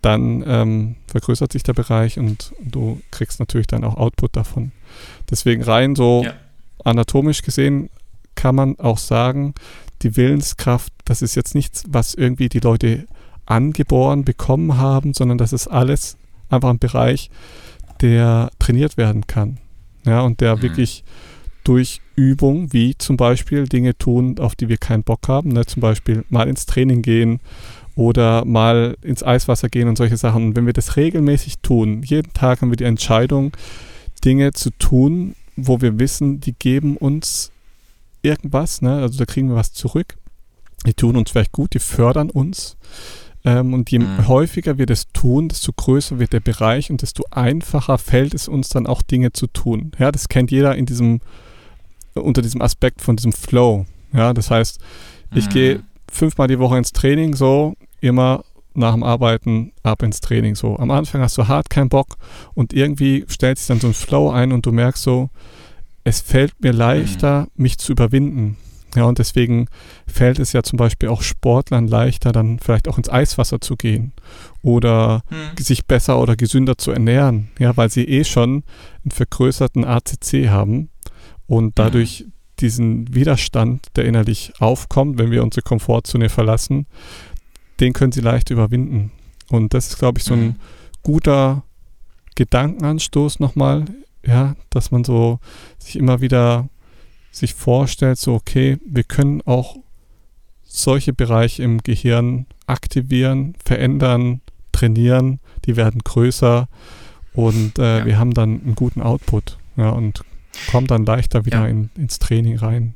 Dann 0.01 0.43
ähm, 0.45 0.95
vergrößert 1.07 1.51
sich 1.51 1.63
der 1.63 1.73
Bereich 1.73 2.17
und 2.17 2.53
du 2.59 3.01
kriegst 3.11 3.39
natürlich 3.39 3.67
dann 3.67 3.83
auch 3.83 3.95
Output 3.95 4.35
davon. 4.35 4.71
Deswegen 5.29 5.63
rein 5.63 5.95
so 5.95 6.23
ja. 6.25 6.33
anatomisch 6.83 7.41
gesehen 7.41 7.89
kann 8.35 8.55
man 8.55 8.79
auch 8.79 8.97
sagen, 8.97 9.53
die 10.01 10.17
Willenskraft, 10.17 10.91
das 11.05 11.21
ist 11.21 11.35
jetzt 11.35 11.55
nichts, 11.55 11.83
was 11.87 12.13
irgendwie 12.13 12.49
die 12.49 12.59
Leute 12.59 13.07
angeboren 13.45 14.23
bekommen 14.23 14.77
haben, 14.77 15.13
sondern 15.13 15.37
das 15.37 15.53
ist 15.53 15.67
alles 15.67 16.17
einfach 16.49 16.69
ein 16.69 16.79
Bereich, 16.79 17.29
der 18.01 18.51
trainiert 18.59 18.97
werden 18.97 19.27
kann. 19.27 19.57
Ja, 20.05 20.21
und 20.21 20.41
der 20.41 20.57
mhm. 20.57 20.61
wirklich 20.61 21.03
durch 21.63 22.01
Übung, 22.15 22.73
wie 22.73 22.97
zum 22.97 23.17
Beispiel 23.17 23.67
Dinge 23.67 23.97
tun, 23.97 24.37
auf 24.39 24.55
die 24.55 24.69
wir 24.69 24.77
keinen 24.77 25.03
Bock 25.03 25.27
haben, 25.27 25.49
ne? 25.49 25.65
zum 25.65 25.81
Beispiel 25.81 26.25
mal 26.29 26.47
ins 26.47 26.65
Training 26.65 27.01
gehen 27.01 27.39
oder 27.95 28.43
mal 28.45 28.97
ins 29.01 29.23
Eiswasser 29.23 29.69
gehen 29.69 29.87
und 29.87 29.97
solche 29.97 30.17
Sachen. 30.17 30.47
Und 30.47 30.55
wenn 30.55 30.65
wir 30.65 30.73
das 30.73 30.97
regelmäßig 30.97 31.59
tun, 31.59 32.03
jeden 32.03 32.33
Tag 32.33 32.61
haben 32.61 32.69
wir 32.69 32.75
die 32.75 32.83
Entscheidung, 32.83 33.53
Dinge 34.25 34.51
zu 34.51 34.71
tun, 34.71 35.35
wo 35.55 35.81
wir 35.81 35.99
wissen, 35.99 36.39
die 36.39 36.53
geben 36.53 36.97
uns 36.97 37.51
irgendwas, 38.21 38.81
ne? 38.81 39.01
also 39.01 39.17
da 39.17 39.25
kriegen 39.25 39.49
wir 39.49 39.55
was 39.55 39.73
zurück. 39.73 40.17
Die 40.85 40.93
tun 40.93 41.15
uns 41.15 41.31
vielleicht 41.31 41.53
gut, 41.53 41.73
die 41.73 41.79
fördern 41.79 42.29
uns. 42.29 42.75
Ähm, 43.45 43.73
und 43.73 43.91
je 43.91 43.99
mhm. 43.99 44.27
häufiger 44.27 44.77
wir 44.77 44.85
das 44.85 45.07
tun, 45.11 45.49
desto 45.49 45.73
größer 45.73 46.19
wird 46.19 46.33
der 46.33 46.39
Bereich 46.39 46.89
und 46.89 47.01
desto 47.01 47.23
einfacher 47.31 47.97
fällt 47.97 48.33
es 48.33 48.47
uns 48.47 48.69
dann 48.69 48.87
auch 48.87 49.01
Dinge 49.01 49.33
zu 49.33 49.47
tun. 49.47 49.91
Ja, 49.99 50.11
das 50.11 50.29
kennt 50.29 50.51
jeder 50.51 50.75
in 50.75 50.85
diesem, 50.85 51.19
unter 52.13 52.41
diesem 52.41 52.61
Aspekt 52.61 53.01
von 53.01 53.15
diesem 53.15 53.33
Flow. 53.33 53.85
Ja, 54.13 54.33
das 54.33 54.49
heißt, 54.49 54.79
ich 55.35 55.47
mhm. 55.47 55.49
gehe 55.49 55.83
fünfmal 56.09 56.47
die 56.47 56.59
Woche 56.59 56.77
ins 56.77 56.93
Training, 56.93 57.35
so 57.35 57.73
immer 57.99 58.43
nach 58.75 58.93
dem 58.93 59.03
Arbeiten 59.03 59.73
ab 59.83 60.03
ins 60.03 60.21
Training. 60.21 60.55
So 60.55 60.77
am 60.77 60.91
Anfang 60.91 61.21
hast 61.21 61.37
du 61.37 61.47
hart 61.47 61.69
keinen 61.69 61.89
Bock 61.89 62.15
und 62.53 62.73
irgendwie 62.73 63.25
stellt 63.27 63.57
sich 63.57 63.67
dann 63.67 63.79
so 63.79 63.87
ein 63.87 63.93
Flow 63.93 64.29
ein 64.29 64.51
und 64.51 64.65
du 64.65 64.71
merkst 64.71 65.03
so, 65.03 65.29
es 66.03 66.21
fällt 66.21 66.61
mir 66.61 66.73
leichter, 66.73 67.41
mhm. 67.41 67.63
mich 67.63 67.77
zu 67.77 67.91
überwinden. 67.91 68.57
Ja, 68.95 69.05
und 69.05 69.17
deswegen 69.17 69.67
fällt 70.05 70.39
es 70.39 70.53
ja 70.53 70.61
zum 70.61 70.77
Beispiel 70.77 71.09
auch 71.09 71.23
Sportlern 71.23 71.87
leichter, 71.87 72.31
dann 72.31 72.59
vielleicht 72.59 72.87
auch 72.87 72.97
ins 72.97 73.09
Eiswasser 73.09 73.59
zu 73.59 73.75
gehen 73.75 74.13
oder 74.61 75.23
hm. 75.29 75.63
sich 75.63 75.85
besser 75.85 76.19
oder 76.19 76.35
gesünder 76.35 76.77
zu 76.77 76.91
ernähren, 76.91 77.49
ja, 77.59 77.75
weil 77.75 77.89
sie 77.89 78.05
eh 78.05 78.23
schon 78.23 78.63
einen 79.03 79.11
vergrößerten 79.11 79.83
ACC 79.83 80.49
haben 80.49 80.89
und 81.47 81.79
dadurch 81.79 82.19
hm. 82.19 82.31
diesen 82.59 83.15
Widerstand, 83.15 83.87
der 83.95 84.05
innerlich 84.05 84.53
aufkommt, 84.59 85.17
wenn 85.17 85.31
wir 85.31 85.43
unsere 85.43 85.63
Komfortzone 85.63 86.29
verlassen, 86.29 86.85
den 87.79 87.93
können 87.93 88.11
sie 88.11 88.21
leicht 88.21 88.51
überwinden. 88.51 89.11
Und 89.49 89.73
das 89.73 89.87
ist, 89.87 89.99
glaube 89.99 90.19
ich, 90.19 90.23
so 90.23 90.35
ein 90.35 90.41
hm. 90.41 90.55
guter 91.01 91.63
Gedankenanstoß 92.35 93.39
nochmal, 93.39 93.85
ja, 94.25 94.55
dass 94.69 94.91
man 94.91 95.03
so 95.03 95.39
sich 95.79 95.95
immer 95.95 96.21
wieder 96.21 96.69
sich 97.35 97.53
vorstellt, 97.53 98.17
so 98.17 98.33
okay, 98.35 98.77
wir 98.85 99.03
können 99.03 99.41
auch 99.41 99.77
solche 100.63 101.13
Bereiche 101.13 101.63
im 101.63 101.79
Gehirn 101.79 102.45
aktivieren, 102.65 103.55
verändern, 103.63 104.41
trainieren, 104.71 105.39
die 105.65 105.75
werden 105.75 106.01
größer 106.03 106.67
und 107.33 107.79
äh, 107.79 107.99
ja. 107.99 108.05
wir 108.05 108.17
haben 108.17 108.33
dann 108.33 108.61
einen 108.61 108.75
guten 108.75 109.01
Output 109.01 109.57
ja, 109.75 109.89
und 109.89 110.23
kommen 110.69 110.87
dann 110.87 111.05
leichter 111.05 111.45
wieder 111.45 111.63
ja. 111.63 111.67
in, 111.67 111.89
ins 111.95 112.19
Training 112.19 112.57
rein. 112.57 112.95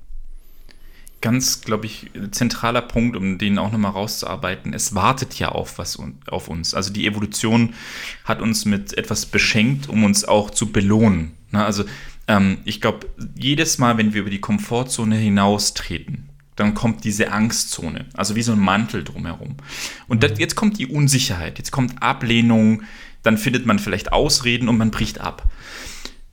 Ganz, 1.19 1.61
glaube 1.61 1.87
ich, 1.87 2.11
zentraler 2.29 2.83
Punkt, 2.83 3.15
um 3.15 3.39
den 3.39 3.57
auch 3.57 3.71
nochmal 3.71 3.91
rauszuarbeiten. 3.91 4.73
Es 4.73 4.93
wartet 4.93 5.39
ja 5.39 5.49
auf 5.49 5.79
was 5.79 5.99
auf 6.27 6.47
uns. 6.47 6.75
Also 6.75 6.93
die 6.93 7.07
Evolution 7.07 7.73
hat 8.23 8.39
uns 8.39 8.65
mit 8.65 8.95
etwas 8.95 9.25
beschenkt, 9.25 9.89
um 9.89 10.03
uns 10.03 10.25
auch 10.25 10.51
zu 10.51 10.71
belohnen. 10.71 11.31
Na, 11.49 11.65
also 11.65 11.85
ähm, 12.27 12.59
ich 12.65 12.81
glaube, 12.81 13.07
jedes 13.35 13.77
Mal, 13.77 13.97
wenn 13.97 14.13
wir 14.13 14.21
über 14.21 14.29
die 14.29 14.41
Komfortzone 14.41 15.15
hinaustreten, 15.15 16.29
dann 16.55 16.73
kommt 16.73 17.03
diese 17.03 17.31
Angstzone, 17.31 18.05
also 18.13 18.35
wie 18.35 18.41
so 18.41 18.51
ein 18.51 18.59
Mantel 18.59 19.03
drumherum. 19.03 19.57
Und 20.07 20.23
das, 20.23 20.39
jetzt 20.39 20.55
kommt 20.55 20.79
die 20.79 20.87
Unsicherheit, 20.87 21.57
jetzt 21.57 21.71
kommt 21.71 22.01
Ablehnung, 22.01 22.83
dann 23.23 23.37
findet 23.37 23.65
man 23.65 23.79
vielleicht 23.79 24.11
Ausreden 24.11 24.67
und 24.67 24.77
man 24.77 24.91
bricht 24.91 25.21
ab. 25.21 25.49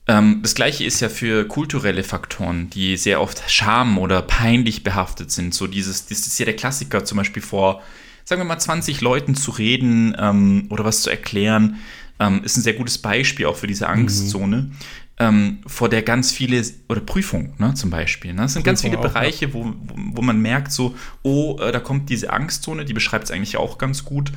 Ähm, 0.07 0.41
das 0.43 0.55
gleiche 0.55 0.85
ist 0.85 1.01
ja 1.01 1.09
für 1.09 1.47
kulturelle 1.47 2.03
Faktoren, 2.03 2.71
die 2.71 2.97
sehr 2.97 3.21
oft 3.21 3.51
Scham 3.51 3.99
oder 3.99 4.23
peinlich 4.23 4.83
behaftet 4.83 5.31
sind. 5.31 5.55
So 5.55 5.67
dieses, 5.67 6.07
das 6.07 6.27
ist 6.27 6.39
ja 6.39 6.47
der 6.47 6.57
Klassiker, 6.57 7.05
zum 7.05 7.19
Beispiel 7.19 7.43
vor, 7.43 7.83
sagen 8.25 8.41
wir 8.41 8.47
mal, 8.47 8.59
20 8.59 9.01
Leuten 9.03 9.35
zu 9.35 9.51
reden 9.51 10.17
ähm, 10.19 10.67
oder 10.71 10.85
was 10.85 11.03
zu 11.03 11.11
erklären, 11.11 11.77
ähm, 12.19 12.43
ist 12.45 12.57
ein 12.57 12.63
sehr 12.63 12.75
gutes 12.75 12.99
Beispiel 12.99 13.47
auch 13.47 13.57
für 13.57 13.67
diese 13.67 13.85
mhm. 13.85 13.93
Angstzone. 13.93 14.57
Mhm 14.57 14.77
ähm, 15.19 15.61
vor 15.67 15.89
der 15.89 16.03
ganz 16.03 16.33
viele, 16.33 16.65
oder 16.89 17.01
Prüfung 17.01 17.55
ne, 17.59 17.75
zum 17.75 17.91
Beispiel. 17.91 18.35
Ne? 18.35 18.45
Es 18.45 18.55
sind 18.55 18.63
Prüfung 18.63 18.73
ganz 18.73 18.83
viele 18.83 18.99
auch, 18.99 19.03
Bereiche, 19.03 19.55
wo, 19.55 19.65
wo, 19.65 19.95
wo, 20.17 20.23
man 20.23 20.41
merkt, 20.41 20.73
so, 20.73 20.95
oh, 21.23 21.59
äh, 21.61 21.71
da 21.71 21.81
kommt 21.81 22.11
diese 22.11 22.33
Angstzone, 22.33 22.85
die 22.85 22.93
beschreibt 22.93 23.25
es 23.25 23.31
eigentlich 23.31 23.57
auch 23.57 23.79
ganz 23.79 24.05
gut. 24.05 24.33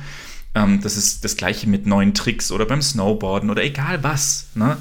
Ähm, 0.54 0.80
das 0.80 0.96
ist 0.96 1.24
das 1.24 1.36
gleiche 1.36 1.68
mit 1.68 1.86
neuen 1.86 2.14
Tricks 2.14 2.52
oder 2.52 2.64
beim 2.64 2.82
Snowboarden 2.82 3.50
oder 3.50 3.64
egal 3.64 4.02
was. 4.04 4.48
Ne? 4.54 4.76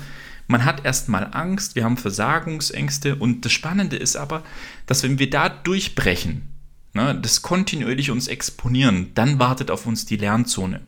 Man 0.48 0.66
hat 0.66 0.86
erstmal 0.86 1.30
Angst, 1.32 1.76
wir 1.76 1.84
haben 1.84 1.98
Versagungsängste 1.98 3.16
und 3.16 3.44
das 3.44 3.52
Spannende 3.52 3.98
ist 3.98 4.16
aber, 4.16 4.44
dass 4.86 5.04
wenn 5.04 5.20
wir 5.20 5.30
da 5.30 5.50
durchbrechen, 5.50 6.44
ne, 6.94 7.20
das 7.22 7.42
kontinuierlich 7.42 8.12
uns 8.12 8.28
exponieren, 8.28 9.12
dann 9.14 9.40
wartet 9.40 9.72
auf 9.72 9.86
uns 9.86 10.06
die 10.06 10.16
Lernzone. 10.16 10.82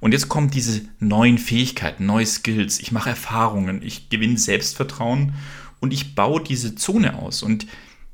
Und 0.00 0.12
jetzt 0.12 0.28
kommen 0.28 0.50
diese 0.50 0.82
neuen 0.98 1.38
Fähigkeiten, 1.38 2.06
neue 2.06 2.26
Skills. 2.26 2.78
Ich 2.78 2.92
mache 2.92 3.10
Erfahrungen, 3.10 3.82
ich 3.82 4.08
gewinne 4.10 4.38
Selbstvertrauen 4.38 5.34
und 5.80 5.92
ich 5.92 6.14
baue 6.14 6.42
diese 6.42 6.74
Zone 6.74 7.18
aus. 7.18 7.42
Und 7.42 7.66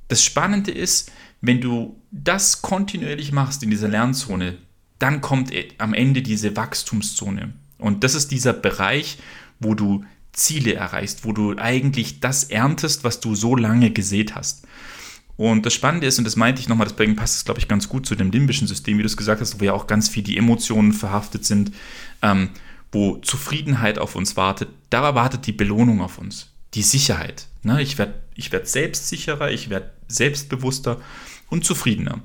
das 0.08 0.24
Spannende 0.24 0.70
ist, 0.70 1.10
wenn 1.40 1.60
du 1.60 2.00
das 2.10 2.62
kontinuierlich 2.62 3.32
machst 3.32 3.62
in 3.62 3.70
dieser 3.70 3.88
Lernzone, 3.88 4.58
dann 4.98 5.20
kommt 5.20 5.52
am 5.78 5.94
Ende 5.94 6.22
diese 6.22 6.56
Wachstumszone. 6.56 7.54
Und 7.78 8.04
das 8.04 8.14
ist 8.14 8.30
dieser 8.30 8.52
Bereich, 8.52 9.18
wo 9.58 9.74
du 9.74 10.04
Ziele 10.32 10.74
erreichst, 10.74 11.24
wo 11.24 11.32
du 11.32 11.56
eigentlich 11.56 12.20
das 12.20 12.44
erntest, 12.44 13.04
was 13.04 13.20
du 13.20 13.34
so 13.34 13.56
lange 13.56 13.90
gesät 13.90 14.34
hast. 14.34 14.66
Und 15.40 15.64
das 15.64 15.72
Spannende 15.72 16.06
ist, 16.06 16.18
und 16.18 16.26
das 16.26 16.36
meinte 16.36 16.60
ich 16.60 16.68
nochmal, 16.68 16.86
deswegen 16.86 17.16
passt 17.16 17.36
es, 17.36 17.46
glaube 17.46 17.58
ich, 17.60 17.66
ganz 17.66 17.88
gut 17.88 18.04
zu 18.04 18.14
dem 18.14 18.30
limbischen 18.30 18.68
System, 18.68 18.98
wie 18.98 19.02
du 19.02 19.06
es 19.06 19.16
gesagt 19.16 19.40
hast, 19.40 19.58
wo 19.58 19.64
ja 19.64 19.72
auch 19.72 19.86
ganz 19.86 20.10
viel 20.10 20.22
die 20.22 20.36
Emotionen 20.36 20.92
verhaftet 20.92 21.46
sind, 21.46 21.72
ähm, 22.20 22.50
wo 22.92 23.16
Zufriedenheit 23.16 23.98
auf 23.98 24.16
uns 24.16 24.36
wartet. 24.36 24.68
Da 24.90 25.14
wartet 25.14 25.46
die 25.46 25.54
Belohnung 25.54 26.02
auf 26.02 26.18
uns, 26.18 26.48
die 26.74 26.82
Sicherheit. 26.82 27.46
Ne? 27.62 27.80
Ich 27.80 27.96
werde 27.96 28.20
ich 28.34 28.52
werd 28.52 28.68
selbstsicherer, 28.68 29.50
ich 29.50 29.70
werde 29.70 29.90
selbstbewusster 30.08 31.00
und 31.48 31.64
zufriedener. 31.64 32.20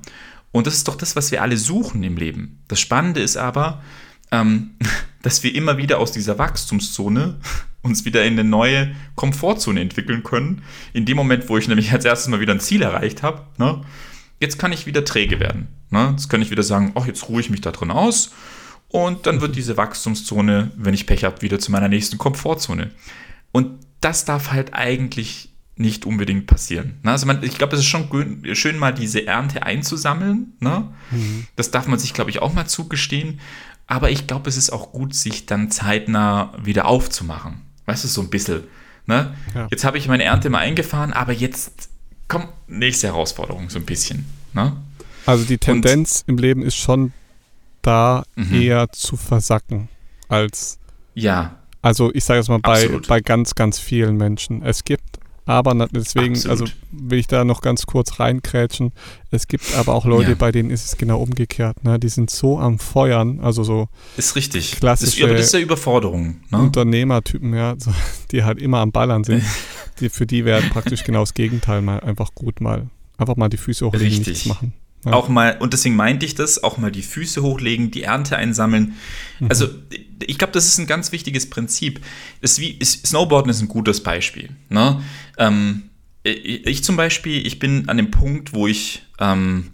Und 0.52 0.66
das 0.66 0.74
ist 0.74 0.86
doch 0.86 0.96
das, 0.96 1.16
was 1.16 1.30
wir 1.30 1.40
alle 1.40 1.56
suchen 1.56 2.02
im 2.02 2.18
Leben. 2.18 2.62
Das 2.68 2.80
Spannende 2.80 3.22
ist 3.22 3.38
aber, 3.38 3.82
ähm, 4.30 4.72
dass 5.22 5.42
wir 5.42 5.54
immer 5.54 5.78
wieder 5.78 6.00
aus 6.00 6.12
dieser 6.12 6.36
Wachstumszone 6.36 7.36
uns 7.86 8.04
wieder 8.04 8.24
in 8.24 8.34
eine 8.34 8.48
neue 8.48 8.94
Komfortzone 9.14 9.80
entwickeln 9.80 10.22
können. 10.22 10.62
In 10.92 11.04
dem 11.04 11.16
Moment, 11.16 11.48
wo 11.48 11.56
ich 11.56 11.68
nämlich 11.68 11.92
als 11.92 12.04
erstes 12.04 12.28
mal 12.28 12.40
wieder 12.40 12.52
ein 12.52 12.60
Ziel 12.60 12.82
erreicht 12.82 13.22
habe, 13.22 13.42
ne, 13.58 13.82
jetzt 14.40 14.58
kann 14.58 14.72
ich 14.72 14.86
wieder 14.86 15.04
träge 15.04 15.40
werden. 15.40 15.68
Ne? 15.90 16.08
Jetzt 16.10 16.28
kann 16.28 16.42
ich 16.42 16.50
wieder 16.50 16.62
sagen, 16.62 16.92
ach, 16.94 17.06
jetzt 17.06 17.28
ruhe 17.28 17.40
ich 17.40 17.50
mich 17.50 17.60
da 17.60 17.70
drin 17.70 17.90
aus. 17.90 18.32
Und 18.88 19.26
dann 19.26 19.40
wird 19.40 19.56
diese 19.56 19.76
Wachstumszone, 19.76 20.70
wenn 20.76 20.94
ich 20.94 21.06
Pech 21.06 21.24
habe, 21.24 21.42
wieder 21.42 21.58
zu 21.58 21.72
meiner 21.72 21.88
nächsten 21.88 22.18
Komfortzone. 22.18 22.90
Und 23.52 23.78
das 24.00 24.24
darf 24.24 24.52
halt 24.52 24.74
eigentlich 24.74 25.50
nicht 25.76 26.06
unbedingt 26.06 26.46
passieren. 26.46 26.98
Ne? 27.02 27.10
Also 27.10 27.26
man, 27.26 27.42
ich 27.42 27.58
glaube, 27.58 27.74
es 27.74 27.80
ist 27.80 27.86
schon 27.86 28.42
schön, 28.54 28.78
mal 28.78 28.92
diese 28.92 29.26
Ernte 29.26 29.62
einzusammeln. 29.62 30.54
Ne? 30.60 30.88
Mhm. 31.10 31.46
Das 31.56 31.70
darf 31.70 31.86
man 31.86 31.98
sich, 31.98 32.14
glaube 32.14 32.30
ich, 32.30 32.40
auch 32.40 32.54
mal 32.54 32.66
zugestehen. 32.66 33.40
Aber 33.86 34.10
ich 34.10 34.26
glaube, 34.26 34.48
es 34.48 34.56
ist 34.56 34.70
auch 34.70 34.92
gut, 34.92 35.14
sich 35.14 35.46
dann 35.46 35.70
zeitnah 35.70 36.52
wieder 36.62 36.86
aufzumachen. 36.86 37.62
Weißt 37.86 38.04
du, 38.04 38.08
so 38.08 38.20
ein 38.20 38.30
bisschen. 38.30 38.64
Ne? 39.06 39.34
Ja. 39.54 39.68
Jetzt 39.70 39.84
habe 39.84 39.98
ich 39.98 40.08
meine 40.08 40.24
Ernte 40.24 40.50
mal 40.50 40.58
eingefahren, 40.58 41.12
aber 41.12 41.32
jetzt 41.32 41.88
kommt 42.28 42.48
nächste 42.66 43.08
Herausforderung 43.08 43.70
so 43.70 43.78
ein 43.78 43.86
bisschen. 43.86 44.26
Ne? 44.52 44.76
Also 45.26 45.44
die 45.44 45.58
Tendenz 45.58 46.24
Und, 46.26 46.32
im 46.32 46.38
Leben 46.38 46.62
ist 46.62 46.76
schon 46.76 47.12
da, 47.82 48.24
mhm. 48.34 48.60
eher 48.60 48.90
zu 48.90 49.16
versacken 49.16 49.88
als. 50.28 50.78
Ja. 51.14 51.56
Also 51.82 52.12
ich 52.12 52.24
sage 52.24 52.40
es 52.40 52.48
mal 52.48 52.58
bei, 52.58 52.88
bei 53.06 53.20
ganz, 53.20 53.54
ganz 53.54 53.78
vielen 53.78 54.16
Menschen. 54.16 54.62
Es 54.62 54.82
gibt 54.82 55.15
aber 55.46 55.86
deswegen, 55.92 56.34
Absolut. 56.34 56.60
also 56.60 56.72
will 56.90 57.20
ich 57.20 57.28
da 57.28 57.44
noch 57.44 57.60
ganz 57.60 57.86
kurz 57.86 58.18
reinkrätschen. 58.18 58.92
Es 59.30 59.46
gibt 59.46 59.76
aber 59.76 59.94
auch 59.94 60.04
Leute, 60.04 60.30
ja. 60.30 60.36
bei 60.36 60.50
denen 60.50 60.70
ist 60.70 60.84
es 60.84 60.96
genau 60.98 61.20
umgekehrt. 61.20 61.84
Ne? 61.84 62.00
Die 62.00 62.08
sind 62.08 62.30
so 62.30 62.58
am 62.58 62.80
Feuern, 62.80 63.38
also 63.40 63.62
so. 63.62 63.88
Ist 64.16 64.34
richtig. 64.34 64.72
Klassische 64.72 65.20
das, 65.20 65.28
aber 65.28 65.36
das 65.36 65.46
ist 65.46 65.52
ja 65.52 65.60
Überforderung. 65.60 66.40
Ne? 66.50 66.58
Unternehmertypen, 66.58 67.54
ja, 67.54 67.76
so, 67.78 67.92
die 68.32 68.42
halt 68.42 68.60
immer 68.60 68.78
am 68.78 68.90
Ballern 68.90 69.22
sind. 69.22 69.44
die, 70.00 70.08
für 70.08 70.26
die 70.26 70.44
werden 70.44 70.68
praktisch 70.70 71.04
genau 71.04 71.20
das 71.20 71.34
Gegenteil 71.34 71.80
mal 71.80 72.00
einfach 72.00 72.34
gut 72.34 72.60
mal. 72.60 72.88
Einfach 73.16 73.36
mal 73.36 73.48
die 73.48 73.56
Füße 73.56 73.86
hochlegen, 73.86 74.08
richtig. 74.08 74.26
nichts 74.26 74.46
machen. 74.46 74.72
Ja. 75.06 75.12
Auch 75.12 75.28
mal, 75.28 75.56
und 75.58 75.72
deswegen 75.72 75.94
meinte 75.94 76.26
ich 76.26 76.34
das, 76.34 76.62
auch 76.62 76.78
mal 76.78 76.90
die 76.90 77.02
Füße 77.02 77.40
hochlegen, 77.40 77.92
die 77.92 78.02
Ernte 78.02 78.36
einsammeln. 78.36 78.96
Mhm. 79.38 79.48
Also, 79.48 79.68
ich 80.24 80.36
glaube, 80.36 80.52
das 80.52 80.66
ist 80.66 80.78
ein 80.78 80.88
ganz 80.88 81.12
wichtiges 81.12 81.48
Prinzip. 81.48 82.00
Das 82.40 82.58
wie, 82.58 82.78
Snowboarden 82.84 83.50
ist 83.50 83.62
ein 83.62 83.68
gutes 83.68 84.02
Beispiel. 84.02 84.50
Ne? 84.68 85.00
Ähm, 85.38 85.90
ich 86.24 86.82
zum 86.82 86.96
Beispiel, 86.96 87.46
ich 87.46 87.60
bin 87.60 87.88
an 87.88 87.98
dem 87.98 88.10
Punkt, 88.10 88.52
wo 88.52 88.66
ich 88.66 89.04
ähm, 89.20 89.70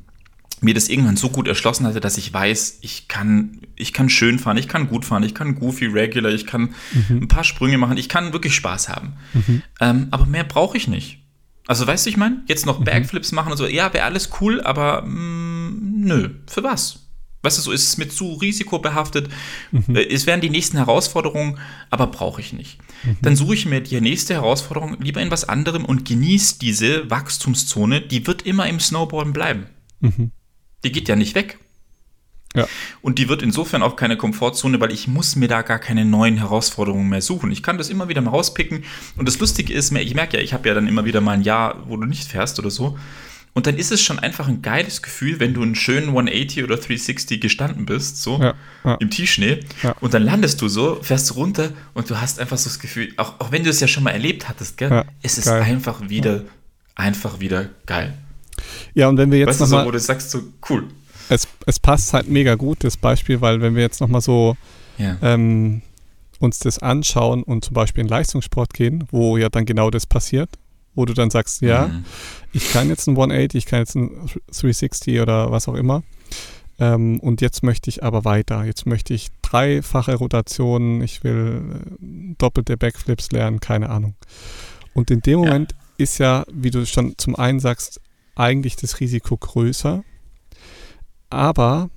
mir 0.61 0.75
das 0.75 0.89
irgendwann 0.89 1.17
so 1.17 1.31
gut 1.31 1.49
erschlossen 1.49 1.87
hatte, 1.87 2.01
dass 2.01 2.19
ich 2.19 2.33
weiß, 2.33 2.81
ich 2.83 3.09
kann, 3.09 3.61
ich 3.75 3.95
kann 3.95 4.11
schön 4.11 4.39
fahren, 4.39 4.59
ich 4.59 4.69
kann 4.69 4.89
gut 4.89 5.07
fahren, 5.07 5.23
ich 5.23 5.35
kann 5.35 5.55
goofy, 5.55 5.87
regular, 5.87 6.31
ich 6.31 6.47
kann 6.47 6.75
mhm. 7.09 7.23
ein 7.23 7.29
paar 7.29 7.45
Sprünge 7.45 7.79
machen, 7.79 7.97
ich 7.97 8.09
kann 8.09 8.35
wirklich 8.35 8.55
Spaß 8.55 8.91
haben. 8.91 9.15
Mhm. 9.33 9.63
Ähm, 9.81 10.09
aber 10.11 10.27
mehr 10.27 10.45
brauche 10.45 10.77
ich 10.77 10.89
nicht. 10.89 11.22
Also 11.67 11.87
weißt 11.87 12.07
du, 12.07 12.11
ich 12.11 12.17
meine, 12.17 12.43
jetzt 12.49 12.67
noch 12.67 12.81
mhm. 12.81 12.85
Backflips 12.85 13.33
machen 13.33 13.53
und 13.53 13.59
so, 13.59 13.67
ja, 13.67 13.93
wäre 13.93 14.05
alles 14.05 14.31
cool, 14.41 14.61
aber 14.61 15.03
mh, 15.03 15.11
mm, 15.11 16.01
nö, 16.05 16.31
für 16.47 16.63
was? 16.63 17.03
Weißt 17.43 17.59
du, 17.59 17.63
so 17.63 17.73
ist 17.73 17.89
es 17.89 17.99
mit 17.99 18.13
zu 18.13 18.35
risikobehaftet. 18.35 19.29
Mhm. 19.73 19.97
Äh, 19.97 20.05
es 20.05 20.27
wären 20.27 20.41
die 20.41 20.51
nächsten 20.51 20.77
Herausforderungen, 20.77 21.59
aber 21.91 22.07
brauche 22.07 22.41
ich 22.41 22.53
nicht. 22.53 22.79
Mhm. 23.03 23.17
Dann 23.23 23.37
suche 23.37 23.55
ich 23.55 23.67
mir 23.67 23.81
die 23.81 24.01
nächste 24.01 24.35
Herausforderung 24.35 25.01
lieber 25.01 25.21
in 25.21 25.31
was 25.31 25.49
anderem 25.49 25.85
und 25.85 26.05
genieße 26.05 26.59
diese 26.61 27.11
Wachstumszone, 27.11 28.01
die 28.01 28.27
wird 28.27 28.43
immer 28.43 28.69
im 28.69 28.79
Snowboarden 28.79 29.33
bleiben. 29.33 29.67
Mhm. 30.01 30.31
Die 30.85 30.93
geht 30.93 31.09
ja 31.09 31.17
nicht 31.17 31.35
weg. 31.35 31.59
Ja. 32.55 32.67
Und 33.01 33.19
die 33.19 33.29
wird 33.29 33.43
insofern 33.43 33.83
auch 33.83 33.97
keine 33.97 34.17
Komfortzone, 34.17 34.81
weil 34.81 34.93
ich 34.93 35.09
muss 35.09 35.37
mir 35.37 35.49
da 35.49 35.63
gar 35.63 35.79
keine 35.79 36.05
neuen 36.05 36.37
Herausforderungen 36.37 37.09
mehr 37.09 37.23
suchen. 37.23 37.51
Ich 37.51 37.63
kann 37.63 37.79
das 37.79 37.89
immer 37.89 38.09
wieder 38.09 38.21
mal 38.21 38.31
rauspicken. 38.31 38.85
Und 39.17 39.27
das 39.27 39.39
Lustige 39.39 39.73
ist, 39.73 39.93
ich 39.93 40.15
merke 40.15 40.37
ja, 40.37 40.43
ich 40.43 40.53
habe 40.53 40.69
ja 40.69 40.75
dann 40.75 40.87
immer 40.87 41.05
wieder 41.05 41.21
mal 41.21 41.33
ein 41.33 41.43
Jahr, 41.43 41.83
wo 41.89 41.97
du 41.97 42.07
nicht 42.07 42.25
fährst 42.25 42.59
oder 42.59 42.71
so. 42.71 42.99
Und 43.55 43.67
dann 43.67 43.77
ist 43.77 43.93
es 43.93 44.01
schon 44.03 44.19
einfach 44.19 44.49
ein 44.49 44.63
geiles 44.63 45.03
Gefühl, 45.03 45.39
wenn 45.39 45.53
du 45.53 45.63
einen 45.63 45.75
schönen 45.75 46.09
180 46.09 46.65
oder 46.65 46.77
360 46.77 47.39
gestanden 47.39 47.85
bist, 47.85 48.23
so 48.23 48.41
ja, 48.41 48.55
ja. 48.83 48.95
im 48.95 49.11
Tiefschnee. 49.11 49.61
Ja. 49.83 49.95
Und 50.01 50.15
dann 50.15 50.23
landest 50.23 50.63
du 50.63 50.69
so, 50.69 50.99
fährst 51.03 51.31
du 51.31 51.35
runter 51.35 51.71
und 51.93 52.09
du 52.09 52.19
hast 52.19 52.41
einfach 52.41 52.57
so 52.57 52.71
das 52.71 52.79
Gefühl, 52.79 53.13
auch, 53.19 53.41
auch 53.41 53.53
wenn 53.53 53.63
du 53.63 53.69
es 53.69 53.81
ja 53.81 53.89
schon 53.89 54.05
mal 54.05 54.13
erlebt 54.13 54.49
hattest, 54.49 54.79
gell, 54.79 55.05
es 55.23 55.37
ist 55.37 55.47
geil. 55.47 55.63
einfach 55.63 56.09
wieder, 56.09 56.45
einfach 56.95 57.41
wieder 57.41 57.69
geil. 57.85 58.17
Ja, 58.95 59.09
und 59.09 59.19
wenn 59.19 59.31
wir 59.31 59.39
jetzt 59.39 59.49
weißt 59.49 59.61
nochmal. 59.61 59.81
So, 59.83 59.87
wo 59.87 59.91
du 59.91 60.01
sagst, 60.01 60.31
so 60.31 60.43
cool 60.71 60.89
es, 61.35 61.49
es 61.67 61.79
passt 61.81 62.13
halt 62.13 62.29
mega 62.29 62.55
gut, 62.55 62.85
das 62.85 62.97
Beispiel, 62.97 63.41
weil 63.41 63.61
wenn 63.61 63.75
wir 63.75 63.83
jetzt 63.83 64.01
nochmal 64.01 64.21
so 64.21 64.57
ja. 64.99 65.17
ähm, 65.23 65.83
uns 66.39 66.59
das 66.59 66.79
anschauen 66.79 67.43
und 67.43 67.65
zum 67.65 67.75
Beispiel 67.75 68.03
in 68.03 68.09
Leistungssport 68.09 68.75
gehen, 68.75 69.05
wo 69.11 69.37
ja 69.37 69.49
dann 69.49 69.65
genau 69.65 69.91
das 69.91 70.07
passiert, 70.07 70.51
wo 70.95 71.05
du 71.05 71.15
dann 71.15 71.31
sagst, 71.31 71.63
ja, 71.63 71.89
mhm. 71.89 72.05
ich 72.53 72.73
kann 72.73 72.89
jetzt 72.89 73.07
ein 73.07 73.13
180, 73.13 73.55
ich 73.59 73.67
kann 73.67 73.81
jetzt 73.81 73.95
ein 73.95 74.11
360 74.51 75.21
oder 75.21 75.51
was 75.51 75.69
auch 75.69 75.75
immer. 75.75 76.03
Ähm, 76.79 77.21
und 77.21 77.41
jetzt 77.41 77.63
möchte 77.63 77.91
ich 77.91 78.03
aber 78.03 78.25
weiter. 78.25 78.65
Jetzt 78.65 78.87
möchte 78.87 79.15
ich 79.15 79.29
dreifache 79.43 80.15
Rotationen, 80.17 81.03
ich 81.03 81.23
will 81.23 81.63
äh, 82.01 82.35
doppelte 82.39 82.77
Backflips 82.77 83.31
lernen, 83.31 83.61
keine 83.61 83.91
Ahnung. 83.91 84.15
Und 84.95 85.11
in 85.11 85.21
dem 85.21 85.41
Moment 85.41 85.73
ja. 85.73 85.79
ist 85.99 86.19
ja, 86.19 86.45
wie 86.53 86.71
du 86.71 86.85
schon 86.87 87.15
zum 87.19 87.37
einen 87.37 87.61
sagst, 87.61 88.01
eigentlich 88.35 88.77
das 88.77 89.01
Risiko 89.01 89.37
größer, 89.37 90.03
aber 91.33 91.91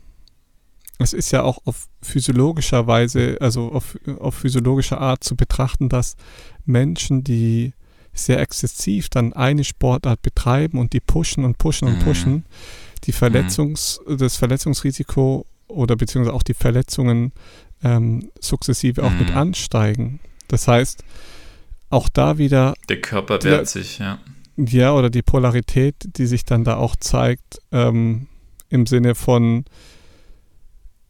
es 0.97 1.13
ist 1.13 1.31
ja 1.31 1.43
auch 1.43 1.59
auf 1.65 1.87
physiologischer 2.01 2.87
Weise, 2.87 3.37
also 3.41 3.71
auf, 3.71 3.97
auf 4.19 4.35
physiologischer 4.35 4.99
Art 4.99 5.23
zu 5.23 5.35
betrachten, 5.35 5.89
dass 5.89 6.15
Menschen, 6.65 7.23
die 7.23 7.73
sehr 8.13 8.39
exzessiv 8.39 9.09
dann 9.09 9.33
eine 9.33 9.65
Sportart 9.65 10.21
betreiben 10.21 10.79
und 10.79 10.93
die 10.93 11.01
pushen 11.01 11.43
und 11.43 11.57
pushen 11.57 11.89
und 11.89 11.99
mhm. 11.99 12.03
pushen, 12.03 12.45
die 13.03 13.11
Verletzungs, 13.11 13.99
mhm. 14.07 14.17
das 14.17 14.37
Verletzungsrisiko 14.37 15.45
oder 15.67 15.95
beziehungsweise 15.97 16.33
auch 16.33 16.43
die 16.43 16.53
Verletzungen 16.53 17.33
ähm, 17.83 18.29
sukzessive 18.39 19.03
auch 19.03 19.11
mit 19.11 19.31
mhm. 19.31 19.37
ansteigen. 19.37 20.19
Das 20.47 20.67
heißt, 20.67 21.03
auch 21.89 22.07
da 22.07 22.37
wieder. 22.37 22.73
Der 22.87 23.01
Körper 23.01 23.43
wehrt 23.43 23.67
sich, 23.67 23.99
ja. 23.99 24.19
Ja, 24.57 24.93
oder 24.93 25.09
die 25.09 25.21
Polarität, 25.21 25.95
die 26.17 26.25
sich 26.25 26.45
dann 26.45 26.63
da 26.63 26.77
auch 26.77 26.95
zeigt, 26.95 27.59
ähm, 27.73 28.27
im 28.75 28.85
Sinne 28.85 29.15
von, 29.15 29.65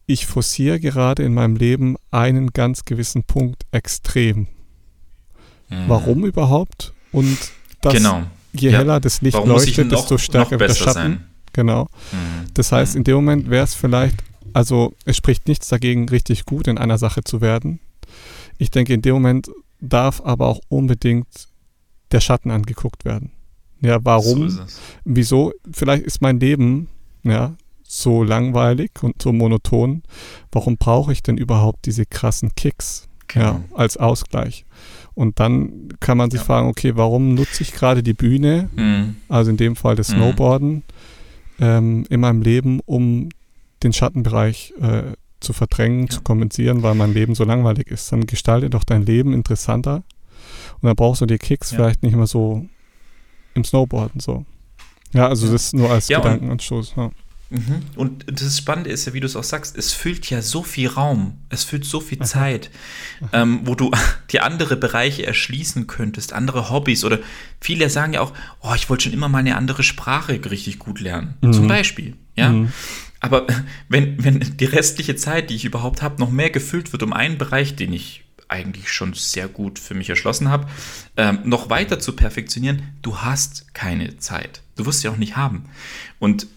ich 0.06 0.26
forciere 0.26 0.80
gerade 0.80 1.24
in 1.24 1.34
meinem 1.34 1.56
Leben 1.56 1.98
einen 2.12 2.52
ganz 2.54 2.86
gewissen 2.86 3.24
Punkt 3.24 3.64
extrem. 3.72 4.48
Mhm. 5.70 5.86
Warum 5.88 6.26
überhaupt? 6.26 6.94
Und 7.12 7.38
das, 7.82 7.94
genau. 7.94 8.24
je 8.54 8.70
ja. 8.70 8.80
heller 8.80 9.00
das 9.00 9.22
Licht 9.22 9.36
Warum 9.36 9.50
leuchtet, 9.50 9.90
noch, 9.90 10.00
desto 10.00 10.18
stärker 10.18 10.60
wird 10.60 10.70
der 10.70 10.76
Schatten. 10.76 10.94
Sein? 10.94 11.26
Genau. 11.54 11.84
Mhm. 12.12 12.48
Das 12.54 12.72
heißt, 12.72 12.94
mhm. 12.94 13.00
in 13.00 13.04
dem 13.04 13.16
Moment 13.16 13.50
wäre 13.50 13.64
es 13.64 13.74
vielleicht, 13.74 14.18
also 14.54 14.94
es 15.06 15.18
spricht 15.18 15.48
nichts 15.48 15.68
dagegen, 15.68 16.08
richtig 16.10 16.46
gut 16.46 16.68
in 16.68 16.78
einer 16.78 16.98
Sache 16.98 17.24
zu 17.24 17.42
werden. 17.42 17.80
Ich 18.58 18.72
denke, 18.72 18.94
in 18.94 19.02
dem 19.02 19.16
Moment 19.16 19.50
darf 19.82 20.22
aber 20.24 20.48
auch 20.48 20.62
unbedingt 20.70 21.28
der 22.12 22.22
Schatten 22.22 22.52
angeguckt 22.52 23.06
werden. 23.06 23.32
Ja, 23.82 24.00
warum? 24.04 24.50
So. 24.50 24.64
Wieso? 25.04 25.54
Vielleicht 25.72 26.04
ist 26.04 26.22
mein 26.22 26.40
Leben 26.40 26.88
ja 27.32 27.56
so 27.84 28.24
langweilig 28.24 28.92
und 29.02 29.22
so 29.22 29.32
monoton. 29.32 30.02
Warum 30.52 30.78
brauche 30.78 31.12
ich 31.12 31.22
denn 31.24 31.38
überhaupt 31.38 31.86
diese 31.86 32.06
krassen 32.06 32.54
Kicks 32.56 33.08
ja, 33.34 33.52
Genau. 33.52 33.64
als 33.76 33.98
Ausgleich? 33.98 34.66
Und 35.14 35.40
dann 35.40 35.90
kann 36.00 36.18
man 36.18 36.32
sich 36.32 36.42
Ja. 36.42 36.46
fragen, 36.46 36.68
okay, 36.68 36.94
warum 36.96 37.36
nutze 37.36 37.62
ich 37.64 37.72
gerade 37.74 38.02
die 38.04 38.14
Bühne, 38.14 38.70
Mhm. 38.76 39.16
also 39.30 39.52
in 39.52 39.58
dem 39.58 39.76
Fall 39.76 39.96
das 39.96 40.10
Mhm. 40.10 40.16
Snowboarden, 40.16 40.84
ähm, 41.60 42.06
in 42.10 42.20
meinem 42.20 42.42
Leben, 42.42 42.80
um 42.86 43.30
den 43.84 43.94
Schattenbereich 43.94 44.74
äh, 44.82 45.14
zu 45.40 45.54
verdrängen, 45.54 46.04
Ja. 46.06 46.10
zu 46.10 46.22
kompensieren, 46.22 46.82
weil 46.84 46.96
mein 46.96 47.14
Leben 47.14 47.36
so 47.36 47.44
langweilig 47.44 47.88
ist. 47.92 48.12
Dann 48.12 48.26
gestalte 48.26 48.70
doch 48.70 48.84
dein 48.84 49.06
Leben 49.06 49.32
interessanter 49.34 49.98
und 50.82 50.84
dann 50.88 50.96
brauchst 50.96 51.22
du 51.22 51.26
die 51.28 51.38
Kicks 51.38 51.72
Ja. 51.72 51.78
vielleicht 51.78 52.02
nicht 52.04 52.16
mehr 52.16 52.28
so 52.28 52.66
im 53.54 53.64
Snowboarden 53.64 54.20
so. 54.20 54.44
Ja, 55.16 55.28
also 55.30 55.52
das 55.52 55.74
nur 55.74 55.90
als 55.92 56.08
Ja, 56.08 56.18
und- 56.18 56.24
Gedankenanstoß. 56.26 56.94
Ja. 56.98 57.12
Mhm. 57.52 57.84
Und 57.96 58.26
das 58.28 58.58
Spannende 58.58 58.90
ist 58.90 59.06
ja, 59.06 59.14
wie 59.14 59.20
du 59.20 59.28
es 59.28 59.36
auch 59.36 59.44
sagst, 59.44 59.78
es 59.78 59.94
füllt 59.94 60.28
ja 60.32 60.42
so 60.42 60.64
viel 60.64 60.88
Raum, 60.90 61.38
es 61.50 61.64
füllt 61.64 61.86
so 61.86 62.00
viel 62.00 62.18
Zeit, 62.20 62.72
ähm, 63.34 63.60
wo 63.66 63.76
du 63.76 63.92
die 64.32 64.40
andere 64.40 64.76
Bereiche 64.76 65.26
erschließen 65.28 65.86
könntest, 65.86 66.34
andere 66.34 66.72
Hobbys 66.72 67.06
oder 67.06 67.20
viele 67.62 67.90
sagen 67.92 68.14
ja 68.14 68.22
auch, 68.22 68.34
oh, 68.62 68.74
ich 68.76 68.90
wollte 68.90 69.04
schon 69.06 69.14
immer 69.14 69.30
mal 69.30 69.38
eine 69.40 69.56
andere 69.58 69.84
Sprache 69.84 70.40
richtig 70.50 70.80
gut 70.80 71.00
lernen, 71.00 71.36
Mhm. 71.42 71.54
zum 71.54 71.68
Beispiel, 71.68 72.16
ja. 72.36 72.50
Mhm. 72.50 72.72
Aber 73.22 73.46
wenn, 73.90 74.22
wenn 74.24 74.40
die 74.58 74.66
restliche 74.66 75.16
Zeit, 75.16 75.52
die 75.52 75.56
ich 75.56 75.66
überhaupt 75.66 76.02
habe, 76.02 76.20
noch 76.20 76.32
mehr 76.32 76.50
gefüllt 76.50 76.94
wird 76.94 77.04
um 77.04 77.14
einen 77.14 77.38
Bereich, 77.38 77.76
den 77.76 77.94
ich 77.94 78.25
eigentlich 78.48 78.92
schon 78.92 79.14
sehr 79.14 79.48
gut 79.48 79.80
für 79.80 79.94
mich 79.94 80.10
erschlossen 80.10 80.50
habe, 80.50 80.68
ähm, 81.18 81.40
noch 81.44 81.70
weiter 81.70 82.00
zu 82.00 82.16
perfektionieren, 82.16 82.84
du 83.02 83.18
hast 83.20 83.74
keine 83.74 84.18
Zeit. 84.18 84.62
Du 84.76 84.86
wirst 84.86 85.02
sie 85.02 85.10
auch 85.10 85.18
nicht 85.18 85.36
haben. 85.36 85.66
Und 86.20 86.48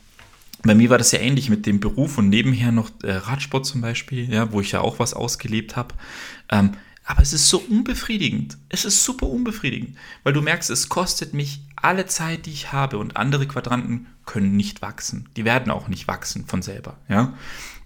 bei 0.63 0.75
mir 0.75 0.91
war 0.91 0.99
das 0.99 1.13
ja 1.13 1.21
ähnlich 1.21 1.51
mit 1.51 1.67
dem 1.67 1.81
Beruf 1.81 2.19
und 2.19 2.29
nebenher 2.29 2.73
noch 2.73 2.91
äh, 3.03 3.13
Radsport 3.13 3.65
zum 3.65 3.81
Beispiel, 3.81 4.33
ja, 4.33 4.53
wo 4.53 4.61
ich 4.61 4.73
ja 4.73 4.81
auch 4.81 4.99
was 4.99 5.15
ausgelebt 5.15 5.77
habe. 5.77 5.95
Ähm, 6.51 6.73
aber 7.05 7.23
es 7.23 7.33
ist 7.33 7.49
so 7.49 7.59
unbefriedigend. 7.59 8.59
Es 8.69 8.85
ist 8.85 9.03
super 9.03 9.29
unbefriedigend, 9.29 9.97
weil 10.25 10.35
du 10.35 10.43
merkst, 10.43 10.69
es 10.69 10.91
kostet 10.91 11.33
mich 11.33 11.63
alle 11.75 12.05
Zeit, 12.05 12.45
die 12.45 12.53
ich 12.53 12.73
habe 12.73 12.99
und 12.99 13.17
andere 13.17 13.47
Quadranten 13.47 14.09
können 14.27 14.57
nicht 14.57 14.83
wachsen. 14.83 15.27
Die 15.37 15.47
werden 15.47 15.73
auch 15.73 15.89
nicht 15.89 16.07
wachsen 16.07 16.45
von 16.45 16.61
selber, 16.61 16.99
ja, 17.09 17.33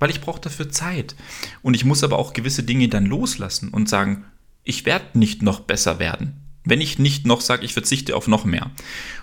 weil 0.03 0.11
ich 0.11 0.20
brauche 0.20 0.40
dafür 0.40 0.68
Zeit 0.68 1.14
und 1.62 1.74
ich 1.74 1.84
muss 1.84 2.03
aber 2.03 2.18
auch 2.18 2.32
gewisse 2.32 2.64
Dinge 2.64 2.88
dann 2.88 3.07
loslassen 3.07 3.68
und 3.68 3.88
sagen, 3.88 4.24
ich 4.64 4.84
werde 4.84 5.16
nicht 5.18 5.42
noch 5.42 5.61
besser 5.61 5.98
werden, 6.00 6.34
wenn 6.64 6.80
ich 6.80 6.98
nicht 6.98 7.24
noch 7.24 7.40
sage, 7.40 7.64
ich 7.64 7.72
verzichte 7.72 8.16
auf 8.16 8.26
noch 8.26 8.44
mehr. 8.44 8.70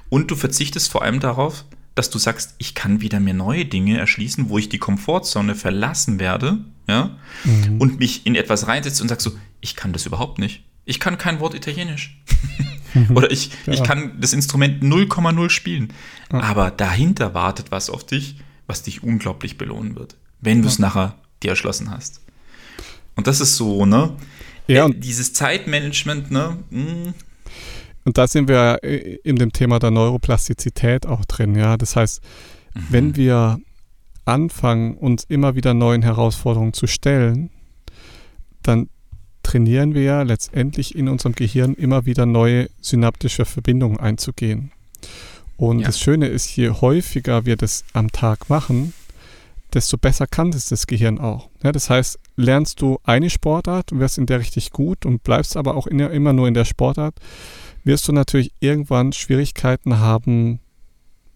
Und 0.10 0.32
du 0.32 0.36
verzichtest 0.38 0.90
vor 0.90 1.02
allem 1.04 1.20
darauf, 1.20 1.66
dass 1.96 2.10
du 2.10 2.18
sagst, 2.18 2.56
ich 2.60 2.76
kann 2.76 3.02
wieder 3.02 3.20
mir 3.20 3.34
neue 3.34 3.66
Dinge 3.66 3.98
erschließen, 3.98 4.48
wo 4.50 4.58
ich 4.58 4.70
die 4.70 4.78
Komfortzone 4.78 5.54
verlassen 5.54 6.18
werde, 6.20 6.60
ja, 6.88 7.18
Mhm. 7.44 7.80
und 7.82 8.00
mich 8.00 8.26
in 8.26 8.36
etwas 8.36 8.68
reinsetze 8.68 9.04
und 9.04 9.10
sag 9.10 9.20
so, 9.22 9.32
ich 9.62 9.76
kann 9.76 9.92
das 9.94 10.06
überhaupt 10.06 10.40
nicht. 10.40 10.64
Ich 10.86 11.00
kann 11.02 11.18
kein 11.18 11.40
Wort 11.42 11.54
Italienisch. 11.56 12.18
Oder 13.14 13.30
ich, 13.32 13.52
Ja. 13.66 13.74
ich 13.74 13.84
kann 13.84 14.14
das 14.22 14.32
Instrument 14.34 14.82
0,0 14.82 15.50
spielen. 15.50 15.94
Ja. 16.32 16.40
Aber 16.40 16.72
dahinter 16.72 17.34
wartet 17.34 17.70
was 17.70 17.90
auf 17.90 18.06
dich, 18.06 18.38
was 18.66 18.82
dich 18.84 19.04
unglaublich 19.04 19.58
belohnen 19.58 19.96
wird, 19.96 20.16
wenn 20.42 20.62
du 20.62 20.68
es 20.68 20.80
nachher 20.80 21.16
dir 21.44 21.50
erschlossen 21.52 21.92
hast. 21.92 22.22
Und 23.16 23.28
das 23.28 23.42
ist 23.42 23.56
so, 23.58 23.86
ne? 23.86 24.16
Ja, 24.68 24.84
Äh, 24.84 24.86
und, 24.86 25.04
Dieses 25.04 25.34
Zeitmanagement, 25.34 26.32
ne? 26.32 26.58
mm, 26.70 27.14
und 28.06 28.18
da 28.18 28.28
sind 28.28 28.48
wir 28.48 28.82
in 28.84 29.36
dem 29.36 29.52
Thema 29.52 29.78
der 29.80 29.92
Neuroplastizität 29.92 31.06
auch 31.06 31.26
drin. 31.26 31.56
Ja, 31.56 31.78
das 31.78 31.96
heißt, 31.96 32.22
Mhm. 32.74 32.80
wenn 32.90 33.16
wir 33.16 33.60
anfangen, 34.26 34.96
uns 34.96 35.26
immer 35.28 35.56
wieder 35.56 35.74
neuen 35.74 36.02
Herausforderungen 36.02 36.74
zu 36.74 36.88
stellen, 36.88 37.50
dann 38.64 38.90
trainieren 39.44 39.94
wir 39.96 40.04
ja 40.04 40.22
letztendlich 40.22 40.96
in 40.96 41.08
unserem 41.10 41.34
Gehirn 41.34 41.74
immer 41.74 42.06
wieder 42.06 42.26
neue 42.26 42.70
synaptische 42.82 43.46
Verbindungen 43.46 44.00
einzugehen. 44.00 44.72
Und 45.58 45.80
Ja. 45.80 45.88
das 45.88 46.00
Schöne 46.00 46.28
ist, 46.28 46.56
je 46.56 46.70
häufiger 46.70 47.46
wir 47.46 47.56
das 47.58 47.84
am 47.94 48.12
Tag 48.12 48.50
machen, 48.50 48.94
desto 49.74 49.98
besser 49.98 50.28
kann 50.28 50.52
das 50.52 50.70
das 50.70 50.88
Gehirn 50.88 51.20
auch. 51.20 51.50
Ja, 51.64 51.72
das 51.72 51.90
heißt, 51.90 52.20
lernst 52.36 52.82
du 52.82 53.00
eine 53.04 53.30
Sportart 53.30 53.92
und 53.92 54.00
wirst 54.00 54.18
in 54.18 54.26
der 54.26 54.40
richtig 54.40 54.72
gut 54.72 55.06
und 55.06 55.24
bleibst 55.24 55.58
aber 55.58 55.76
auch 55.76 55.88
der, 55.88 56.12
immer 56.12 56.34
nur 56.34 56.48
in 56.48 56.54
der 56.54 56.66
Sportart, 56.66 57.16
wirst 57.84 58.08
du 58.08 58.12
natürlich 58.12 58.52
irgendwann 58.60 59.14
Schwierigkeiten 59.14 60.00
haben, 60.00 60.60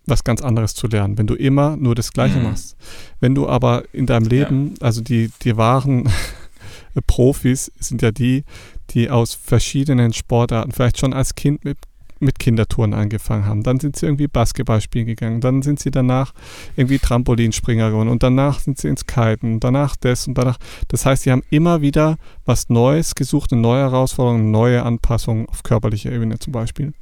was 0.06 0.24
ganz 0.24 0.42
anderes 0.42 0.76
zu 0.76 0.88
lernen, 0.88 1.18
wenn 1.18 1.28
du 1.28 1.36
immer 1.36 1.78
nur 1.78 1.96
das 1.96 2.12
Gleiche 2.12 2.38
Mhm. 2.38 2.44
machst. 2.44 2.76
Wenn 3.20 3.36
du 3.36 3.48
aber 3.48 3.84
in 3.94 4.06
deinem 4.06 4.28
Leben, 4.28 4.76
also 4.82 5.02
die, 5.02 5.32
die 5.44 5.56
wahren 5.56 6.10
Profis 7.08 7.72
sind 7.80 8.02
ja 8.02 8.12
die, 8.12 8.44
die 8.92 9.10
aus 9.10 9.34
verschiedenen 9.34 10.14
Sportarten, 10.14 10.72
vielleicht 10.72 11.00
schon 11.00 11.14
als 11.14 11.36
Kind 11.36 11.64
mit, 11.66 11.78
mit 12.24 12.40
Kindertouren 12.40 12.94
angefangen 12.94 13.46
haben. 13.46 13.64
Dann 13.64 13.80
sind 13.80 13.96
sie 13.96 14.06
irgendwie 14.06 14.28
Basketball 14.28 14.82
spielen 14.82 15.06
gegangen. 15.06 15.42
Dann 15.42 15.62
sind 15.62 15.80
sie 15.80 15.92
danach 15.92 16.34
irgendwie 16.76 17.00
Trampolinspringer 17.00 17.90
geworden. 17.92 18.10
Und 18.10 18.24
danach 18.24 18.60
sind 18.60 18.78
sie 18.78 18.88
ins 18.88 19.06
Kiten. 19.06 19.54
Und 19.54 19.64
danach 19.64 19.96
das 19.96 20.28
und 20.28 20.38
danach. 20.38 20.58
Das 20.88 21.06
heißt, 21.06 21.24
sie 21.24 21.32
haben 21.32 21.44
immer 21.50 21.82
wieder 21.82 22.18
was 22.46 22.70
Neues 22.70 23.16
gesucht, 23.16 23.52
eine 23.52 23.62
neue 23.62 23.82
Herausforderung, 23.82 24.52
neue 24.52 24.84
Anpassung 24.84 25.48
auf 25.50 25.64
körperlicher 25.64 26.12
Ebene 26.12 26.40
zum 26.40 26.54
Beispiel. 26.54 26.94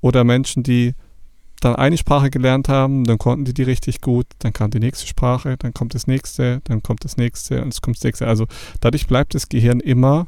Oder 0.00 0.24
Menschen, 0.24 0.62
die 0.62 0.94
dann 1.62 1.76
eine 1.76 1.96
Sprache 1.96 2.30
gelernt 2.30 2.68
haben, 2.68 3.04
dann 3.04 3.18
konnten 3.18 3.44
die 3.44 3.54
die 3.54 3.62
richtig 3.62 4.00
gut, 4.00 4.26
dann 4.40 4.52
kam 4.52 4.70
die 4.70 4.80
nächste 4.80 5.06
Sprache, 5.06 5.56
dann 5.56 5.72
kommt 5.72 5.94
das 5.94 6.06
nächste, 6.06 6.60
dann 6.64 6.82
kommt 6.82 7.04
das 7.04 7.16
nächste 7.16 7.62
und 7.62 7.72
es 7.72 7.80
kommt 7.80 7.96
das 7.98 8.04
nächste. 8.04 8.26
Also 8.26 8.46
dadurch 8.80 9.06
bleibt 9.06 9.34
das 9.34 9.48
Gehirn 9.48 9.80
immer 9.80 10.26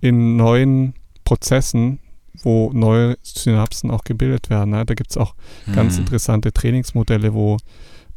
in 0.00 0.36
neuen 0.36 0.94
Prozessen, 1.24 1.98
wo 2.42 2.70
neue 2.72 3.16
Synapsen 3.22 3.90
auch 3.90 4.04
gebildet 4.04 4.50
werden. 4.50 4.70
Ne? 4.70 4.84
Da 4.86 4.94
gibt 4.94 5.10
es 5.10 5.16
auch 5.16 5.34
ganz 5.72 5.94
Mhm. 5.94 6.00
interessante 6.00 6.52
Trainingsmodelle, 6.52 7.34
wo 7.34 7.58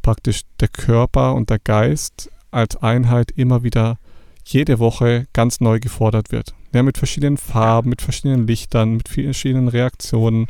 praktisch 0.02 0.42
der 0.60 0.68
Körper 0.68 1.34
und 1.34 1.50
der 1.50 1.58
Geist 1.58 2.30
als 2.50 2.76
Einheit 2.76 3.30
immer 3.32 3.62
wieder 3.62 3.98
jede 4.44 4.78
Woche 4.78 5.26
ganz 5.32 5.60
neu 5.60 5.80
gefordert 5.80 6.30
wird. 6.32 6.54
Ja, 6.72 6.82
mit 6.82 6.98
verschiedenen 6.98 7.36
Farben, 7.36 7.90
mit 7.90 8.02
verschiedenen 8.02 8.46
Lichtern, 8.46 8.96
mit 8.96 9.08
vielen 9.08 9.28
verschiedenen 9.32 9.68
Reaktionen, 9.68 10.46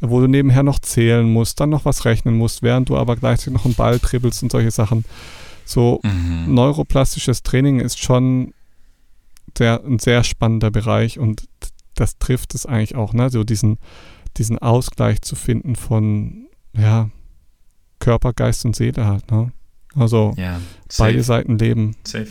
wo 0.00 0.20
du 0.20 0.26
nebenher 0.28 0.62
noch 0.62 0.78
zählen 0.78 1.30
musst, 1.30 1.60
dann 1.60 1.70
noch 1.70 1.84
was 1.84 2.04
rechnen 2.04 2.36
musst, 2.38 2.62
während 2.62 2.88
du 2.88 2.96
aber 2.96 3.16
gleichzeitig 3.16 3.54
noch 3.54 3.64
einen 3.64 3.74
Ball 3.74 3.98
dribbelst 3.98 4.42
und 4.42 4.52
solche 4.52 4.70
Sachen. 4.70 5.04
So 5.64 6.00
Mhm. 6.02 6.54
neuroplastisches 6.54 7.42
Training 7.42 7.80
ist 7.80 7.98
schon 8.02 8.54
der, 9.58 9.82
ein 9.84 9.98
sehr 9.98 10.24
spannender 10.24 10.70
Bereich 10.70 11.18
und 11.18 11.44
das 11.94 12.18
trifft 12.18 12.54
es 12.54 12.66
eigentlich 12.66 12.94
auch, 12.94 13.12
ne? 13.12 13.30
So 13.30 13.44
diesen, 13.44 13.78
diesen 14.36 14.58
Ausgleich 14.58 15.22
zu 15.22 15.36
finden 15.36 15.76
von 15.76 16.46
ja, 16.76 17.10
Körper, 18.00 18.32
Geist 18.32 18.64
und 18.64 18.74
Seele 18.76 19.06
halt, 19.06 19.30
ne? 19.30 19.52
Also 19.96 20.34
Ja, 20.36 20.60
beide. 20.98 21.22
Seiten 21.22 21.58
leben. 21.58 21.96
Safe. 22.04 22.28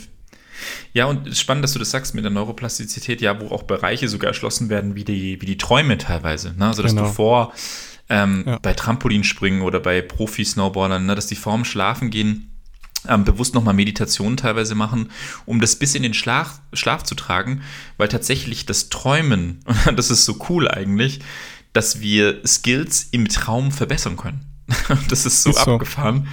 Ja, 0.92 1.06
und 1.06 1.34
spannend, 1.36 1.64
dass 1.64 1.72
du 1.72 1.78
das 1.80 1.90
sagst 1.90 2.14
mit 2.14 2.22
der 2.24 2.30
Neuroplastizität, 2.30 3.20
ja, 3.20 3.40
wo 3.40 3.48
auch 3.48 3.64
Bereiche 3.64 4.08
sogar 4.08 4.28
erschlossen 4.28 4.68
werden, 4.68 4.94
wie 4.94 5.02
die, 5.04 5.40
wie 5.42 5.46
die 5.46 5.58
Träume 5.58 5.98
teilweise. 5.98 6.54
Ne? 6.56 6.66
Also, 6.68 6.82
dass 6.82 6.92
Genau. 6.92 7.06
du 7.08 7.12
vor 7.12 7.52
ähm, 8.08 8.44
Ja. 8.46 8.58
bei 8.60 8.74
Trampolinspringen 8.74 9.62
oder 9.62 9.80
bei 9.80 10.00
Profi-Snowboardern, 10.02 11.06
ne, 11.06 11.14
dass 11.14 11.26
die 11.26 11.34
vorm 11.36 11.64
Schlafen 11.64 12.10
gehen, 12.10 12.50
ähm, 13.08 13.24
bewusst 13.24 13.54
nochmal 13.54 13.74
Meditation 13.74 14.36
teilweise 14.36 14.74
machen, 14.74 15.10
um 15.46 15.60
das 15.60 15.76
bis 15.76 15.94
in 15.94 16.02
den 16.02 16.14
Schlaf, 16.14 16.60
Schlaf 16.72 17.02
zu 17.02 17.14
tragen, 17.14 17.62
weil 17.96 18.08
tatsächlich 18.08 18.66
das 18.66 18.88
Träumen, 18.88 19.60
das 19.96 20.10
ist 20.10 20.24
so 20.24 20.38
cool 20.48 20.68
eigentlich, 20.68 21.20
dass 21.72 22.00
wir 22.00 22.40
Skills 22.46 23.08
im 23.10 23.28
Traum 23.28 23.72
verbessern 23.72 24.16
können. 24.16 24.44
das 25.08 25.26
ist 25.26 25.42
so 25.42 25.50
Ist 25.50 25.64
so. 25.64 25.74
abgefahren. 25.74 26.28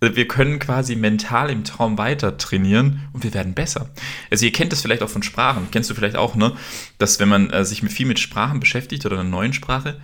Also 0.00 0.14
Wir 0.14 0.28
können 0.28 0.58
quasi 0.58 0.94
mental 0.94 1.50
im 1.50 1.64
Traum 1.64 1.98
weiter 1.98 2.38
trainieren 2.38 3.08
und 3.12 3.24
wir 3.24 3.34
werden 3.34 3.54
besser. 3.54 3.90
Also 4.30 4.44
ihr 4.44 4.52
kennt 4.52 4.72
das 4.72 4.80
vielleicht 4.80 5.02
auch 5.02 5.10
von 5.10 5.24
Sprachen, 5.24 5.68
kennst 5.72 5.90
du 5.90 5.94
vielleicht 5.94 6.16
auch, 6.16 6.36
ne? 6.36 6.54
Dass 6.98 7.18
wenn 7.18 7.28
man 7.28 7.50
äh, 7.50 7.64
sich 7.64 7.82
mit, 7.82 7.92
viel 7.92 8.06
mit 8.06 8.20
Sprachen 8.20 8.60
beschäftigt 8.60 9.06
oder 9.06 9.18
einer 9.18 9.28
neuen 9.28 9.52
Sprache, 9.52 10.00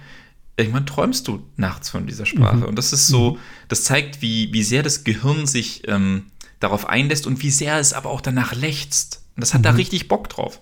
irgendwann 0.57 0.87
träumst 0.87 1.27
du 1.29 1.43
nachts 1.57 1.91
von 1.91 2.07
dieser 2.07 2.27
Sprache. 2.27 2.59
Mhm. 2.59 2.65
Und 2.65 2.77
das 2.77 2.93
ist 2.93 3.09
so, 3.09 3.39
das 3.69 3.85
zeigt, 3.85 4.23
wie, 4.23 4.53
wie 4.53 4.63
sehr 4.63 4.83
das 4.83 5.05
Gehirn 5.05 5.47
sich 5.47 5.83
ähm, 5.89 6.27
darauf 6.61 6.89
einlässt 6.89 7.27
und 7.27 7.43
wie 7.43 7.51
sehr 7.51 7.79
es 7.79 7.93
aber 7.93 8.11
auch 8.11 8.21
danach 8.21 8.55
lechzt. 8.55 9.23
Und 9.37 9.41
das 9.41 9.55
hat 9.55 9.65
da 9.65 9.73
Mhm. 9.73 9.79
richtig 9.79 10.09
Bock 10.09 10.29
drauf. 10.29 10.61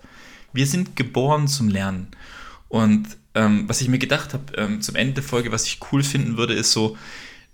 Wir 0.52 0.66
sind 0.66 0.96
geboren 0.96 1.48
zum 1.48 1.68
Lernen. 1.68 2.08
Und 2.68 3.06
ähm, 3.34 3.68
was 3.68 3.80
ich 3.80 3.88
mir 3.88 3.98
gedacht 3.98 4.32
habe, 4.34 4.52
ähm, 4.56 4.80
zum 4.80 4.96
Ende 4.96 5.14
der 5.14 5.22
Folge, 5.22 5.52
was 5.52 5.66
ich 5.66 5.80
cool 5.92 6.02
finden 6.02 6.36
würde, 6.36 6.54
ist 6.54 6.72
so, 6.72 6.96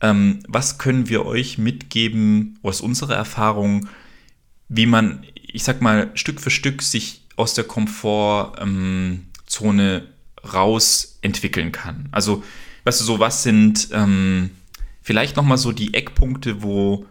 ähm, 0.00 0.40
was 0.46 0.78
können 0.78 1.08
wir 1.08 1.26
euch 1.26 1.58
mitgeben 1.58 2.58
aus 2.62 2.80
unserer 2.80 3.16
Erfahrung, 3.16 3.88
wie 4.68 4.86
man, 4.86 5.24
ich 5.34 5.64
sag 5.64 5.80
mal, 5.80 6.10
Stück 6.14 6.40
für 6.40 6.50
Stück 6.50 6.82
sich 6.82 7.24
aus 7.36 7.54
der 7.54 7.64
Komfortzone 7.64 9.22
Komfortzone 9.48 10.02
raus 10.42 11.18
entwickeln 11.22 11.72
kann. 11.72 12.08
Also, 12.12 12.42
weißt 12.84 13.00
du, 13.00 13.04
so 13.04 13.18
was 13.18 13.42
sind 13.42 13.88
ähm, 13.92 14.50
vielleicht 15.02 15.36
nochmal 15.36 15.58
so 15.58 15.72
die 15.72 15.94
Eckpunkte, 15.94 16.62
wo 16.62 17.06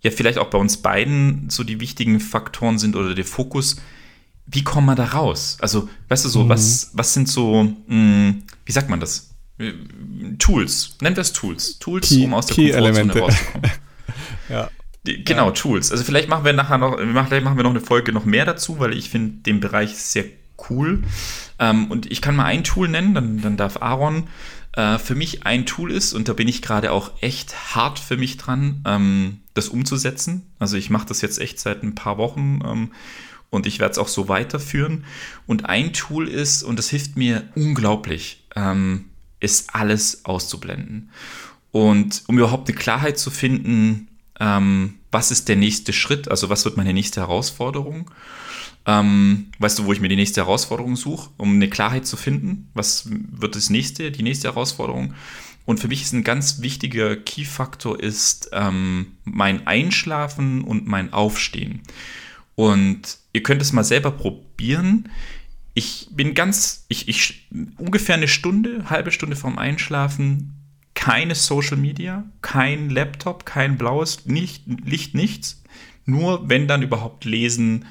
ja 0.00 0.10
vielleicht 0.10 0.38
auch 0.38 0.50
bei 0.50 0.58
uns 0.58 0.78
beiden 0.78 1.48
so 1.50 1.64
die 1.64 1.80
wichtigen 1.80 2.20
Faktoren 2.20 2.78
sind 2.78 2.94
oder 2.94 3.14
der 3.14 3.24
Fokus. 3.24 3.76
Wie 4.46 4.62
kommen 4.62 4.86
wir 4.86 4.94
da 4.94 5.06
raus? 5.06 5.56
Also, 5.60 5.88
weißt 6.08 6.26
du, 6.26 6.28
so, 6.28 6.44
mhm. 6.44 6.48
was, 6.50 6.90
was 6.92 7.14
sind 7.14 7.28
so, 7.28 7.62
mh, 7.62 7.74
hm, 7.88 8.42
wie 8.66 8.72
sagt 8.72 8.90
man 8.90 9.00
das? 9.00 9.30
Tools, 10.38 10.96
wir 11.00 11.16
es 11.16 11.32
Tools. 11.32 11.78
Tools, 11.78 12.08
Key, 12.08 12.24
um 12.24 12.34
aus 12.34 12.46
der 12.46 12.56
Komfortzone 12.56 13.20
rauszukommen. 13.20 13.70
ja. 14.48 14.70
Genau, 15.04 15.46
ja. 15.46 15.52
Tools. 15.52 15.92
Also 15.92 16.02
vielleicht 16.02 16.28
machen 16.28 16.44
wir 16.44 16.52
nachher 16.52 16.78
noch, 16.78 16.98
vielleicht 16.98 17.44
machen 17.44 17.56
wir 17.56 17.62
noch 17.62 17.70
eine 17.70 17.80
Folge 17.80 18.12
noch 18.12 18.24
mehr 18.24 18.44
dazu, 18.44 18.78
weil 18.80 18.96
ich 18.96 19.10
finde 19.10 19.42
den 19.42 19.60
Bereich 19.60 19.96
sehr 19.96 20.24
cool. 20.70 21.02
Ähm, 21.58 21.90
und 21.90 22.10
ich 22.10 22.20
kann 22.20 22.36
mal 22.36 22.44
ein 22.44 22.64
Tool 22.64 22.88
nennen, 22.88 23.14
dann, 23.14 23.40
dann 23.40 23.56
darf 23.56 23.80
Aaron 23.82 24.28
äh, 24.72 24.98
für 24.98 25.14
mich 25.14 25.46
ein 25.46 25.66
Tool 25.66 25.90
ist, 25.92 26.12
und 26.14 26.28
da 26.28 26.32
bin 26.32 26.48
ich 26.48 26.62
gerade 26.62 26.92
auch 26.92 27.12
echt 27.20 27.74
hart 27.74 27.98
für 27.98 28.16
mich 28.16 28.36
dran, 28.36 28.82
ähm, 28.86 29.40
das 29.54 29.68
umzusetzen. 29.68 30.46
Also 30.58 30.76
ich 30.76 30.90
mache 30.90 31.06
das 31.06 31.20
jetzt 31.20 31.38
echt 31.38 31.60
seit 31.60 31.82
ein 31.82 31.94
paar 31.94 32.18
Wochen 32.18 32.60
ähm, 32.64 32.92
und 33.50 33.66
ich 33.66 33.78
werde 33.78 33.92
es 33.92 33.98
auch 33.98 34.08
so 34.08 34.28
weiterführen. 34.28 35.04
Und 35.46 35.66
ein 35.66 35.92
Tool 35.92 36.28
ist, 36.28 36.62
und 36.64 36.78
das 36.78 36.90
hilft 36.90 37.16
mir 37.16 37.44
unglaublich, 37.54 38.44
ähm, 38.56 39.06
ist 39.38 39.74
alles 39.74 40.24
auszublenden. 40.24 41.10
Und 41.70 42.24
um 42.26 42.38
überhaupt 42.38 42.68
eine 42.68 42.76
Klarheit 42.76 43.18
zu 43.18 43.30
finden, 43.30 44.08
ähm, 44.40 44.94
was 45.12 45.30
ist 45.30 45.48
der 45.48 45.56
nächste 45.56 45.92
Schritt, 45.92 46.28
also 46.28 46.50
was 46.50 46.64
wird 46.64 46.76
meine 46.76 46.92
nächste 46.92 47.20
Herausforderung. 47.20 48.10
Ähm, 48.86 49.46
weißt 49.58 49.78
du, 49.78 49.86
wo 49.86 49.92
ich 49.92 50.00
mir 50.00 50.08
die 50.08 50.16
nächste 50.16 50.42
Herausforderung 50.42 50.96
suche, 50.96 51.30
um 51.36 51.54
eine 51.54 51.68
Klarheit 51.68 52.06
zu 52.06 52.16
finden? 52.16 52.68
Was 52.74 53.08
wird 53.08 53.56
das 53.56 53.70
nächste, 53.70 54.10
die 54.10 54.22
nächste 54.22 54.48
Herausforderung? 54.48 55.14
Und 55.64 55.80
für 55.80 55.88
mich 55.88 56.02
ist 56.02 56.12
ein 56.12 56.24
ganz 56.24 56.60
wichtiger 56.60 57.16
Key-Faktor 57.16 57.98
ist 57.98 58.50
ähm, 58.52 59.12
mein 59.24 59.66
Einschlafen 59.66 60.62
und 60.62 60.86
mein 60.86 61.12
Aufstehen. 61.14 61.80
Und 62.54 63.18
ihr 63.32 63.42
könnt 63.42 63.62
es 63.62 63.72
mal 63.72 63.84
selber 63.84 64.10
probieren. 64.10 65.08
Ich 65.72 66.08
bin 66.12 66.34
ganz, 66.34 66.84
ich, 66.88 67.08
ich 67.08 67.48
ungefähr 67.78 68.14
eine 68.14 68.28
Stunde, 68.28 68.90
halbe 68.90 69.10
Stunde 69.10 69.36
vorm 69.36 69.58
Einschlafen 69.58 70.54
keine 70.94 71.34
Social 71.34 71.76
Media, 71.76 72.24
kein 72.40 72.88
Laptop, 72.88 73.44
kein 73.44 73.76
blaues 73.76 74.26
nicht, 74.26 74.64
Licht, 74.84 75.14
nichts. 75.14 75.62
Nur 76.06 76.48
wenn 76.48 76.68
dann 76.68 76.82
überhaupt 76.82 77.24
lesen 77.24 77.86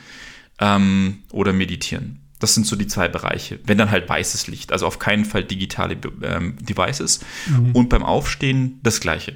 ähm, 0.59 1.23
oder 1.31 1.53
meditieren. 1.53 2.19
Das 2.39 2.55
sind 2.55 2.67
so 2.67 2.75
die 2.75 2.87
zwei 2.87 3.07
Bereiche. 3.07 3.59
Wenn 3.65 3.77
dann 3.77 3.91
halt 3.91 4.09
weißes 4.09 4.47
Licht, 4.47 4.71
also 4.73 4.85
auf 4.85 4.99
keinen 4.99 5.23
Fall 5.23 5.43
digitale 5.43 5.97
ähm, 6.23 6.57
Devices. 6.59 7.21
Mhm. 7.47 7.71
Und 7.71 7.89
beim 7.89 8.03
Aufstehen 8.03 8.79
das 8.83 8.99
gleiche. 8.99 9.35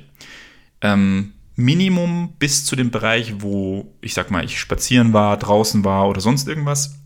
Ähm, 0.81 1.33
Minimum 1.55 2.33
bis 2.37 2.65
zu 2.65 2.75
dem 2.75 2.91
Bereich, 2.91 3.35
wo 3.39 3.91
ich 4.01 4.13
sag 4.13 4.29
mal, 4.29 4.45
ich 4.45 4.59
spazieren 4.59 5.13
war, 5.13 5.37
draußen 5.37 5.83
war 5.83 6.07
oder 6.07 6.21
sonst 6.21 6.47
irgendwas. 6.47 6.99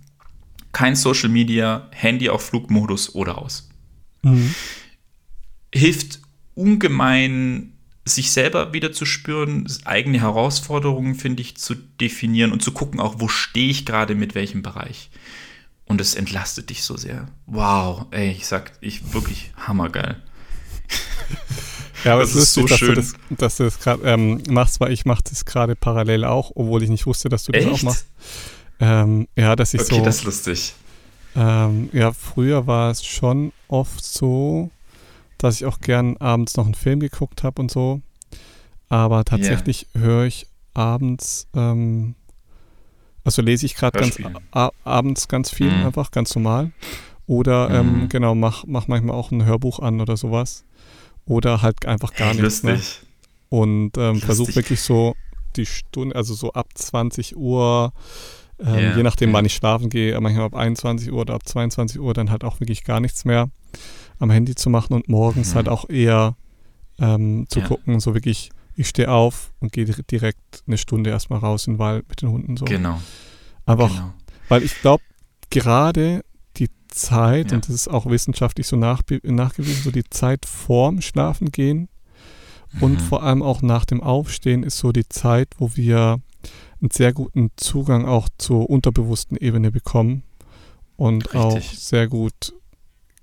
Kein 0.74 0.95
Social 0.95 1.30
Media, 1.30 1.88
Handy 1.91 2.30
auf 2.30 2.45
Flugmodus 2.47 3.16
oder 3.16 3.38
aus. 3.38 3.70
Mhm. 4.24 4.53
Hilft 5.74 6.20
ungemein, 6.53 7.70
sich 8.05 8.31
selber 8.31 8.73
wieder 8.73 8.91
zu 8.91 9.05
spüren, 9.05 9.67
eigene 9.85 10.19
Herausforderungen, 10.21 11.15
finde 11.15 11.41
ich, 11.41 11.57
zu 11.57 11.75
definieren 11.75 12.51
und 12.51 12.63
zu 12.63 12.71
gucken, 12.71 12.99
auch 12.99 13.15
wo 13.19 13.27
stehe 13.27 13.69
ich 13.69 13.85
gerade 13.85 14.15
mit 14.15 14.35
welchem 14.35 14.61
Bereich. 14.61 15.11
Und 15.85 16.01
es 16.01 16.15
entlastet 16.15 16.69
dich 16.69 16.83
so 16.83 16.97
sehr. 16.97 17.27
Wow, 17.45 18.07
ey, 18.11 18.31
ich 18.31 18.47
sag, 18.47 18.71
ich 18.81 19.13
wirklich 19.13 19.51
hammergeil. 19.57 20.21
Ja, 22.03 22.13
aber 22.13 22.21
das 22.21 22.33
es 22.33 22.43
ist 22.43 22.55
lustig, 22.55 22.79
so 22.79 22.85
schön. 22.85 22.95
Dass 22.95 23.11
du 23.11 23.17
das, 23.29 23.37
dass 23.37 23.57
du 23.57 23.63
das 23.63 23.79
gerade 23.79 24.03
ähm, 24.03 24.41
machst, 24.49 24.79
weil 24.79 24.91
ich 24.91 25.05
mache 25.05 25.21
das 25.29 25.45
gerade 25.45 25.75
parallel 25.75 26.25
auch, 26.25 26.51
obwohl 26.55 26.81
ich 26.81 26.89
nicht 26.89 27.05
wusste, 27.05 27.29
dass 27.29 27.43
du 27.43 27.51
das 27.51 27.63
Echt? 27.63 27.71
auch 27.71 27.83
machst. 27.83 28.07
Ähm, 28.79 29.27
ja, 29.35 29.55
dass 29.55 29.73
ich 29.73 29.81
okay, 29.81 29.89
so. 29.89 29.95
Okay, 29.97 30.05
das 30.05 30.15
ist 30.17 30.23
lustig. 30.23 30.73
Ähm, 31.35 31.89
ja, 31.93 32.11
früher 32.11 32.65
war 32.67 32.91
es 32.91 33.05
schon 33.05 33.53
oft 33.67 34.03
so, 34.03 34.71
dass 35.43 35.55
ich 35.55 35.65
auch 35.65 35.79
gern 35.79 36.17
abends 36.17 36.55
noch 36.55 36.65
einen 36.65 36.75
Film 36.75 36.99
geguckt 36.99 37.43
habe 37.43 37.61
und 37.61 37.71
so. 37.71 38.01
Aber 38.89 39.23
tatsächlich 39.25 39.87
yeah. 39.95 40.03
höre 40.03 40.25
ich 40.25 40.47
abends, 40.73 41.47
ähm, 41.55 42.15
also 43.23 43.41
lese 43.41 43.65
ich 43.65 43.75
gerade 43.75 43.99
ganz 43.99 44.19
abends 44.83 45.27
ganz 45.27 45.49
viel, 45.49 45.71
mhm. 45.71 45.85
einfach 45.87 46.11
ganz 46.11 46.35
normal. 46.35 46.71
Oder 47.25 47.69
ähm, 47.69 48.01
mhm. 48.01 48.09
genau, 48.09 48.35
mach, 48.35 48.65
mach 48.67 48.87
manchmal 48.87 49.15
auch 49.15 49.31
ein 49.31 49.45
Hörbuch 49.45 49.79
an 49.79 50.01
oder 50.01 50.17
sowas. 50.17 50.65
Oder 51.25 51.61
halt 51.61 51.85
einfach 51.85 52.13
gar 52.13 52.33
hey, 52.33 52.41
nichts. 52.41 52.63
Ne? 52.63 52.79
Und 53.49 53.97
ähm, 53.97 54.21
versuche 54.21 54.55
wirklich 54.55 54.81
so 54.81 55.15
die 55.55 55.65
Stunde, 55.65 56.15
also 56.15 56.33
so 56.33 56.53
ab 56.53 56.67
20 56.73 57.35
Uhr, 57.35 57.93
ähm, 58.59 58.75
yeah. 58.75 58.97
je 58.97 59.03
nachdem, 59.03 59.33
wann 59.33 59.45
ich 59.45 59.53
schlafen 59.55 59.89
gehe, 59.89 60.19
manchmal 60.19 60.45
ab 60.45 60.55
21 60.55 61.11
Uhr 61.11 61.21
oder 61.21 61.33
ab 61.33 61.47
22 61.47 61.99
Uhr, 61.99 62.13
dann 62.13 62.29
halt 62.29 62.43
auch 62.43 62.59
wirklich 62.59 62.83
gar 62.83 62.99
nichts 62.99 63.25
mehr 63.25 63.49
am 64.22 64.30
Handy 64.30 64.55
zu 64.55 64.69
machen 64.69 64.93
und 64.93 65.09
morgens 65.09 65.55
halt 65.55 65.65
mhm. 65.65 65.72
halt 65.72 65.80
auch 65.80 65.89
eher 65.89 66.36
ähm, 66.99 67.45
zu 67.49 67.59
ja. 67.59 67.67
gucken, 67.67 67.99
so 67.99 68.13
wirklich, 68.13 68.51
ich 68.76 68.88
stehe 68.88 69.09
auf 69.09 69.51
und 69.59 69.72
gehe 69.72 69.86
direkt 69.86 70.63
eine 70.67 70.78
Stunde 70.78 71.09
erstmal 71.09 71.39
raus 71.39 71.65
in 71.67 71.74
den 71.74 71.80
Wald 71.80 72.07
mit 72.07 72.22
den 72.22 72.30
Hunden 72.30 72.55
so. 72.55 72.65
Genau. 72.65 73.01
Einfach, 73.65 73.89
genau. 73.89 74.13
weil 74.47 74.63
ich 74.63 74.80
glaube, 74.82 75.03
gerade 75.49 76.24
die 76.57 76.69
Zeit, 76.88 77.49
ja. 77.49 77.55
und 77.55 77.67
das 77.67 77.74
ist 77.74 77.88
auch 77.88 78.05
wissenschaftlich 78.05 78.67
so 78.67 78.76
nach, 78.76 79.01
nachgewiesen, 79.24 79.84
so 79.84 79.91
die 79.91 80.07
Zeit 80.09 80.45
vorm 80.45 81.01
Schlafen 81.01 81.51
gehen 81.51 81.89
mhm. 82.74 82.84
und 82.84 83.01
vor 83.01 83.24
allem 83.24 83.41
auch 83.41 83.63
nach 83.63 83.86
dem 83.86 84.01
Aufstehen 84.01 84.61
ist 84.61 84.78
so 84.78 84.91
die 84.91 85.09
Zeit, 85.09 85.49
wo 85.57 85.76
wir 85.76 86.22
einen 86.80 86.91
sehr 86.91 87.11
guten 87.11 87.49
Zugang 87.57 88.05
auch 88.05 88.30
zur 88.38 88.69
unterbewussten 88.69 89.36
Ebene 89.38 89.72
bekommen 89.72 90.24
und 90.95 91.26
Richtig. 91.26 91.41
auch 91.41 91.61
sehr 91.61 92.07
gut 92.07 92.53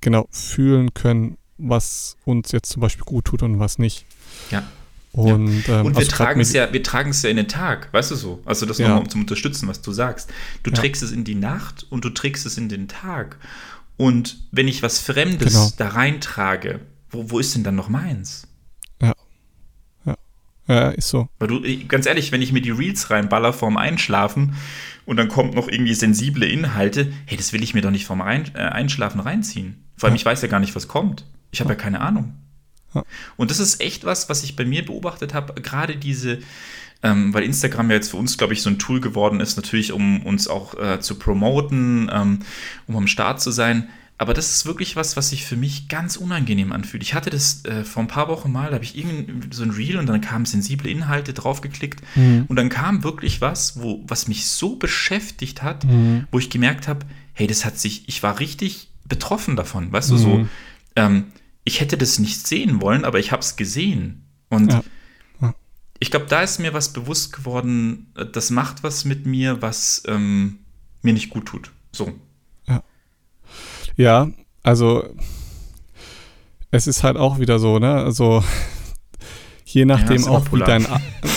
genau 0.01 0.29
fühlen 0.31 0.95
können, 0.95 1.37
was 1.59 2.17
uns 2.25 2.53
jetzt 2.53 2.71
zum 2.71 2.81
Beispiel 2.81 3.05
gut 3.05 3.27
tut 3.27 3.43
und 3.43 3.59
was 3.59 3.79
nicht. 3.79 4.07
Ja. 4.51 4.65
Und, 5.13 5.67
ja. 5.67 5.81
ähm, 5.81 5.87
und 5.87 5.93
wir 5.95 5.99
also 5.99 6.11
tragen 6.11 6.41
es 6.41 6.53
ja, 6.53 6.73
wir 6.73 6.83
tragen 6.83 7.11
es 7.11 7.23
ja 7.23 7.31
in 7.31 7.37
den 7.37 7.49
Tag, 7.49 7.93
weißt 7.93 8.11
du 8.11 8.15
so? 8.15 8.43
Also 8.45 8.67
das 8.67 8.79
ja. 8.79 8.89
nochmal 8.89 9.03
um 9.05 9.09
zu 9.09 9.19
unterstützen, 9.19 9.69
was 9.69 9.81
du 9.81 9.93
sagst. 9.93 10.31
Du 10.63 10.71
ja. 10.71 10.77
trägst 10.77 11.03
es 11.03 11.13
in 11.13 11.25
die 11.25 11.35
Nacht 11.35 11.87
und 11.91 12.05
du 12.05 12.11
trägst 12.11 12.47
es 12.47 12.59
in 12.59 12.69
den 12.69 12.89
Tag. 12.89 13.37
Und 13.97 14.39
wenn 14.53 14.69
ich 14.69 14.83
was 14.83 14.99
Fremdes 15.01 15.53
genau. 15.53 15.73
da 15.77 15.89
reintrage, 15.89 16.81
wo, 17.11 17.31
wo 17.31 17.39
ist 17.39 17.55
denn 17.55 17.65
dann 17.65 17.75
noch 17.75 17.89
meins? 17.89 18.48
Ja. 20.69 20.91
Ist 20.91 21.09
so. 21.09 21.29
Weil 21.39 21.49
du, 21.49 21.87
ganz 21.87 22.07
ehrlich, 22.07 22.31
wenn 22.31 22.43
ich 22.43 22.53
mir 22.53 22.61
die 22.61 22.71
Reels 22.71 23.11
reinballer 23.11 23.53
vorm 23.53 23.77
Einschlafen 23.77 24.55
und 25.07 25.17
dann 25.17 25.29
kommt 25.29 25.55
noch 25.55 25.69
irgendwie 25.69 25.95
sensible 25.95 26.47
Inhalte, 26.47 27.11
hey, 27.25 27.37
das 27.37 27.53
will 27.53 27.63
ich 27.63 27.75
mir 27.75 27.81
doch 27.81 27.91
nicht 27.91 28.05
vorm 28.05 28.21
Rein, 28.21 28.51
äh, 28.55 28.59
Einschlafen 28.59 29.21
reinziehen. 29.21 29.83
Vor 29.97 30.09
allem, 30.09 30.15
ja. 30.15 30.21
ich 30.21 30.27
weiß 30.27 30.43
ja 30.43 30.49
gar 30.49 30.61
nicht, 30.61 30.77
was 30.77 30.87
kommt. 30.87 31.25
Ich 31.51 31.61
habe 31.61 31.71
ja. 31.71 31.77
ja 31.77 31.83
keine 31.83 32.01
Ahnung. 32.01 32.35
Ja. 32.95 33.03
Und 33.37 33.51
das 33.51 33.59
ist 33.59 33.81
echt 33.81 34.05
was, 34.05 34.29
was 34.29 34.45
ich 34.45 34.57
bei 34.57 34.65
mir 34.65 34.85
beobachtet 34.85 35.35
habe. 35.35 35.61
Gerade 35.61 35.97
diese, 35.97 36.39
ähm, 37.03 37.33
weil 37.33 37.45
Instagram 37.45 37.91
ja 37.91 37.97
jetzt 37.97 38.11
für 38.11 38.17
uns, 38.17 38.37
glaube 38.37 38.53
ich, 38.53 38.63
so 38.63 38.71
ein 38.71 38.79
Tool 38.79 39.01
geworden 39.01 39.41
ist, 39.41 39.57
natürlich, 39.57 39.93
um 39.93 40.25
uns 40.25 40.49
auch 40.49 40.75
äh, 40.75 41.01
zu 41.01 41.19
promoten, 41.19 42.11
ähm, 42.13 42.41
um 42.87 42.97
am 42.97 43.07
Start 43.07 43.41
zu 43.41 43.51
sein. 43.51 43.89
Aber 44.21 44.35
das 44.35 44.51
ist 44.51 44.67
wirklich 44.67 44.97
was, 44.97 45.17
was 45.17 45.31
sich 45.31 45.47
für 45.47 45.57
mich 45.57 45.87
ganz 45.87 46.17
unangenehm 46.17 46.73
anfühlt. 46.73 47.05
Ich 47.05 47.15
hatte 47.15 47.31
das 47.31 47.65
äh, 47.65 47.85
vor 47.85 48.03
ein 48.03 48.09
paar 48.09 48.27
Wochen 48.27 48.51
mal, 48.51 48.67
da 48.67 48.75
habe 48.75 48.85
ich 48.85 48.99
irgend 48.99 49.55
so 49.55 49.63
ein 49.63 49.71
Reel 49.71 49.97
und 49.97 50.07
dann 50.07 50.21
kamen 50.21 50.45
sensible 50.45 50.91
Inhalte 50.91 51.33
draufgeklickt 51.33 52.03
mhm. 52.17 52.45
und 52.49 52.57
dann 52.57 52.69
kam 52.69 53.05
wirklich 53.05 53.41
was, 53.41 53.81
wo, 53.81 54.05
was 54.09 54.27
mich 54.27 54.47
so 54.47 54.75
beschäftigt 54.75 55.63
hat, 55.63 55.85
mhm. 55.85 56.27
wo 56.33 56.41
ich 56.41 56.51
gemerkt 56.51 56.89
habe, 56.89 57.07
hey, 57.33 57.47
das 57.47 57.65
hat 57.65 57.79
sich, 57.79 58.09
ich 58.09 58.25
war 58.25 58.41
richtig 58.41 58.91
betroffen 59.05 59.55
davon, 59.55 59.93
weißt 59.93 60.11
du, 60.11 60.15
mhm. 60.15 60.19
so, 60.19 60.49
ähm, 60.97 61.25
ich 61.63 61.81
hätte 61.81 61.97
das 61.97 62.19
nicht 62.19 62.45
sehen 62.45 62.81
wollen, 62.81 63.05
aber 63.05 63.21
ich 63.21 63.31
habe 63.31 63.43
es 63.43 63.55
gesehen. 63.55 64.25
Und 64.49 64.73
ja. 64.73 64.83
Ja. 65.41 65.55
ich 66.01 66.11
glaube, 66.11 66.27
da 66.29 66.43
ist 66.43 66.59
mir 66.59 66.75
was 66.75 66.93
bewusst 66.93 67.33
geworden, 67.33 68.11
äh, 68.17 68.27
das 68.27 68.51
macht 68.51 68.83
was 68.83 69.05
mit 69.05 69.27
mir, 69.27 69.63
was 69.63 70.03
ähm, 70.09 70.59
mir 71.03 71.13
nicht 71.13 71.31
gut 71.31 71.47
tut. 71.47 71.71
So. 71.93 72.19
Ja. 73.99 74.29
Also 74.63 75.05
es 76.71 76.87
ist 76.87 77.03
halt 77.03 77.17
auch 77.17 77.39
wieder 77.39 77.59
so, 77.59 77.79
ne? 77.79 77.93
Also 77.93 78.43
je 79.65 79.85
nachdem 79.85 80.23
ja, 80.23 80.31
auch, 80.31 80.53
wie 80.53 80.61
dein, 80.61 80.87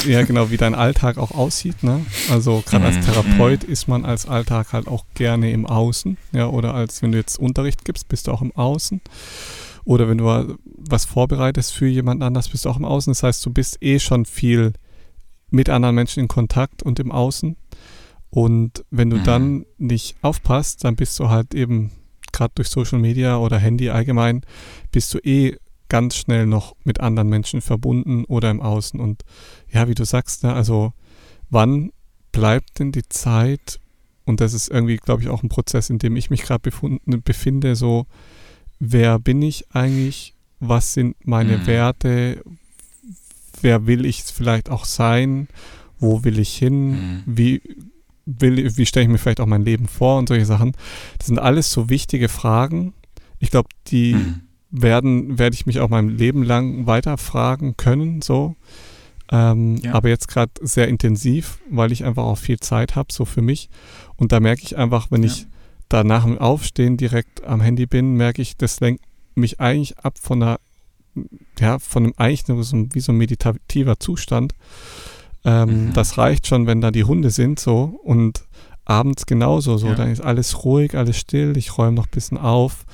ja, 0.05 0.23
genau, 0.23 0.49
wie 0.51 0.57
dein 0.57 0.75
Alltag 0.75 1.17
auch 1.17 1.31
aussieht. 1.31 1.83
Ne? 1.83 2.05
Also 2.29 2.63
gerade 2.65 2.85
als 2.85 2.97
mhm, 2.97 3.01
Therapeut 3.01 3.67
mhm. 3.67 3.73
ist 3.73 3.87
man 3.87 4.05
als 4.05 4.25
Alltag 4.25 4.71
halt 4.71 4.87
auch 4.87 5.05
gerne 5.15 5.51
im 5.51 5.65
Außen. 5.65 6.17
Ja, 6.31 6.47
oder 6.47 6.73
als 6.73 7.01
wenn 7.01 7.11
du 7.11 7.17
jetzt 7.17 7.39
Unterricht 7.39 7.83
gibst, 7.83 8.07
bist 8.07 8.27
du 8.27 8.31
auch 8.31 8.41
im 8.41 8.55
Außen. 8.55 9.01
Oder 9.83 10.07
wenn 10.07 10.19
du 10.19 10.57
was 10.65 11.05
vorbereitest 11.05 11.73
für 11.73 11.87
jemand 11.87 12.23
anders, 12.23 12.49
bist 12.49 12.65
du 12.65 12.69
auch 12.69 12.77
im 12.77 12.85
Außen. 12.85 13.11
Das 13.11 13.23
heißt, 13.23 13.45
du 13.45 13.51
bist 13.51 13.81
eh 13.81 13.99
schon 13.99 14.25
viel 14.25 14.73
mit 15.49 15.69
anderen 15.69 15.95
Menschen 15.95 16.21
in 16.21 16.27
Kontakt 16.27 16.83
und 16.83 16.99
im 16.99 17.11
Außen. 17.11 17.57
Und 18.29 18.85
wenn 18.91 19.09
du 19.09 19.17
mhm. 19.17 19.23
dann 19.23 19.65
nicht 19.77 20.15
aufpasst, 20.21 20.85
dann 20.85 20.95
bist 20.95 21.19
du 21.19 21.29
halt 21.29 21.53
eben 21.53 21.91
gerade 22.31 22.53
durch 22.55 22.69
Social 22.69 22.99
Media 22.99 23.37
oder 23.37 23.57
Handy 23.57 23.89
allgemein, 23.89 24.41
bist 24.91 25.13
du 25.13 25.19
eh 25.19 25.57
ganz 25.89 26.15
schnell 26.15 26.45
noch 26.45 26.75
mit 26.85 27.01
anderen 27.01 27.27
Menschen 27.27 27.61
verbunden 27.61 28.23
oder 28.25 28.49
im 28.49 28.61
Außen. 28.61 28.99
Und 28.99 29.23
ja, 29.69 29.87
wie 29.87 29.95
du 29.95 30.05
sagst, 30.05 30.43
ne, 30.43 30.53
also 30.53 30.93
wann 31.49 31.91
bleibt 32.31 32.79
denn 32.79 32.91
die 32.93 33.07
Zeit, 33.09 33.79
und 34.25 34.39
das 34.39 34.53
ist 34.53 34.69
irgendwie, 34.69 34.95
glaube 34.95 35.21
ich, 35.21 35.27
auch 35.27 35.43
ein 35.43 35.49
Prozess, 35.49 35.89
in 35.89 35.99
dem 35.99 36.15
ich 36.15 36.29
mich 36.29 36.43
gerade 36.43 36.71
befinde, 37.05 37.75
so, 37.75 38.05
wer 38.79 39.19
bin 39.19 39.41
ich 39.41 39.65
eigentlich, 39.71 40.33
was 40.59 40.93
sind 40.93 41.15
meine 41.25 41.57
mhm. 41.57 41.67
Werte, 41.67 42.41
wer 43.61 43.85
will 43.85 44.05
ich 44.05 44.23
vielleicht 44.23 44.69
auch 44.69 44.85
sein, 44.85 45.49
wo 45.99 46.23
will 46.23 46.39
ich 46.39 46.55
hin, 46.55 46.91
mhm. 46.91 47.23
wie 47.25 47.61
will, 48.39 48.77
wie 48.77 48.85
stelle 48.85 49.03
ich 49.03 49.09
mir 49.09 49.17
vielleicht 49.17 49.39
auch 49.39 49.47
mein 49.47 49.63
Leben 49.63 49.87
vor 49.87 50.17
und 50.19 50.27
solche 50.27 50.45
Sachen. 50.45 50.73
Das 51.17 51.27
sind 51.27 51.39
alles 51.39 51.71
so 51.71 51.89
wichtige 51.89 52.29
Fragen. 52.29 52.93
Ich 53.39 53.51
glaube, 53.51 53.69
die 53.87 54.13
mhm. 54.13 54.41
werden, 54.69 55.39
werde 55.39 55.53
ich 55.53 55.65
mich 55.65 55.79
auch 55.79 55.89
mein 55.89 56.09
Leben 56.09 56.43
lang 56.43 56.85
weiter 56.85 57.17
fragen 57.17 57.75
können, 57.77 58.21
so. 58.21 58.55
Ähm, 59.31 59.77
ja. 59.77 59.93
Aber 59.93 60.09
jetzt 60.09 60.27
gerade 60.27 60.51
sehr 60.61 60.89
intensiv, 60.89 61.59
weil 61.69 61.91
ich 61.91 62.03
einfach 62.03 62.23
auch 62.23 62.37
viel 62.37 62.59
Zeit 62.59 62.95
habe, 62.95 63.13
so 63.13 63.23
für 63.25 63.41
mich. 63.41 63.69
Und 64.17 64.33
da 64.33 64.39
merke 64.39 64.63
ich 64.63 64.77
einfach, 64.77 65.09
wenn 65.09 65.23
ja. 65.23 65.29
ich 65.29 65.47
da 65.87 66.03
nach 66.03 66.25
dem 66.25 66.37
Aufstehen 66.37 66.97
direkt 66.97 67.43
am 67.43 67.61
Handy 67.61 67.85
bin, 67.85 68.15
merke 68.15 68.41
ich, 68.41 68.57
das 68.57 68.79
lenkt 68.81 69.03
mich 69.35 69.59
eigentlich 69.59 69.97
ab 69.99 70.17
von 70.19 70.43
einer, 70.43 70.59
ja, 71.59 71.79
von 71.79 72.03
einem 72.03 72.13
eigentlich 72.17 72.43
so, 72.45 72.57
wie 72.93 72.99
so 72.99 73.11
ein 73.11 73.17
meditativer 73.17 73.99
Zustand. 73.99 74.53
Ähm, 75.43 75.87
mhm. 75.87 75.93
Das 75.93 76.17
reicht 76.17 76.47
schon, 76.47 76.67
wenn 76.67 76.81
da 76.81 76.91
die 76.91 77.03
Hunde 77.03 77.29
sind, 77.29 77.59
so 77.59 77.99
und 78.03 78.43
abends 78.85 79.25
genauso, 79.25 79.77
so, 79.77 79.87
ja. 79.87 79.95
dann 79.95 80.11
ist 80.11 80.21
alles 80.21 80.63
ruhig, 80.63 80.95
alles 80.95 81.17
still, 81.17 81.55
ich 81.57 81.77
räume 81.77 81.93
noch 81.93 82.07
ein 82.07 82.11
bisschen 82.11 82.37
auf 82.37 82.85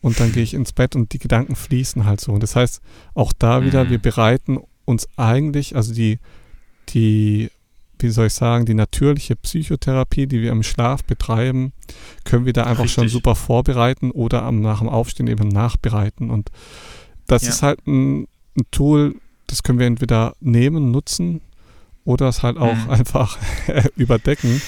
und 0.00 0.18
dann 0.18 0.32
gehe 0.32 0.42
ich 0.42 0.54
ins 0.54 0.72
Bett 0.72 0.96
und 0.96 1.12
die 1.12 1.18
Gedanken 1.18 1.54
fließen 1.54 2.04
halt 2.04 2.20
so. 2.20 2.32
Und 2.32 2.42
das 2.42 2.56
heißt, 2.56 2.80
auch 3.14 3.32
da 3.38 3.64
wieder, 3.64 3.84
mhm. 3.84 3.90
wir 3.90 3.98
bereiten 3.98 4.58
uns 4.84 5.08
eigentlich, 5.16 5.76
also 5.76 5.94
die, 5.94 6.18
die, 6.88 7.50
wie 7.98 8.10
soll 8.10 8.26
ich 8.26 8.34
sagen, 8.34 8.66
die 8.66 8.74
natürliche 8.74 9.36
Psychotherapie, 9.36 10.26
die 10.26 10.42
wir 10.42 10.50
im 10.50 10.64
Schlaf 10.64 11.04
betreiben, 11.04 11.72
können 12.24 12.46
wir 12.46 12.52
da 12.52 12.64
einfach 12.64 12.84
Richtig. 12.84 12.94
schon 12.94 13.08
super 13.08 13.36
vorbereiten 13.36 14.10
oder 14.10 14.42
am, 14.42 14.60
nach 14.60 14.80
dem 14.80 14.88
Aufstehen 14.88 15.28
eben 15.28 15.48
nachbereiten. 15.48 16.30
Und 16.30 16.50
das 17.26 17.42
ja. 17.42 17.50
ist 17.50 17.62
halt 17.62 17.86
ein, 17.86 18.22
ein, 18.56 18.64
Tool, 18.72 19.14
das 19.46 19.62
können 19.62 19.78
wir 19.78 19.86
entweder 19.86 20.34
nehmen, 20.40 20.90
nutzen 20.90 21.42
oder 22.04 22.28
es 22.28 22.42
halt 22.42 22.56
auch 22.56 22.74
mhm. 22.74 22.90
einfach 22.90 23.38
überdecken 23.96 24.60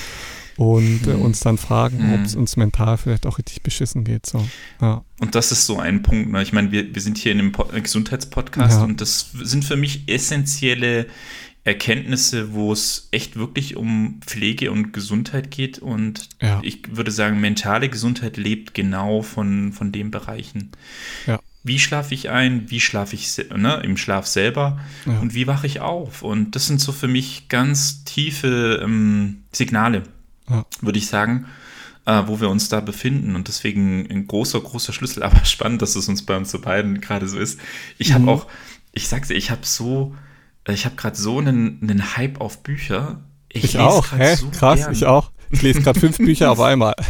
und 0.57 1.07
äh, 1.07 1.15
mhm. 1.15 1.23
uns 1.23 1.41
dann 1.41 1.59
fragen, 1.59 2.09
mhm. 2.09 2.15
ob 2.15 2.21
es 2.21 2.37
uns 2.37 2.57
mental 2.57 2.97
vielleicht 2.97 3.27
auch 3.27 3.39
richtig 3.39 3.63
beschissen 3.63 4.05
geht. 4.05 4.27
So. 4.27 4.47
Ja. 4.81 5.05
Und 5.21 5.35
das 5.35 5.53
ist 5.53 5.67
so 5.67 5.79
ein 5.79 6.03
Punkt. 6.03 6.31
Ne? 6.31 6.43
Ich 6.43 6.53
meine, 6.53 6.71
wir, 6.71 6.95
wir 6.95 7.03
sind 7.03 7.19
hier 7.19 7.33
in 7.33 7.39
einem 7.41 7.53
äh, 7.73 7.81
Gesundheitspodcast 7.81 8.79
ja. 8.79 8.85
und 8.85 9.01
das 9.01 9.33
sind 9.33 9.65
für 9.65 9.77
mich 9.77 10.09
essentielle 10.09 11.07
Erkenntnisse, 11.65 12.53
wo 12.53 12.73
es 12.73 13.09
echt 13.11 13.37
wirklich 13.37 13.75
um 13.77 14.21
Pflege 14.25 14.71
und 14.71 14.93
Gesundheit 14.93 15.51
geht. 15.51 15.79
Und 15.79 16.29
ja. 16.41 16.61
ich 16.63 16.95
würde 16.95 17.11
sagen, 17.11 17.41
mentale 17.41 17.89
Gesundheit 17.89 18.37
lebt 18.37 18.75
genau 18.75 19.23
von, 19.23 19.73
von 19.73 19.91
den 19.91 20.11
Bereichen. 20.11 20.71
Ja 21.27 21.41
wie 21.65 21.79
schlafe 21.79 22.15
ich 22.15 22.29
ein, 22.29 22.71
wie 22.71 22.79
schlafe 22.79 23.17
ich 23.17 23.37
ne, 23.57 23.81
im 23.83 23.97
Schlaf 23.97 24.27
selber 24.27 24.79
ja. 25.07 25.19
und 25.19 25.35
wie 25.35 25.47
wache 25.47 25.67
ich 25.67 25.81
auf. 25.81 26.23
Und 26.23 26.55
das 26.55 26.67
sind 26.67 26.79
so 26.79 26.93
für 26.93 27.09
mich 27.09 27.49
ganz 27.49 28.05
tiefe 28.05 28.81
ähm, 28.85 29.45
Signale, 29.51 30.03
ja. 30.49 30.67
würde 30.83 30.99
ich 30.99 31.07
sagen, 31.07 31.47
äh, 32.05 32.23
wo 32.27 32.39
wir 32.43 32.51
uns 32.51 32.69
da 32.69 32.81
befinden. 32.81 33.35
Und 33.35 33.49
deswegen 33.49 34.07
ein 34.11 34.27
großer, 34.27 34.61
großer 34.61 34.93
Schlüssel, 34.93 35.23
aber 35.25 35.43
spannend, 35.47 35.81
dass 35.81 35.97
es 35.97 36.07
uns 36.07 36.25
bei 36.27 36.37
uns 36.37 36.51
so 36.51 36.61
beiden 36.61 37.01
gerade 37.01 37.27
so 37.27 37.39
ist. 37.39 37.59
Ich 37.97 38.11
mhm. 38.11 38.15
habe 38.15 38.31
auch, 38.31 38.47
ich 38.93 39.09
sag's 39.09 39.29
dir, 39.29 39.35
ich 39.35 39.51
habe 39.51 39.65
so, 39.65 40.15
ich 40.69 40.85
habe 40.85 40.97
gerade 40.97 41.17
so 41.17 41.39
einen, 41.39 41.81
einen 41.83 42.15
Hype 42.17 42.43
auf 42.43 42.63
Bücher. 42.63 43.23
Ich, 43.49 43.65
ich 43.65 43.79
auch, 43.79 44.13
hä? 44.13 44.37
So 44.37 44.51
Krass, 44.51 44.81
gern. 44.81 44.93
ich 44.93 45.07
auch. 45.07 45.31
Ich 45.49 45.63
lese 45.63 45.81
gerade 45.81 45.99
fünf 45.99 46.19
Bücher 46.19 46.51
auf 46.51 46.61
einmal. 46.61 46.95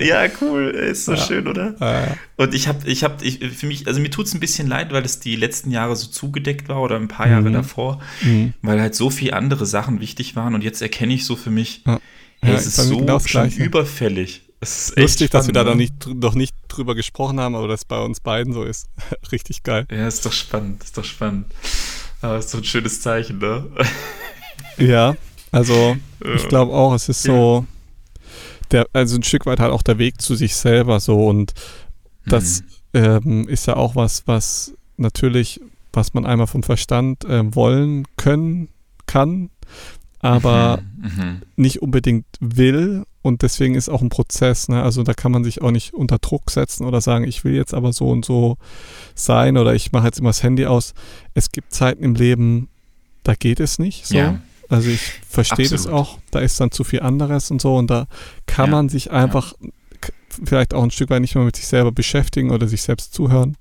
Ja, 0.00 0.26
cool. 0.40 0.68
Ist 0.68 1.04
so 1.04 1.12
ja. 1.12 1.18
schön, 1.18 1.46
oder? 1.46 1.74
Ja. 1.80 2.16
Und 2.36 2.54
ich 2.54 2.68
habe, 2.68 2.86
ich 2.88 3.04
habe, 3.04 3.24
ich, 3.24 3.38
für 3.38 3.66
mich, 3.66 3.86
also 3.86 4.00
mir 4.00 4.10
tut 4.10 4.26
es 4.26 4.34
ein 4.34 4.40
bisschen 4.40 4.68
leid, 4.68 4.92
weil 4.92 5.04
es 5.04 5.20
die 5.20 5.36
letzten 5.36 5.70
Jahre 5.70 5.96
so 5.96 6.08
zugedeckt 6.08 6.68
war 6.68 6.80
oder 6.82 6.96
ein 6.96 7.08
paar 7.08 7.28
Jahre 7.28 7.48
mhm. 7.48 7.54
davor, 7.54 8.00
mhm. 8.22 8.54
weil 8.62 8.80
halt 8.80 8.94
so 8.94 9.10
viele 9.10 9.34
andere 9.34 9.66
Sachen 9.66 10.00
wichtig 10.00 10.36
waren 10.36 10.54
und 10.54 10.62
jetzt 10.62 10.82
erkenne 10.82 11.14
ich 11.14 11.24
so 11.24 11.36
für 11.36 11.50
mich, 11.50 11.82
ja. 11.86 12.00
hey, 12.42 12.54
es 12.54 12.66
ist 12.66 12.76
so 12.76 12.98
genau 12.98 13.18
schon 13.20 13.50
überfällig. 13.50 14.42
Es 14.60 14.88
ist 14.88 14.98
Lustig, 14.98 15.30
dass 15.30 15.46
wir 15.46 15.54
da 15.54 15.62
noch 15.62 15.76
nicht, 15.76 16.06
noch 16.06 16.34
nicht 16.34 16.54
drüber 16.66 16.96
gesprochen 16.96 17.38
haben, 17.38 17.54
aber 17.54 17.68
das 17.68 17.84
bei 17.84 17.98
uns 17.98 18.18
beiden 18.18 18.52
so 18.52 18.64
ist. 18.64 18.88
Richtig 19.32 19.62
geil. 19.62 19.86
Ja, 19.90 20.08
ist 20.08 20.26
doch 20.26 20.32
spannend, 20.32 20.82
ist 20.82 20.98
doch 20.98 21.04
spannend. 21.04 21.46
Aber 22.20 22.38
ist 22.38 22.50
so 22.50 22.58
ein 22.58 22.64
schönes 22.64 23.00
Zeichen, 23.00 23.38
ne? 23.38 23.66
ja, 24.76 25.16
also 25.52 25.96
ich 26.36 26.48
glaube 26.48 26.72
auch, 26.72 26.92
es 26.94 27.08
ist 27.08 27.22
so 27.22 27.66
der, 28.70 28.86
also 28.92 29.16
ein 29.16 29.22
Stück 29.22 29.46
weit 29.46 29.60
halt 29.60 29.72
auch 29.72 29.82
der 29.82 29.98
Weg 29.98 30.20
zu 30.20 30.34
sich 30.34 30.56
selber 30.56 31.00
so 31.00 31.26
und 31.26 31.54
das 32.26 32.62
mhm. 32.92 33.00
ähm, 33.00 33.48
ist 33.48 33.66
ja 33.66 33.76
auch 33.76 33.96
was, 33.96 34.26
was 34.26 34.74
natürlich, 34.96 35.60
was 35.92 36.14
man 36.14 36.26
einmal 36.26 36.46
vom 36.46 36.62
Verstand 36.62 37.24
äh, 37.24 37.54
wollen 37.54 38.04
können 38.16 38.68
kann, 39.06 39.50
aber 40.20 40.80
mhm, 40.96 41.04
mhm. 41.04 41.42
nicht 41.56 41.80
unbedingt 41.80 42.26
will 42.40 43.04
und 43.22 43.42
deswegen 43.42 43.74
ist 43.74 43.88
auch 43.88 44.02
ein 44.02 44.08
Prozess, 44.08 44.68
ne? 44.68 44.82
Also 44.82 45.02
da 45.02 45.14
kann 45.14 45.32
man 45.32 45.44
sich 45.44 45.62
auch 45.62 45.70
nicht 45.70 45.94
unter 45.94 46.18
Druck 46.18 46.50
setzen 46.50 46.84
oder 46.84 47.00
sagen, 47.00 47.24
ich 47.24 47.44
will 47.44 47.54
jetzt 47.54 47.74
aber 47.74 47.92
so 47.92 48.10
und 48.10 48.24
so 48.24 48.56
sein 49.14 49.56
oder 49.56 49.74
ich 49.74 49.92
mache 49.92 50.06
jetzt 50.06 50.18
immer 50.18 50.30
das 50.30 50.42
Handy 50.42 50.66
aus. 50.66 50.94
Es 51.34 51.52
gibt 51.52 51.72
Zeiten 51.72 52.02
im 52.02 52.14
Leben, 52.14 52.68
da 53.22 53.34
geht 53.34 53.60
es 53.60 53.78
nicht 53.78 54.06
so. 54.06 54.16
Ja. 54.16 54.40
Also 54.68 54.90
ich 54.90 55.00
verstehe 55.28 55.68
das 55.68 55.86
auch. 55.86 56.18
Da 56.30 56.40
ist 56.40 56.60
dann 56.60 56.70
zu 56.70 56.84
viel 56.84 57.00
anderes 57.00 57.50
und 57.50 57.60
so 57.60 57.76
und 57.76 57.88
da 57.88 58.06
kann 58.46 58.66
ja, 58.66 58.72
man 58.72 58.88
sich 58.88 59.10
einfach 59.10 59.54
ja. 59.60 59.68
vielleicht 60.44 60.74
auch 60.74 60.82
ein 60.82 60.90
Stück 60.90 61.10
weit 61.10 61.22
nicht 61.22 61.34
mehr 61.34 61.44
mit 61.44 61.56
sich 61.56 61.66
selber 61.66 61.92
beschäftigen 61.92 62.50
oder 62.50 62.68
sich 62.68 62.82
selbst 62.82 63.14
zuhören. 63.14 63.56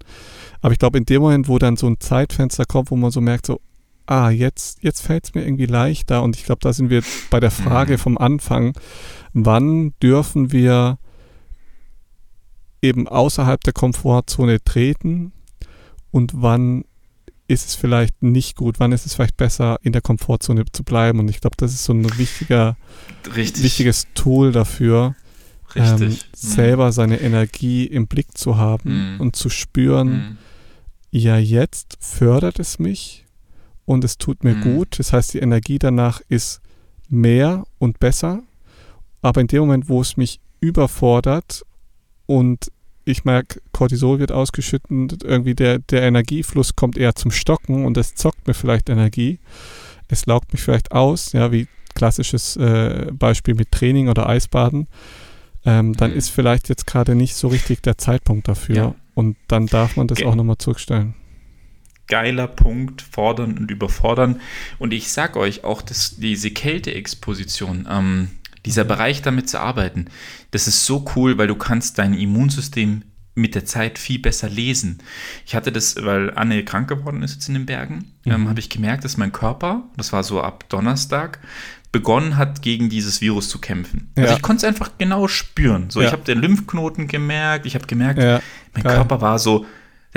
Aber 0.62 0.74
ich 0.74 0.80
glaube, 0.80 0.98
in 0.98 1.06
dem 1.06 1.22
Moment, 1.22 1.48
wo 1.48 1.60
dann 1.60 1.78
so 1.78 1.88
ein 1.88 2.00
Zeitfenster 2.00 2.66
kommt, 2.66 2.92
wo 2.92 2.96
man 2.96 3.12
so 3.12 3.22
merkt, 3.22 3.46
so, 3.46 3.62
ah, 4.08 4.30
jetzt, 4.30 4.84
jetzt 4.84 5.02
fällt 5.02 5.26
es 5.26 5.34
mir 5.34 5.44
irgendwie 5.44 5.66
leichter 5.66 6.24
und 6.24 6.36
ich 6.36 6.46
glaube, 6.46 6.60
da 6.62 6.74
sind 6.74 6.90
wir 6.90 7.04
bei 7.30 7.40
der 7.40 7.52
Frage 7.52 7.94
mhm. 7.94 7.98
vom 8.00 8.18
Anfang, 8.18 8.74
wann 9.34 9.94
dürfen 10.02 10.52
wir 10.52 10.98
eben 12.82 13.08
außerhalb 13.08 13.64
der 13.64 13.74
Komfortzone 13.74 14.64
treten 14.64 15.34
und 16.12 16.32
wann 16.36 16.86
ist 17.48 17.70
es 17.70 17.76
vielleicht 17.76 18.22
nicht 18.22 18.56
gut, 18.56 18.80
wann 18.80 18.92
ist 18.92 19.06
es 19.06 19.16
vielleicht 19.16 19.38
besser, 19.38 19.80
in 19.82 19.94
der 19.94 20.02
Komfortzone 20.02 20.66
zu 20.72 20.84
bleiben. 20.84 21.20
Und 21.20 21.30
ich 21.30 21.40
glaube, 21.40 21.56
das 21.58 21.74
ist 21.74 21.86
so 21.86 21.94
ein 21.94 22.18
wichtiger, 22.18 22.78
Richtig. 23.36 23.64
wichtiges 23.64 24.08
Tool 24.14 24.52
dafür, 24.52 25.16
ähm, 25.76 26.00
mhm. 26.00 26.18
selber 26.34 26.92
seine 26.92 27.20
Energie 27.22 27.86
im 27.86 28.08
Blick 28.08 28.38
zu 28.38 28.58
haben 28.58 29.14
mhm. 29.14 29.22
und 29.22 29.36
zu 29.36 29.50
spüren, 29.50 30.10
mhm. 30.10 30.38
ja, 31.12 31.38
jetzt 31.38 31.98
fördert 32.00 32.60
es 32.60 32.80
mich 32.80 33.26
und 33.86 34.04
es 34.04 34.18
tut 34.18 34.44
mir 34.44 34.56
mhm. 34.56 34.62
gut. 34.76 35.00
Das 35.00 35.14
heißt, 35.14 35.34
die 35.34 35.40
Energie 35.40 35.80
danach 35.80 36.22
ist 36.28 36.62
mehr 37.10 37.66
und 37.80 38.00
besser. 38.00 38.44
Aber 39.22 39.42
in 39.42 39.48
dem 39.48 39.62
Moment, 39.62 39.90
wo 39.90 40.02
es 40.02 40.18
mich 40.18 40.42
überfordert 40.60 41.64
und 42.26 42.72
ich 43.08 43.26
merke, 43.26 43.62
Cortisol 43.72 44.20
wird 44.20 44.32
ausgeschüttet, 44.32 45.24
irgendwie 45.24 45.56
der, 45.56 45.80
der 45.80 46.04
Energiefluss 46.04 46.76
kommt 46.76 46.98
eher 46.98 47.16
zum 47.16 47.32
Stocken 47.32 47.86
und 47.86 47.98
es 47.98 48.16
zockt 48.16 48.48
mir 48.48 48.54
vielleicht 48.54 48.90
Energie. 48.90 49.40
Es 50.10 50.26
laugt 50.26 50.54
mich 50.54 50.62
vielleicht 50.62 50.92
aus, 50.92 51.32
ja, 51.34 51.52
wie 51.52 51.68
klassisches 51.96 52.56
äh, 52.58 53.08
Beispiel 53.12 53.56
mit 53.56 53.72
Training 53.72 54.10
oder 54.10 54.28
Eisbaden. 54.28 54.88
Ähm, 55.66 55.96
dann 55.96 56.12
mhm. 56.12 56.18
ist 56.18 56.30
vielleicht 56.30 56.70
jetzt 56.70 56.86
gerade 56.86 57.16
nicht 57.16 57.36
so 57.36 57.48
richtig 57.48 57.82
der 57.82 57.98
Zeitpunkt 57.98 58.48
dafür. 58.48 58.76
Ja. 58.76 58.96
Und 59.16 59.36
dann 59.48 59.66
darf 59.66 59.98
man 59.98 60.08
das 60.08 60.20
Ge 60.20 60.28
auch 60.28 60.36
nochmal 60.36 60.58
zurückstellen. 60.58 61.16
Geiler 62.08 62.48
Punkt, 62.48 63.02
fordern 63.02 63.58
und 63.58 63.72
überfordern. 63.72 64.40
Und 64.80 64.94
ich 64.94 65.12
sag 65.12 65.36
euch 65.36 65.64
auch, 65.64 65.82
dass 65.82 66.18
diese 66.18 66.52
Kälteexposition, 66.52 67.88
ähm, 67.90 68.30
dieser 68.68 68.84
Bereich 68.84 69.22
damit 69.22 69.50
zu 69.50 69.60
arbeiten, 69.60 70.06
das 70.52 70.68
ist 70.68 70.86
so 70.86 71.06
cool, 71.16 71.38
weil 71.38 71.48
du 71.48 71.56
kannst 71.56 71.98
dein 71.98 72.14
Immunsystem 72.14 73.04
mit 73.34 73.56
der 73.56 73.66
Zeit 73.66 74.00
viel 74.00 74.20
besser 74.20 74.50
lesen. 74.50 75.00
Ich 75.46 75.56
hatte 75.56 75.72
das, 75.72 75.96
weil 76.04 76.32
Anne 76.36 76.66
krank 76.66 76.90
geworden 76.90 77.22
ist 77.22 77.36
jetzt 77.36 77.48
in 77.48 77.54
den 77.54 77.66
Bergen, 77.66 78.14
mhm. 78.26 78.32
ähm, 78.32 78.50
habe 78.50 78.60
ich 78.60 78.70
gemerkt, 78.70 79.04
dass 79.04 79.18
mein 79.18 79.32
Körper, 79.32 79.84
das 79.96 80.12
war 80.12 80.24
so 80.24 80.42
ab 80.42 80.66
Donnerstag, 80.70 81.40
begonnen 81.92 82.36
hat, 82.36 82.62
gegen 82.62 82.90
dieses 82.90 83.22
Virus 83.22 83.48
zu 83.50 83.60
kämpfen. 83.60 84.12
Also 84.16 84.22
ja. 84.22 84.24
Also 84.24 84.36
ich 84.36 84.42
konnte 84.42 84.66
es 84.66 84.70
einfach 84.70 84.92
genau 84.98 85.28
spüren. 85.28 85.90
So, 85.90 86.02
ja. 86.02 86.08
ich 86.08 86.12
habe 86.12 86.24
den 86.24 86.40
Lymphknoten 86.40 87.08
gemerkt, 87.08 87.66
ich 87.66 87.76
habe 87.76 87.88
gemerkt, 87.88 88.22
ja. 88.22 88.42
mein 88.74 88.84
Geil. 88.84 88.96
Körper 88.96 89.22
war 89.22 89.40
so, 89.40 89.66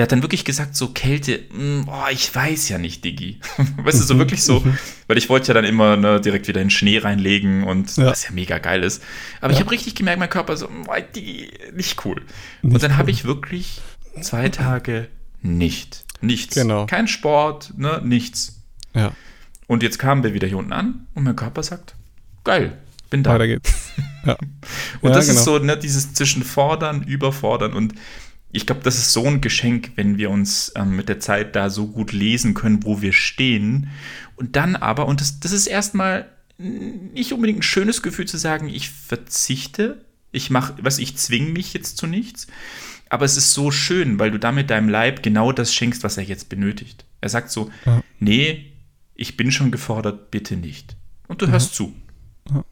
der 0.01 0.05
hat 0.05 0.13
dann 0.13 0.23
wirklich 0.23 0.47
gesagt, 0.47 0.75
so 0.77 0.89
Kälte, 0.89 1.41
mh, 1.53 1.85
oh, 1.87 2.09
ich 2.11 2.35
weiß 2.35 2.71
ja 2.71 2.79
nicht, 2.79 3.05
Diggi. 3.05 3.39
weißt 3.77 4.01
du, 4.01 4.05
so 4.05 4.17
wirklich 4.17 4.43
so, 4.43 4.65
weil 5.09 5.19
ich 5.19 5.29
wollte 5.29 5.49
ja 5.49 5.53
dann 5.55 5.67
immer 5.67 5.99
ne, 5.99 6.23
direkt 6.23 6.49
wieder 6.49 6.63
in 6.63 6.69
den 6.69 6.71
Schnee 6.71 6.97
reinlegen 6.97 7.65
und 7.65 7.95
Ja. 7.99 8.07
was 8.07 8.25
ja 8.25 8.31
mega 8.31 8.57
geil 8.57 8.83
ist. 8.83 9.03
Aber 9.43 9.53
ich 9.53 9.59
Ja. 9.59 9.65
habe 9.67 9.73
richtig 9.73 9.95
gemerkt, 9.95 10.19
mein 10.19 10.31
Körper 10.31 10.57
so, 10.57 10.71
oh, 10.71 10.95
Diggi, 11.15 11.51
nicht 11.75 12.03
cool. 12.07 12.23
Nicht 12.63 12.73
und 12.73 12.83
dann 12.83 12.97
habe 12.97 13.09
cool. 13.09 13.11
ich 13.11 13.25
wirklich 13.27 13.83
zwei 14.23 14.49
Tage 14.49 15.09
nicht. 15.43 16.07
Nichts. 16.23 16.55
Genau. 16.55 16.87
Kein 16.87 17.07
Sport, 17.07 17.75
ne, 17.77 18.01
nichts. 18.03 18.63
Ja, 18.95 19.13
Und 19.67 19.83
jetzt 19.83 19.99
kamen 19.99 20.23
wir 20.23 20.33
wieder 20.33 20.49
hier 20.49 20.57
unten 20.57 20.73
an 20.73 21.07
und 21.15 21.25
mein 21.25 21.37
Körper 21.37 21.63
sagt, 21.63 21.95
geil, 22.45 22.73
bin 23.11 23.23
da. 23.23 23.35
weiter 23.35 23.47
geht's. 23.49 23.75
Ja. 24.27 24.37
Und 25.01 25.09
ja, 25.11 25.17
das 25.17 25.29
genau. 25.29 25.39
ist 25.39 25.45
so, 25.47 25.59
ne, 25.59 25.79
dieses 25.79 26.13
zwischen 26.13 26.43
fordern, 26.43 27.03
überfordern 27.05 27.73
und 27.73 27.95
ich 28.53 28.67
glaube, 28.67 28.83
das 28.83 28.99
ist 28.99 29.13
so 29.13 29.25
ein 29.27 29.41
Geschenk, 29.41 29.93
wenn 29.97 30.19
wir 30.19 30.31
uns 30.31 30.73
ähm, 30.75 30.97
mit 30.97 31.09
der 31.09 31.21
Zeit 31.21 31.55
da 31.55 31.71
so 31.71 31.87
gut 31.87 32.13
lesen 32.13 32.55
können, 32.55 32.85
wo 32.85 33.01
wir 33.01 33.13
stehen. 33.13 33.89
Und 34.37 34.57
dann 34.57 34.77
aber, 34.77 35.07
und 35.07 35.21
das, 35.21 35.41
das 35.41 35.53
ist 35.53 35.67
erstmal 35.67 36.29
nicht 36.59 37.33
unbedingt 37.33 37.61
ein 37.61 37.63
schönes 37.63 38.03
Gefühl 38.03 38.27
zu 38.27 38.37
sagen, 38.37 38.69
ich 38.69 38.91
verzichte, 38.91 40.05
ich 40.33 40.51
mache, 40.51 40.75
was, 40.81 40.99
ich 40.99 41.17
zwinge 41.17 41.51
mich 41.51 41.73
jetzt 41.75 41.97
zu 41.97 42.07
nichts. 42.07 42.47
Aber 43.09 43.25
es 43.25 43.37
ist 43.37 43.55
so 43.55 43.71
schön, 43.71 44.19
weil 44.19 44.31
du 44.31 44.39
damit 44.39 44.71
deinem 44.71 44.89
Leib 44.89 45.23
genau 45.23 45.53
das 45.53 45.75
schenkst, 45.75 46.05
was 46.05 46.17
er 46.17 46.23
jetzt 46.25 46.49
benötigt. 46.49 47.05
Er 47.21 47.29
sagt 47.29 47.51
so, 47.51 47.71
Ja. 47.87 48.03
nee, 48.19 48.73
ich 49.15 49.37
bin 49.37 49.51
schon 49.53 49.71
gefordert, 49.71 50.31
bitte 50.31 50.57
nicht. 50.57 50.97
Und 51.29 51.43
du 51.43 51.49
hörst 51.49 51.75
zu. 51.75 51.95
Ja. 52.51 52.65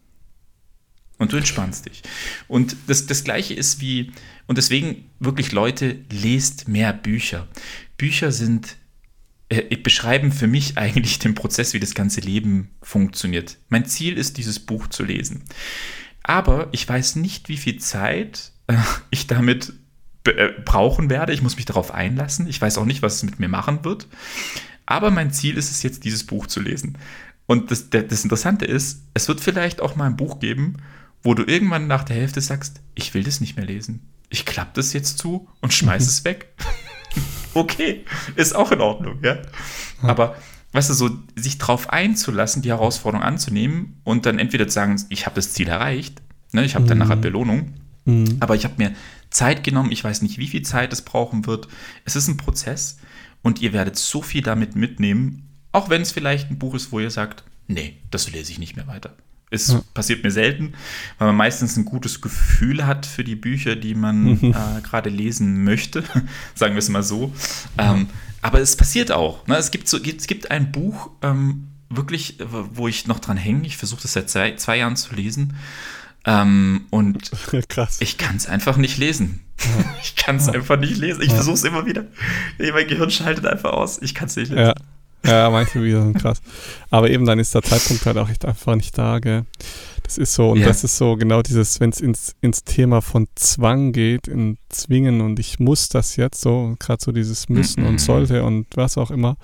Und 1.18 1.32
du 1.32 1.36
entspannst 1.36 1.86
dich. 1.86 2.02
Und 2.46 2.76
das, 2.86 3.06
das 3.06 3.24
Gleiche 3.24 3.54
ist 3.54 3.80
wie, 3.80 4.12
und 4.48 4.58
deswegen 4.58 5.04
wirklich 5.20 5.52
Leute, 5.52 6.00
lest 6.10 6.66
mehr 6.66 6.92
Bücher. 6.92 7.46
Bücher 7.98 8.32
sind, 8.32 8.76
äh, 9.50 9.76
beschreiben 9.76 10.32
für 10.32 10.46
mich 10.46 10.76
eigentlich 10.78 11.18
den 11.18 11.34
Prozess, 11.34 11.74
wie 11.74 11.80
das 11.80 11.94
ganze 11.94 12.20
Leben 12.20 12.70
funktioniert. 12.82 13.58
Mein 13.68 13.84
Ziel 13.84 14.16
ist, 14.16 14.38
dieses 14.38 14.58
Buch 14.58 14.88
zu 14.88 15.04
lesen. 15.04 15.44
Aber 16.22 16.68
ich 16.72 16.88
weiß 16.88 17.16
nicht, 17.16 17.48
wie 17.50 17.58
viel 17.58 17.78
Zeit 17.78 18.52
äh, 18.68 18.76
ich 19.10 19.26
damit 19.26 19.74
äh, 20.24 20.48
brauchen 20.64 21.10
werde. 21.10 21.34
Ich 21.34 21.42
muss 21.42 21.56
mich 21.56 21.66
darauf 21.66 21.92
einlassen. 21.92 22.48
Ich 22.48 22.60
weiß 22.60 22.78
auch 22.78 22.86
nicht, 22.86 23.02
was 23.02 23.16
es 23.16 23.22
mit 23.24 23.38
mir 23.38 23.48
machen 23.48 23.84
wird. 23.84 24.06
Aber 24.86 25.10
mein 25.10 25.30
Ziel 25.30 25.58
ist 25.58 25.70
es 25.70 25.82
jetzt, 25.82 26.04
dieses 26.04 26.24
Buch 26.24 26.46
zu 26.46 26.60
lesen. 26.60 26.96
Und 27.44 27.70
das, 27.70 27.90
das 27.90 28.24
Interessante 28.24 28.64
ist, 28.64 29.02
es 29.12 29.28
wird 29.28 29.40
vielleicht 29.40 29.82
auch 29.82 29.94
mal 29.94 30.06
ein 30.06 30.16
Buch 30.16 30.38
geben, 30.40 30.78
wo 31.22 31.34
du 31.34 31.44
irgendwann 31.44 31.86
nach 31.86 32.04
der 32.04 32.16
Hälfte 32.16 32.40
sagst, 32.40 32.80
ich 32.94 33.12
will 33.12 33.24
das 33.24 33.42
nicht 33.42 33.56
mehr 33.56 33.66
lesen. 33.66 34.08
Ich 34.30 34.44
klappe 34.44 34.72
das 34.74 34.92
jetzt 34.92 35.18
zu 35.18 35.48
und 35.60 35.72
schmeiß 35.72 36.06
es 36.06 36.24
weg. 36.24 36.54
okay, 37.54 38.04
ist 38.36 38.54
auch 38.54 38.70
in 38.72 38.80
Ordnung, 38.80 39.18
ja. 39.22 39.38
Aber 40.02 40.36
weißt 40.72 40.90
du, 40.90 40.94
so 40.94 41.10
sich 41.34 41.58
drauf 41.58 41.90
einzulassen, 41.90 42.62
die 42.62 42.68
Herausforderung 42.70 43.24
anzunehmen 43.24 44.00
und 44.04 44.26
dann 44.26 44.38
entweder 44.38 44.66
zu 44.68 44.74
sagen, 44.74 45.02
ich 45.08 45.26
habe 45.26 45.36
das 45.36 45.52
Ziel 45.52 45.68
erreicht, 45.68 46.20
ne, 46.52 46.64
ich 46.64 46.74
habe 46.74 46.86
dann 46.86 46.98
nachher 46.98 47.16
Belohnung, 47.16 47.74
Mhm. 48.04 48.38
aber 48.40 48.54
ich 48.54 48.64
habe 48.64 48.74
mir 48.78 48.94
Zeit 49.28 49.62
genommen, 49.62 49.92
ich 49.92 50.02
weiß 50.02 50.22
nicht, 50.22 50.38
wie 50.38 50.48
viel 50.48 50.62
Zeit 50.62 50.94
es 50.94 51.02
brauchen 51.02 51.46
wird. 51.46 51.68
Es 52.06 52.16
ist 52.16 52.26
ein 52.26 52.38
Prozess 52.38 52.96
und 53.42 53.60
ihr 53.60 53.74
werdet 53.74 53.96
so 53.96 54.22
viel 54.22 54.40
damit 54.40 54.76
mitnehmen, 54.76 55.50
auch 55.72 55.90
wenn 55.90 56.00
es 56.00 56.10
vielleicht 56.10 56.50
ein 56.50 56.58
Buch 56.58 56.74
ist, 56.74 56.90
wo 56.90 57.00
ihr 57.00 57.10
sagt, 57.10 57.44
nee, 57.66 57.98
das 58.10 58.30
lese 58.32 58.50
ich 58.50 58.58
nicht 58.58 58.76
mehr 58.76 58.86
weiter. 58.86 59.14
Es 59.50 59.68
Ja. 59.68 59.82
passiert 59.94 60.22
mir 60.24 60.30
selten, 60.30 60.74
weil 61.18 61.28
man 61.28 61.36
meistens 61.36 61.76
ein 61.76 61.84
gutes 61.84 62.20
Gefühl 62.20 62.86
hat 62.86 63.06
für 63.06 63.24
die 63.24 63.36
Bücher, 63.36 63.76
die 63.76 63.94
man 63.94 64.38
äh, 64.42 64.80
gerade 64.82 65.08
lesen 65.10 65.64
möchte, 65.64 66.02
sagen 66.54 66.74
wir 66.74 66.80
es 66.80 66.88
mal 66.88 67.02
so. 67.02 67.32
Ähm, 67.78 68.08
aber 68.42 68.60
es 68.60 68.76
passiert 68.76 69.10
auch. 69.10 69.46
Ne? 69.46 69.56
Es, 69.56 69.70
gibt 69.70 69.88
so, 69.88 69.98
es 69.98 70.26
gibt 70.26 70.50
ein 70.50 70.70
Buch, 70.70 71.10
ähm, 71.22 71.68
wirklich, 71.90 72.38
wo 72.74 72.88
ich 72.88 73.06
noch 73.06 73.18
dran 73.18 73.36
hänge. 73.38 73.66
Ich 73.66 73.76
versuche 73.78 74.02
das 74.02 74.12
seit 74.12 74.28
zwei, 74.30 74.54
zwei 74.56 74.76
Jahren 74.78 74.96
zu 74.96 75.14
lesen. 75.14 75.54
Ähm, 76.26 76.82
und 76.90 77.30
Krass. 77.68 77.96
ich 78.00 78.18
kann 78.18 78.36
es 78.36 78.46
einfach 78.46 78.76
nicht 78.76 78.98
lesen. 78.98 79.40
Ich 80.02 80.14
kann 80.14 80.36
es 80.36 80.48
einfach 80.48 80.78
nicht 80.78 80.96
lesen. 80.98 81.20
Ich 81.22 81.28
Ja. 81.30 81.34
versuche 81.36 81.54
es 81.54 81.64
immer 81.64 81.84
wieder. 81.86 82.04
Mein 82.58 82.86
Gehirn 82.86 83.10
schaltet 83.10 83.44
einfach 83.46 83.72
aus. 83.72 84.00
Ich 84.02 84.14
kann 84.14 84.28
es 84.28 84.36
nicht 84.36 84.50
lesen. 84.52 84.72
Ja. 85.24 85.50
Manche 85.50 85.82
Videos 85.82 86.04
sind 86.04 86.18
krass. 86.18 86.40
Aber 86.90 87.10
eben 87.10 87.26
dann 87.26 87.38
ist 87.38 87.54
der 87.54 87.62
Zeitpunkt 87.62 88.06
halt 88.06 88.16
auch 88.18 88.28
echt 88.30 88.44
einfach 88.44 88.74
nicht 88.76 88.96
da, 88.96 89.18
gell? 89.18 89.44
Das 90.04 90.16
ist 90.16 90.32
so, 90.34 90.50
und 90.52 90.60
Ja. 90.60 90.66
das 90.68 90.84
ist 90.84 90.96
so 90.96 91.16
genau 91.16 91.42
dieses, 91.42 91.80
wenn 91.80 91.90
es 91.90 92.00
ins, 92.00 92.34
ins 92.40 92.64
Thema 92.64 93.02
von 93.02 93.26
Zwang 93.34 93.92
geht, 93.92 94.26
in 94.28 94.56
Zwingen 94.70 95.20
und 95.20 95.38
ich 95.38 95.58
muss 95.58 95.88
das 95.90 96.16
jetzt 96.16 96.40
so, 96.40 96.76
gerade 96.78 97.02
so 97.04 97.12
dieses 97.12 97.48
Müssen 97.50 97.82
Mhm. 97.82 97.88
und 97.88 98.00
sollte 98.00 98.42
und 98.44 98.66
was 98.74 98.96
auch 98.96 99.10
immer, 99.10 99.36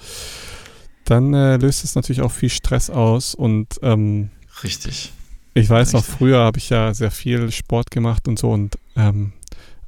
dann 1.05 1.35
äh, 1.35 1.57
löst 1.59 1.85
es 1.85 1.95
natürlich 1.97 2.23
auch 2.23 2.33
viel 2.33 2.49
Stress 2.49 2.89
aus 2.89 3.35
und 3.35 3.79
ähm, 3.83 4.31
Richtig. 4.63 5.13
ich 5.53 5.69
weiß 5.69 5.93
noch, 5.93 6.01
Richtig. 6.01 6.17
früher 6.17 6.39
habe 6.39 6.57
ich 6.59 6.71
ja 6.71 6.95
sehr 6.95 7.11
viel 7.11 7.51
Sport 7.53 7.91
gemacht 7.91 8.27
und 8.27 8.39
so 8.39 8.51
und 8.53 8.79
ähm, 8.97 9.33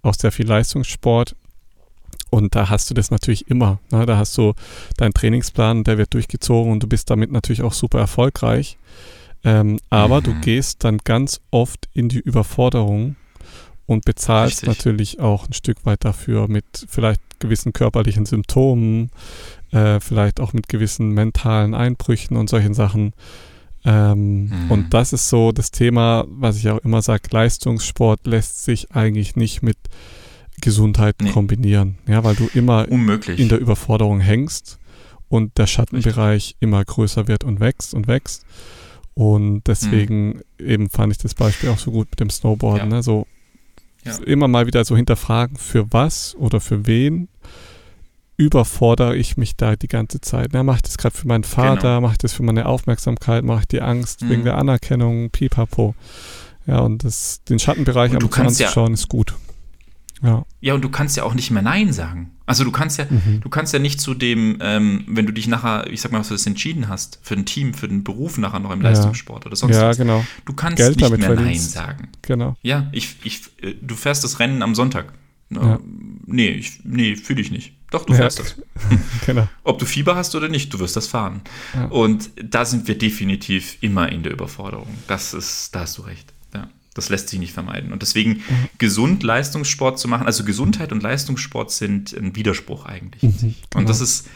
auch 0.02 0.14
sehr 0.14 0.30
viel 0.32 0.46
Leistungssport. 0.46 1.34
Und 2.30 2.54
da 2.54 2.68
hast 2.68 2.90
du 2.90 2.94
das 2.94 3.10
natürlich 3.10 3.48
immer. 3.48 3.78
Ne? 3.92 4.04
Da 4.06 4.16
hast 4.16 4.36
du 4.36 4.52
deinen 4.96 5.14
Trainingsplan, 5.14 5.84
der 5.84 5.96
wird 5.98 6.12
durchgezogen 6.14 6.72
und 6.72 6.82
du 6.82 6.88
bist 6.88 7.08
damit 7.10 7.30
natürlich 7.30 7.62
auch 7.62 7.72
super 7.72 7.98
erfolgreich. 8.00 8.78
Ähm, 9.44 9.78
aber 9.90 10.20
du 10.22 10.32
Mhm. 10.32 10.40
gehst 10.40 10.82
dann 10.84 10.98
ganz 11.04 11.40
oft 11.50 11.88
in 11.92 12.08
die 12.08 12.18
Überforderung 12.18 13.14
und 13.86 14.04
bezahlst 14.04 14.62
Richtig. 14.62 14.68
natürlich 14.68 15.20
auch 15.20 15.46
ein 15.46 15.52
Stück 15.52 15.86
weit 15.86 16.04
dafür 16.04 16.48
mit 16.48 16.64
vielleicht 16.88 17.20
gewissen 17.38 17.72
körperlichen 17.72 18.26
Symptomen, 18.26 19.10
äh, 19.70 20.00
vielleicht 20.00 20.40
auch 20.40 20.52
mit 20.52 20.68
gewissen 20.68 21.10
mentalen 21.10 21.74
Einbrüchen 21.74 22.36
und 22.36 22.50
solchen 22.50 22.74
Sachen. 22.74 23.12
Ähm, 23.84 24.46
Mhm. 24.46 24.70
Und 24.70 24.94
das 24.94 25.12
ist 25.12 25.28
so 25.28 25.52
das 25.52 25.70
Thema, 25.70 26.24
was 26.28 26.56
ich 26.56 26.68
auch 26.70 26.78
immer 26.78 27.02
sage, 27.02 27.28
Leistungssport 27.30 28.26
lässt 28.26 28.64
sich 28.64 28.90
eigentlich 28.90 29.36
nicht 29.36 29.62
mit 29.62 29.76
Gesundheit 30.60 31.16
Nee. 31.20 31.30
kombinieren. 31.30 31.98
Ja, 32.06 32.24
weil 32.24 32.34
du 32.34 32.48
immer 32.54 32.86
Unmöglich. 32.90 33.38
in 33.40 33.48
der 33.48 33.58
Überforderung 33.58 34.20
hängst 34.20 34.78
und 35.28 35.56
der 35.58 35.66
Schattenbereich 35.66 36.56
immer 36.60 36.84
größer 36.84 37.28
wird 37.28 37.44
und 37.44 37.60
wächst 37.60 37.94
und 37.94 38.06
wächst. 38.06 38.44
Und 39.14 39.62
deswegen 39.66 40.40
eben 40.58 40.90
fand 40.90 41.12
ich 41.12 41.18
das 41.18 41.34
Beispiel 41.34 41.70
auch 41.70 41.78
so 41.78 41.90
gut 41.90 42.08
mit 42.10 42.20
dem 42.20 42.30
Snowboarden. 42.30 42.90
Ja. 42.90 42.96
Ne? 42.96 43.02
So 43.02 43.26
Ja. 44.04 44.16
immer 44.24 44.46
mal 44.48 44.66
wieder 44.66 44.84
so 44.84 44.94
hinterfragen, 44.96 45.56
für 45.56 45.90
was 45.92 46.34
oder 46.36 46.60
für 46.60 46.86
wen 46.86 47.28
überfordere 48.36 49.16
ich 49.16 49.36
mich 49.38 49.56
da 49.56 49.76
die 49.76 49.88
ganze 49.88 50.20
Zeit. 50.20 50.52
Ne? 50.52 50.62
Mache 50.62 50.76
ich 50.76 50.82
das 50.82 50.98
gerade 50.98 51.16
für 51.16 51.26
meinen 51.26 51.44
Vater, 51.44 51.88
Genau. 51.94 52.00
mache 52.02 52.12
ich 52.12 52.18
das 52.18 52.34
für 52.34 52.42
meine 52.42 52.66
Aufmerksamkeit, 52.66 53.44
mache 53.44 53.60
ich 53.60 53.68
die 53.68 53.80
Angst 53.80 54.22
Mhm. 54.22 54.28
wegen 54.30 54.44
der 54.44 54.58
Anerkennung, 54.58 55.30
pipapo. 55.30 55.94
Ja, 56.66 56.80
und 56.80 57.02
das, 57.04 57.42
den 57.48 57.58
Schattenbereich 57.58 58.12
Und 58.12 58.22
du 58.22 58.28
kannst 58.28 58.56
zu 58.56 58.64
ja- 58.64 58.68
schauen, 58.70 58.92
ist 58.92 59.08
gut. 59.08 59.34
Ja. 60.22 60.44
ja, 60.60 60.74
und 60.74 60.82
du 60.82 60.88
kannst 60.88 61.16
ja 61.16 61.24
auch 61.24 61.34
nicht 61.34 61.50
mehr 61.50 61.62
Nein 61.62 61.92
sagen. 61.92 62.30
Also 62.46 62.64
du 62.64 62.70
kannst 62.70 62.98
ja, 62.98 63.04
Mhm. 63.10 63.40
du 63.42 63.48
kannst 63.50 63.72
ja 63.74 63.78
nicht 63.78 64.00
zu 64.00 64.14
dem, 64.14 64.58
ähm, 64.62 65.04
wenn 65.08 65.26
du 65.26 65.32
dich 65.32 65.46
nachher, 65.46 65.90
ich 65.90 66.00
sag 66.00 66.10
mal, 66.12 66.20
was 66.20 66.28
du 66.28 66.34
das 66.34 66.46
entschieden 66.46 66.88
hast, 66.88 67.18
für 67.22 67.34
ein 67.34 67.44
Team, 67.44 67.74
für 67.74 67.86
den 67.88 68.02
Beruf 68.02 68.38
nachher 68.38 68.60
noch 68.60 68.70
im 68.70 68.80
Ja. 68.82 68.88
Leistungssport 68.90 69.44
oder 69.46 69.56
sonst 69.56 69.76
Ja, 69.76 69.88
was. 69.88 69.98
genau, 69.98 70.24
Du 70.46 70.52
kannst 70.54 70.76
Geld 70.78 70.96
nicht 70.98 71.18
mehr 71.18 71.34
Nein 71.34 71.58
sagen. 71.58 72.08
genau. 72.22 72.56
Ja, 72.62 72.88
ich, 72.92 73.16
ich, 73.24 73.42
äh, 73.62 73.74
du 73.82 73.94
fährst 73.94 74.24
das 74.24 74.38
Rennen 74.38 74.62
am 74.62 74.74
Sonntag. 74.74 75.12
Ja. 75.50 75.78
Nee, 76.26 76.48
ich, 76.48 76.80
nee, 76.82 77.14
fühle 77.16 77.40
ich 77.40 77.50
nicht. 77.52 77.74
Doch, 77.92 78.04
du 78.04 78.12
Ja. 78.14 78.20
fährst 78.20 78.38
das. 78.40 78.56
genau. 79.26 79.46
Ob 79.62 79.78
du 79.78 79.84
Fieber 79.86 80.16
hast 80.16 80.34
oder 80.34 80.48
nicht, 80.48 80.72
du 80.74 80.78
wirst 80.80 80.96
das 80.96 81.06
fahren. 81.06 81.42
Ja. 81.74 81.84
Und 81.86 82.30
da 82.42 82.64
sind 82.64 82.88
wir 82.88 82.98
definitiv 82.98 83.76
immer 83.80 84.10
in 84.10 84.22
der 84.24 84.32
Überforderung. 84.32 84.88
Das 85.06 85.34
ist, 85.34 85.74
da 85.74 85.80
hast 85.80 85.98
du 85.98 86.02
recht. 86.02 86.32
Ja, 86.96 87.02
das 87.02 87.08
lässt 87.10 87.28
sich 87.28 87.38
nicht 87.38 87.52
vermeiden. 87.52 87.92
Und 87.92 88.02
deswegen 88.02 88.30
Mhm. 88.48 88.68
gesund 88.78 89.22
Leistungssport 89.22 89.98
zu 89.98 90.08
machen, 90.08 90.26
also 90.26 90.44
Gesundheit 90.44 90.92
und 90.92 91.02
Leistungssport 91.02 91.70
sind 91.70 92.12
ein 92.14 92.34
Widerspruch 92.34 92.86
eigentlich. 92.86 93.22
Mhm, 93.22 93.38
genau. 93.40 93.54
Und 93.80 93.88
das 93.88 94.00
ist 94.00 94.26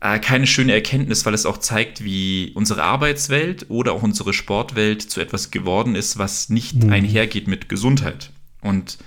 äh, 0.00 0.18
keine 0.18 0.46
schöne 0.48 0.72
Erkenntnis, 0.72 1.24
weil 1.26 1.34
es 1.34 1.46
auch 1.46 1.58
zeigt, 1.58 2.02
wie 2.02 2.50
unsere 2.56 2.82
Arbeitswelt 2.82 3.66
oder 3.68 3.92
auch 3.92 4.02
unsere 4.02 4.32
Sportwelt 4.32 5.02
zu 5.02 5.20
etwas 5.20 5.50
geworden 5.52 5.94
ist, 5.94 6.18
was 6.18 6.48
nicht 6.48 6.82
Mhm. 6.82 6.92
einhergeht 6.92 7.46
mit 7.46 7.68
Gesundheit. 7.68 8.30
Und 8.62 8.98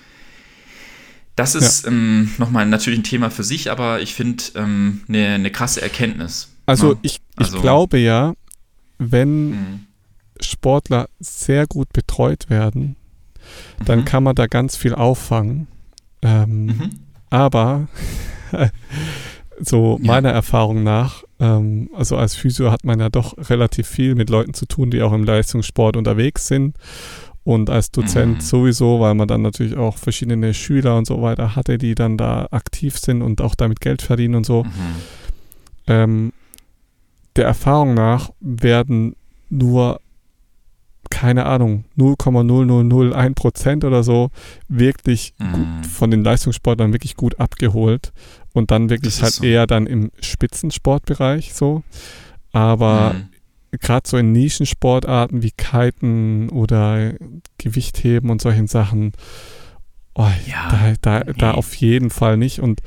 das 1.35 1.53
ist 1.55 1.85
ähm, 1.85 2.31
nochmal 2.37 2.65
natürlich 2.65 2.99
ein 2.99 3.03
Thema 3.03 3.29
für 3.29 3.43
sich, 3.43 3.69
aber 3.69 4.01
ich 4.01 4.13
finde 4.13 4.43
ähm, 4.55 5.01
eine, 5.09 5.27
eine 5.35 5.51
krasse 5.51 5.81
Erkenntnis. 5.81 6.49
Also 6.65 6.93
Ja. 6.93 6.99
ich, 7.01 7.15
ich 7.15 7.21
Also- 7.45 7.59
glaube 7.61 7.97
ja, 7.97 8.33
wenn 8.97 9.49
Mhm. 9.49 9.79
Sportler 10.41 11.07
sehr 11.19 11.67
gut 11.67 11.91
betreut 11.93 12.49
werden, 12.49 12.95
dann 13.85 13.99
Mhm. 13.99 14.05
kann 14.05 14.23
man 14.23 14.35
da 14.35 14.47
ganz 14.47 14.75
viel 14.75 14.93
auffangen. 14.95 15.67
Ähm, 16.21 16.65
Mhm. 16.65 16.89
Aber 17.29 17.87
so 19.59 19.97
Ja. 20.01 20.07
meiner 20.07 20.29
Erfahrung 20.31 20.83
nach, 20.83 21.23
ähm, 21.39 21.89
also 21.93 22.17
als 22.17 22.35
Physio 22.35 22.71
hat 22.71 22.83
man 22.83 22.99
ja 22.99 23.09
doch 23.09 23.35
relativ 23.49 23.87
viel 23.87 24.15
mit 24.15 24.29
Leuten 24.29 24.53
zu 24.53 24.65
tun, 24.65 24.91
die 24.91 25.01
auch 25.01 25.13
im 25.13 25.23
Leistungssport 25.23 25.95
unterwegs 25.97 26.47
sind. 26.47 26.75
Und 27.43 27.69
als 27.69 27.91
Dozent 27.91 28.37
Mhm. 28.37 28.41
sowieso, 28.41 28.99
weil 28.99 29.13
man 29.13 29.27
dann 29.27 29.43
natürlich 29.43 29.77
auch 29.77 29.97
verschiedene 29.97 30.53
Schüler 30.55 30.97
und 30.97 31.05
so 31.05 31.21
weiter 31.21 31.55
hatte, 31.55 31.77
die 31.77 31.93
dann 31.93 32.17
da 32.17 32.47
aktiv 32.49 32.97
sind 32.97 33.21
und 33.21 33.39
auch 33.39 33.53
damit 33.53 33.81
Geld 33.81 34.01
verdienen 34.01 34.35
und 34.35 34.45
so. 34.47 34.63
Mhm. 34.63 34.71
Ähm, 35.87 36.33
der 37.35 37.45
Erfahrung 37.45 37.93
nach 37.93 38.31
werden 38.39 39.15
nur, 39.51 39.99
keine 41.15 41.45
Ahnung, 41.45 41.85
0,0001 41.97 43.35
Prozent 43.35 43.85
oder 43.85 44.03
so 44.03 44.31
wirklich 44.67 45.33
Mhm. 45.39 45.51
gut, 45.53 45.85
von 45.87 46.11
den 46.11 46.23
Leistungssportlern 46.25 46.91
wirklich 46.91 47.15
gut 47.15 47.39
abgeholt 47.39 48.11
und 48.53 48.69
dann 48.69 48.89
wirklich 48.89 49.21
halt 49.23 49.31
so. 49.33 49.43
eher 49.45 49.65
dann 49.65 49.87
im 49.87 50.11
Spitzensportbereich 50.19 51.53
so. 51.53 51.83
Aber 52.51 53.13
Mhm. 53.13 53.29
gerade 53.79 54.07
so 54.09 54.17
in 54.17 54.33
Nischensportarten 54.33 55.41
wie 55.41 55.51
Kiten 55.51 56.49
oder 56.49 57.13
Gewichtheben 57.57 58.29
und 58.29 58.41
solchen 58.41 58.67
Sachen, 58.67 59.13
oh, 60.15 60.27
Ja, 60.47 60.67
da, 61.01 61.21
da, 61.23 61.33
da 61.33 61.51
nee. 61.51 61.57
auf 61.57 61.75
jeden 61.75 62.09
Fall 62.09 62.35
nicht. 62.35 62.59
Und 62.59 62.81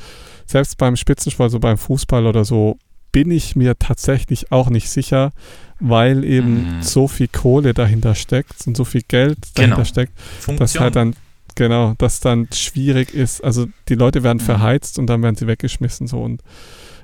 selbst 0.46 0.76
beim 0.76 0.96
Spitzensport, 0.96 1.50
so 1.50 1.60
beim 1.60 1.78
Fußball 1.78 2.26
oder 2.26 2.44
so, 2.44 2.76
bin 3.12 3.30
ich 3.30 3.56
mir 3.56 3.78
tatsächlich 3.78 4.52
auch 4.52 4.70
nicht 4.70 4.90
sicher, 4.90 5.32
weil 5.80 6.24
eben 6.24 6.76
Mhm. 6.76 6.82
so 6.82 7.08
viel 7.08 7.28
Kohle 7.28 7.72
dahinter 7.74 8.14
steckt 8.14 8.66
und 8.66 8.76
so 8.76 8.84
viel 8.84 9.02
Geld 9.06 9.38
dahinter 9.54 9.76
Genau. 9.76 9.84
steckt, 9.84 10.12
Funktion. 10.20 10.56
dass 10.58 10.78
halt 10.80 10.96
dann, 10.96 11.14
genau, 11.54 11.94
dass 11.98 12.20
dann 12.20 12.48
schwierig 12.52 13.14
ist. 13.14 13.42
Also 13.42 13.66
die 13.88 13.94
Leute 13.94 14.22
werden 14.22 14.38
Mhm. 14.38 14.42
verheizt 14.46 14.98
und 14.98 15.06
dann 15.06 15.22
werden 15.22 15.36
sie 15.36 15.46
weggeschmissen 15.46 16.06
so. 16.06 16.20
Und 16.20 16.42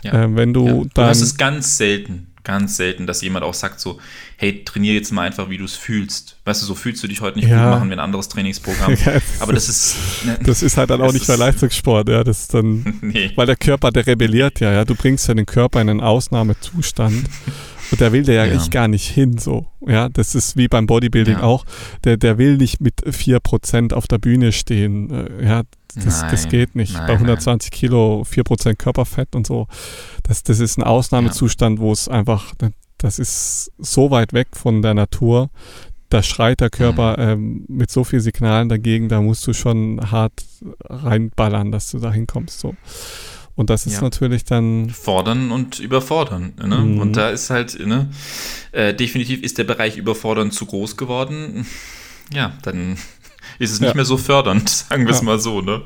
Ja. 0.02 0.24
ähm, 0.24 0.36
wenn 0.36 0.52
du 0.52 0.66
ja. 0.82 0.90
Dann 0.94 1.06
hast 1.06 1.20
es 1.22 1.36
ganz 1.36 1.76
selten, 1.76 2.26
ganz 2.44 2.76
selten, 2.76 3.06
dass 3.06 3.22
jemand 3.22 3.44
auch 3.44 3.54
sagt 3.54 3.80
so, 3.80 3.98
hey, 4.36 4.62
trainier 4.64 4.92
jetzt 4.94 5.10
mal 5.12 5.22
einfach, 5.22 5.48
wie 5.50 5.56
du 5.58 5.64
es 5.64 5.74
fühlst. 5.74 6.36
Weißt 6.44 6.60
du, 6.62 6.66
so 6.66 6.74
fühlst 6.74 7.02
du 7.02 7.08
dich 7.08 7.20
heute 7.22 7.38
nicht 7.38 7.48
Ja. 7.48 7.64
gut, 7.70 7.78
machen 7.78 7.88
wir 7.88 7.96
ein 7.96 8.00
anderes 8.04 8.28
Trainingsprogramm. 8.28 8.94
Ja, 9.04 9.12
Aber 9.40 9.52
das 9.54 9.68
ist, 9.68 9.96
ne, 10.24 10.38
Das 10.44 10.62
ist 10.62 10.76
halt 10.76 10.90
dann 10.90 11.00
auch 11.00 11.12
nicht 11.12 11.26
mehr 11.26 11.34
ist- 11.36 11.40
Leistungssport, 11.40 12.08
ja. 12.08 12.22
Das 12.22 12.40
ist 12.42 12.54
dann, 12.54 12.98
nee. 13.02 13.32
weil 13.34 13.46
der 13.46 13.56
Körper, 13.56 13.90
der 13.90 14.06
rebelliert 14.06 14.60
ja, 14.60 14.72
ja. 14.72 14.84
Du 14.84 14.94
bringst 14.94 15.26
ja 15.26 15.34
den 15.34 15.46
Körper 15.46 15.80
in 15.80 15.88
einen 15.88 16.00
Ausnahmezustand 16.00 17.24
und 17.94 18.00
der 18.00 18.12
will 18.12 18.22
der 18.24 18.34
ja, 18.34 18.44
Ja. 18.44 18.52
eigentlich 18.52 18.70
gar 18.70 18.88
nicht 18.88 19.08
hin, 19.08 19.38
so. 19.38 19.66
Ja, 19.86 20.08
das 20.08 20.34
ist 20.34 20.56
wie 20.56 20.68
beim 20.68 20.86
Bodybuilding 20.86 21.38
Ja. 21.38 21.42
auch. 21.42 21.64
Der, 22.04 22.16
der 22.16 22.38
will 22.38 22.56
nicht 22.56 22.80
mit 22.80 23.00
4% 23.06 23.92
auf 23.94 24.06
der 24.06 24.18
Bühne 24.18 24.52
stehen. 24.52 25.10
Äh, 25.10 25.44
Ja, 25.44 25.62
das, 25.94 26.22
das 26.22 26.42
Nein, 26.42 26.50
geht 26.50 26.74
nicht. 26.74 26.94
nein, 26.94 27.06
Bei 27.06 27.12
120 27.14 27.70
Kilo 27.70 28.24
4% 28.28 28.74
Körperfett 28.78 29.34
und 29.36 29.46
so. 29.46 29.68
Das, 30.24 30.42
das 30.42 30.58
ist 30.58 30.76
ein 30.76 30.82
Ausnahmezustand, 30.82 31.78
wo 31.78 31.92
es 31.92 32.08
einfach, 32.08 32.52
das 32.98 33.18
ist 33.20 33.70
so 33.78 34.10
weit 34.10 34.32
weg 34.32 34.48
von 34.54 34.82
der 34.82 34.94
Natur. 34.94 35.50
Da 36.10 36.22
schreit 36.22 36.60
der 36.60 36.70
Körper 36.70 37.16
ähm, 37.18 37.64
mit 37.68 37.90
so 37.90 38.04
vielen 38.04 38.22
Signalen 38.22 38.68
dagegen, 38.68 39.08
da 39.08 39.20
musst 39.20 39.46
du 39.46 39.52
schon 39.52 40.00
hart 40.10 40.32
reinballern, 40.84 41.72
dass 41.72 41.90
du 41.90 41.98
da 41.98 42.12
hinkommst. 42.12 42.58
So. 42.60 42.74
Und 43.56 43.70
das 43.70 43.86
ist 43.86 43.94
Ja. 43.94 44.00
natürlich 44.02 44.44
dann, 44.44 44.90
Fordern 44.90 45.50
und 45.52 45.78
überfordern. 45.78 46.54
Ne? 46.60 46.76
Mhm. 46.78 46.98
Und 47.00 47.16
da 47.16 47.30
ist 47.30 47.50
halt, 47.50 47.78
ne, 47.86 48.10
äh, 48.72 48.92
definitiv 48.94 49.42
ist 49.42 49.58
der 49.58 49.64
Bereich 49.64 49.96
überfordern 49.96 50.50
zu 50.50 50.66
groß 50.66 50.96
geworden. 50.96 51.66
Ja, 52.32 52.54
dann 52.62 52.96
ist 53.60 53.70
es 53.72 53.80
nicht 53.80 53.90
Ja. 53.90 53.94
mehr 53.94 54.04
so 54.04 54.16
fördernd, 54.16 54.68
sagen 54.88 55.04
wir 55.06 55.12
es 55.12 55.18
Ja. 55.20 55.24
mal 55.24 55.38
so, 55.38 55.60
ne? 55.60 55.82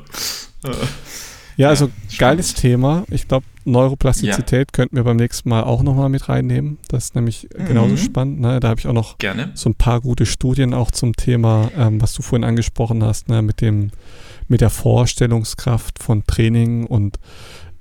Äh, 0.63 0.69
ja, 1.57 1.69
also 1.69 1.89
geiles 2.17 2.53
Thema. 2.55 3.03
Ich 3.11 3.27
glaube, 3.27 3.45
Neuroplastizität 3.65 4.73
könnten 4.73 4.95
wir 4.95 5.03
beim 5.03 5.17
nächsten 5.17 5.49
Mal 5.49 5.63
auch 5.63 5.83
nochmal 5.83 6.09
mit 6.09 6.27
reinnehmen. 6.29 6.77
Das 6.87 7.03
ist 7.05 7.15
nämlich 7.15 7.49
genauso 7.53 7.93
Mhm. 7.93 7.97
spannend. 7.97 8.39
Ne? 8.39 8.59
Da 8.61 8.69
habe 8.69 8.79
ich 8.79 8.87
auch 8.87 8.93
noch 8.93 9.17
Gerne. 9.19 9.51
so 9.55 9.69
ein 9.69 9.75
paar 9.75 9.99
gute 10.01 10.25
Studien 10.25 10.73
auch 10.73 10.89
zum 10.89 11.15
Thema, 11.15 11.69
ähm, 11.77 12.01
was 12.01 12.13
du 12.13 12.21
vorhin 12.23 12.45
angesprochen 12.45 13.03
hast, 13.03 13.27
ne, 13.29 13.41
mit 13.41 13.61
dem, 13.61 13.91
mit 14.47 14.61
der 14.61 14.69
Vorstellungskraft 14.71 16.01
von 16.01 16.23
Training 16.25 16.85
und 16.85 17.19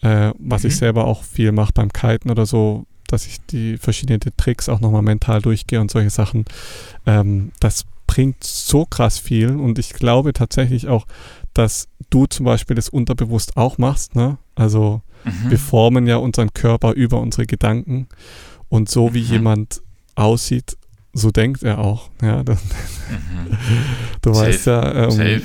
äh, 0.03 0.33
was 0.39 0.65
ich 0.65 0.75
Mhm. 0.75 0.79
selber 0.79 1.05
auch 1.07 1.23
viel 1.25 1.53
mache 1.53 1.73
beim 1.73 1.93
Kiten 1.93 2.31
oder 2.31 2.47
so, 2.47 2.87
dass 3.09 3.27
ich 3.27 3.39
die 3.51 3.79
verschiedenen 3.79 4.21
Tricks 4.37 4.69
auch 4.69 4.81
nochmal 4.81 5.03
mental 5.03 5.41
durchgehe 5.41 5.81
und 5.81 5.91
solche 5.91 6.11
Sachen. 6.11 6.45
Ähm, 7.07 7.53
das 7.61 7.85
bringt 8.07 8.43
so 8.45 8.85
krass 8.87 9.19
viel 9.19 9.51
und 9.57 9.79
ich 9.79 9.91
glaube 9.95 10.33
tatsächlich 10.33 10.89
auch, 10.89 11.07
dass 11.55 11.89
du 12.11 12.27
zum 12.27 12.45
Beispiel 12.47 12.77
das 12.77 12.89
unterbewusst 12.89 13.57
auch 13.57 13.79
machst, 13.79 14.15
ne? 14.15 14.39
Also 14.55 15.03
Mhm. 15.25 15.51
wir 15.51 15.59
formen 15.59 16.07
ja 16.07 16.17
unseren 16.17 16.53
Körper 16.55 16.93
über 16.93 17.21
unsere 17.21 17.47
Gedanken 17.47 18.07
und 18.69 18.89
so 18.89 19.13
wie 19.15 19.21
Mhm. 19.23 19.27
jemand 19.33 19.83
aussieht, 20.15 20.77
so 21.13 21.31
denkt 21.31 21.63
er 21.65 21.79
auch. 21.79 22.11
Ja, 22.23 22.43
das, 22.45 22.61
Mhm. 23.11 23.47
du 24.23 24.33
Safe. 24.35 24.47
weißt 24.47 24.67
ja, 24.67 24.95
ähm, 25.09 25.43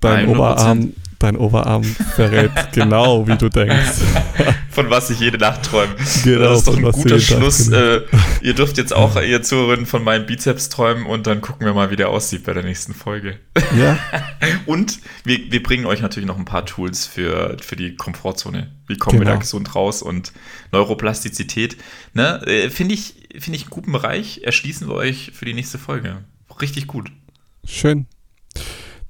dein 0.00 0.26
100%. 0.26 0.28
Oberarm, 0.36 0.92
dein 1.18 1.36
Oberarm 1.36 1.82
verrät 1.84 2.50
genau, 2.72 3.26
wie 3.26 3.36
du 3.36 3.48
denkst. 3.48 3.98
Von 4.70 4.90
was 4.90 5.10
ich 5.10 5.18
jede 5.18 5.38
Nacht 5.38 5.64
träume. 5.64 5.92
Genau, 6.22 6.40
das 6.50 6.58
ist 6.60 6.68
doch 6.68 6.76
ein 6.76 6.82
guter 6.84 7.18
Schluss. 7.18 7.68
trainierst. 7.68 8.12
Äh, 8.12 8.46
ihr 8.46 8.54
dürft 8.54 8.78
jetzt 8.78 8.92
auch, 8.94 9.20
ihr 9.20 9.42
Zuhörerinnen, 9.42 9.86
von 9.86 10.04
meinem 10.04 10.26
Bizeps 10.26 10.68
träumen 10.68 11.04
und 11.06 11.26
dann 11.26 11.40
gucken 11.40 11.66
wir 11.66 11.74
mal, 11.74 11.90
wie 11.90 11.96
der 11.96 12.10
aussieht 12.10 12.44
bei 12.44 12.52
der 12.54 12.62
nächsten 12.62 12.94
Folge. 12.94 13.40
Ja, 13.76 13.98
Und 14.66 15.00
wir, 15.24 15.50
wir 15.50 15.62
bringen 15.64 15.84
euch 15.86 16.00
natürlich 16.00 16.28
noch 16.28 16.38
ein 16.38 16.44
paar 16.44 16.64
Tools 16.64 17.06
für, 17.06 17.56
für 17.60 17.74
die 17.74 17.96
Komfortzone. 17.96 18.70
Wie 18.86 18.96
kommen 18.96 19.18
wir 19.18 19.24
Genau. 19.24 19.32
da 19.32 19.40
gesund 19.40 19.74
raus 19.74 20.00
und 20.02 20.32
Neuroplastizität. 20.70 21.76
Ne? 22.14 22.40
Äh, 22.46 22.70
Finde 22.70 22.94
ich, 22.94 23.14
finde 23.38 23.56
ich 23.56 23.62
einen 23.64 23.70
guten 23.70 23.90
Bereich. 23.92 24.42
Erschließen 24.44 24.86
wir 24.88 24.94
euch 24.94 25.32
für 25.34 25.44
die 25.44 25.54
nächste 25.54 25.78
Folge. 25.78 26.18
Richtig 26.60 26.86
gut. 26.86 27.10
schön. 27.66 28.06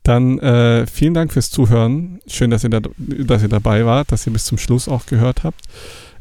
Dann 0.09 0.39
äh, 0.39 0.87
vielen 0.87 1.13
Dank 1.13 1.35
fürs 1.35 1.51
Zuhören. 1.51 2.21
Schön, 2.27 2.51
dass 2.51 2.65
ihr, 2.65 2.71
da, 2.71 2.81
dass 2.97 3.43
ihr 3.43 3.51
dabei 3.51 3.85
wart, 3.85 4.11
dass 4.11 4.27
ihr 4.27 4.33
bis 4.33 4.47
zum 4.47 4.57
Schluss 4.57 4.89
auch 4.89 5.05
gehört 5.05 5.45
habt. 5.45 5.61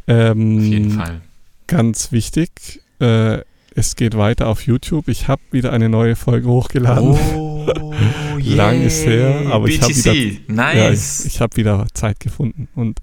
Ähm, 0.08 0.58
Auf 0.58 0.64
jeden 0.66 0.92
Fall. 0.92 1.22
Ganz 1.68 2.12
wichtig, 2.12 2.82
äh, 3.00 3.38
es 3.76 3.96
geht 3.96 4.18
weiter 4.18 4.48
auf 4.48 4.66
YouTube. 4.66 5.08
Ich 5.08 5.30
habe 5.30 5.42
wieder 5.52 5.72
eine 5.72 5.88
neue 5.88 6.18
Folge 6.18 6.50
hochgeladen. 6.50 7.12
Oh, 7.38 7.66
Lang 8.40 8.82
ist 8.84 9.06
her, 9.06 9.44
aber 9.52 9.68
ich 9.70 9.82
hab 9.82 9.88
BTC. 9.88 10.06
wieder- 10.06 10.14
Ja, 10.14 10.22
ich 10.22 10.48
nice. 10.50 11.26
ich 11.26 11.40
habe 11.40 11.56
wieder 11.56 11.88
Zeit 11.94 12.20
gefunden 12.20 12.68
und 12.76 13.00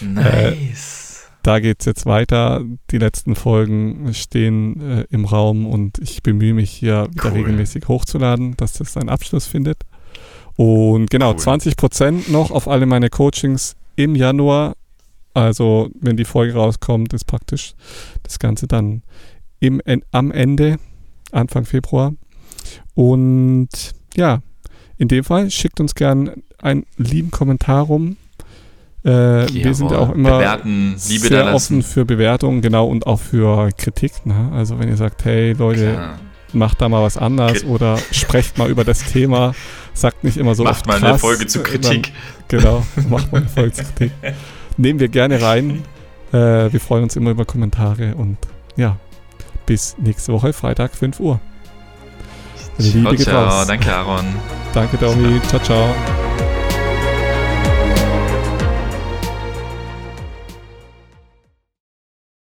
nice. 0.00 1.22
da 1.42 1.58
geht 1.58 1.80
es 1.80 1.86
jetzt 1.86 2.06
weiter. 2.06 2.62
Die 2.92 2.98
letzten 2.98 3.34
Folgen 3.34 4.12
stehen 4.14 4.80
äh, 4.80 5.04
im 5.10 5.24
Raum 5.24 5.66
und 5.66 5.98
ich 5.98 6.22
bemühe 6.22 6.54
mich 6.54 6.70
hier 6.70 7.08
wieder 7.10 7.26
Cool. 7.30 7.38
regelmäßig 7.38 7.88
hochzuladen, 7.88 8.56
dass 8.56 8.74
das 8.74 8.92
seinen 8.92 9.08
Abschluss 9.08 9.46
findet. 9.46 9.78
Und 10.56 11.10
genau, 11.10 11.30
Cool. 11.32 11.38
20% 11.38 12.30
noch 12.30 12.50
auf 12.50 12.68
alle 12.68 12.86
meine 12.86 13.08
Coachings 13.10 13.74
im 13.96 14.14
Januar. 14.14 14.74
Also, 15.34 15.88
wenn 16.00 16.16
die 16.16 16.24
Folge 16.26 16.54
rauskommt, 16.54 17.12
ist 17.14 17.24
praktisch 17.24 17.74
das 18.22 18.38
Ganze 18.38 18.66
dann 18.66 19.02
im, 19.60 19.80
am 20.10 20.30
Ende, 20.30 20.76
Anfang 21.30 21.64
Februar. 21.64 22.12
Und 22.94 23.68
ja, 24.14 24.40
in 24.98 25.08
dem 25.08 25.24
Fall 25.24 25.50
schickt 25.50 25.80
uns 25.80 25.94
gern 25.94 26.42
einen 26.60 26.84
lieben 26.96 27.30
Kommentar 27.30 27.84
rum. 27.84 28.16
Äh, 29.04 29.08
wir 29.08 29.74
sind 29.74 29.90
ja 29.90 29.96
Jawohl. 29.96 30.10
auch 30.10 30.14
immer 30.14 30.38
Bewerten, 30.38 30.94
sehr 30.96 31.54
offen 31.54 31.82
für 31.82 32.04
Bewertungen, 32.04 32.60
genau, 32.60 32.86
und 32.86 33.06
auch 33.06 33.18
für 33.18 33.70
Kritik. 33.76 34.24
Ne? 34.26 34.50
Also 34.52 34.78
wenn 34.78 34.88
ihr 34.88 34.96
sagt, 34.96 35.24
hey 35.24 35.54
Leute, 35.54 35.92
Klar. 35.92 36.18
Macht 36.54 36.80
da 36.80 36.88
mal 36.88 37.02
was 37.02 37.16
anders 37.16 37.58
Krit- 37.58 37.66
oder 37.66 37.98
sprecht 38.10 38.58
mal 38.58 38.70
über 38.70 38.84
das 38.84 39.04
Thema, 39.04 39.54
sagt 39.94 40.24
nicht 40.24 40.36
immer 40.36 40.54
so 40.54 40.64
Macht 40.64 40.86
mal 40.86 40.96
eine 40.96 41.06
krass, 41.06 41.20
Folge 41.20 41.46
zu 41.46 41.60
äh, 41.60 41.62
Kritik. 41.62 42.12
Dann, 42.48 42.60
genau, 42.60 42.86
macht 43.08 43.32
mal 43.32 43.38
eine 43.38 43.48
Folge 43.48 43.72
zu 43.72 43.84
Kritik. 43.84 44.12
Nehmen 44.76 45.00
wir 45.00 45.08
gerne 45.08 45.40
rein. 45.42 45.82
Äh, 46.32 46.72
wir 46.72 46.80
freuen 46.80 47.04
uns 47.04 47.16
immer 47.16 47.30
über 47.30 47.44
Kommentare 47.44 48.14
und 48.14 48.38
ja, 48.76 48.96
bis 49.66 49.96
nächste 49.98 50.32
Woche, 50.32 50.52
Freitag, 50.52 50.94
5 50.94 51.20
Uhr. 51.20 51.40
Liebe 52.78 53.16
Ciao, 53.16 53.48
ciao. 53.48 53.64
Danke, 53.66 53.94
Aaron. 53.94 54.26
Danke, 54.72 54.96
Domi. 54.96 55.40
Ciao, 55.48 55.60
ciao. 55.60 56.21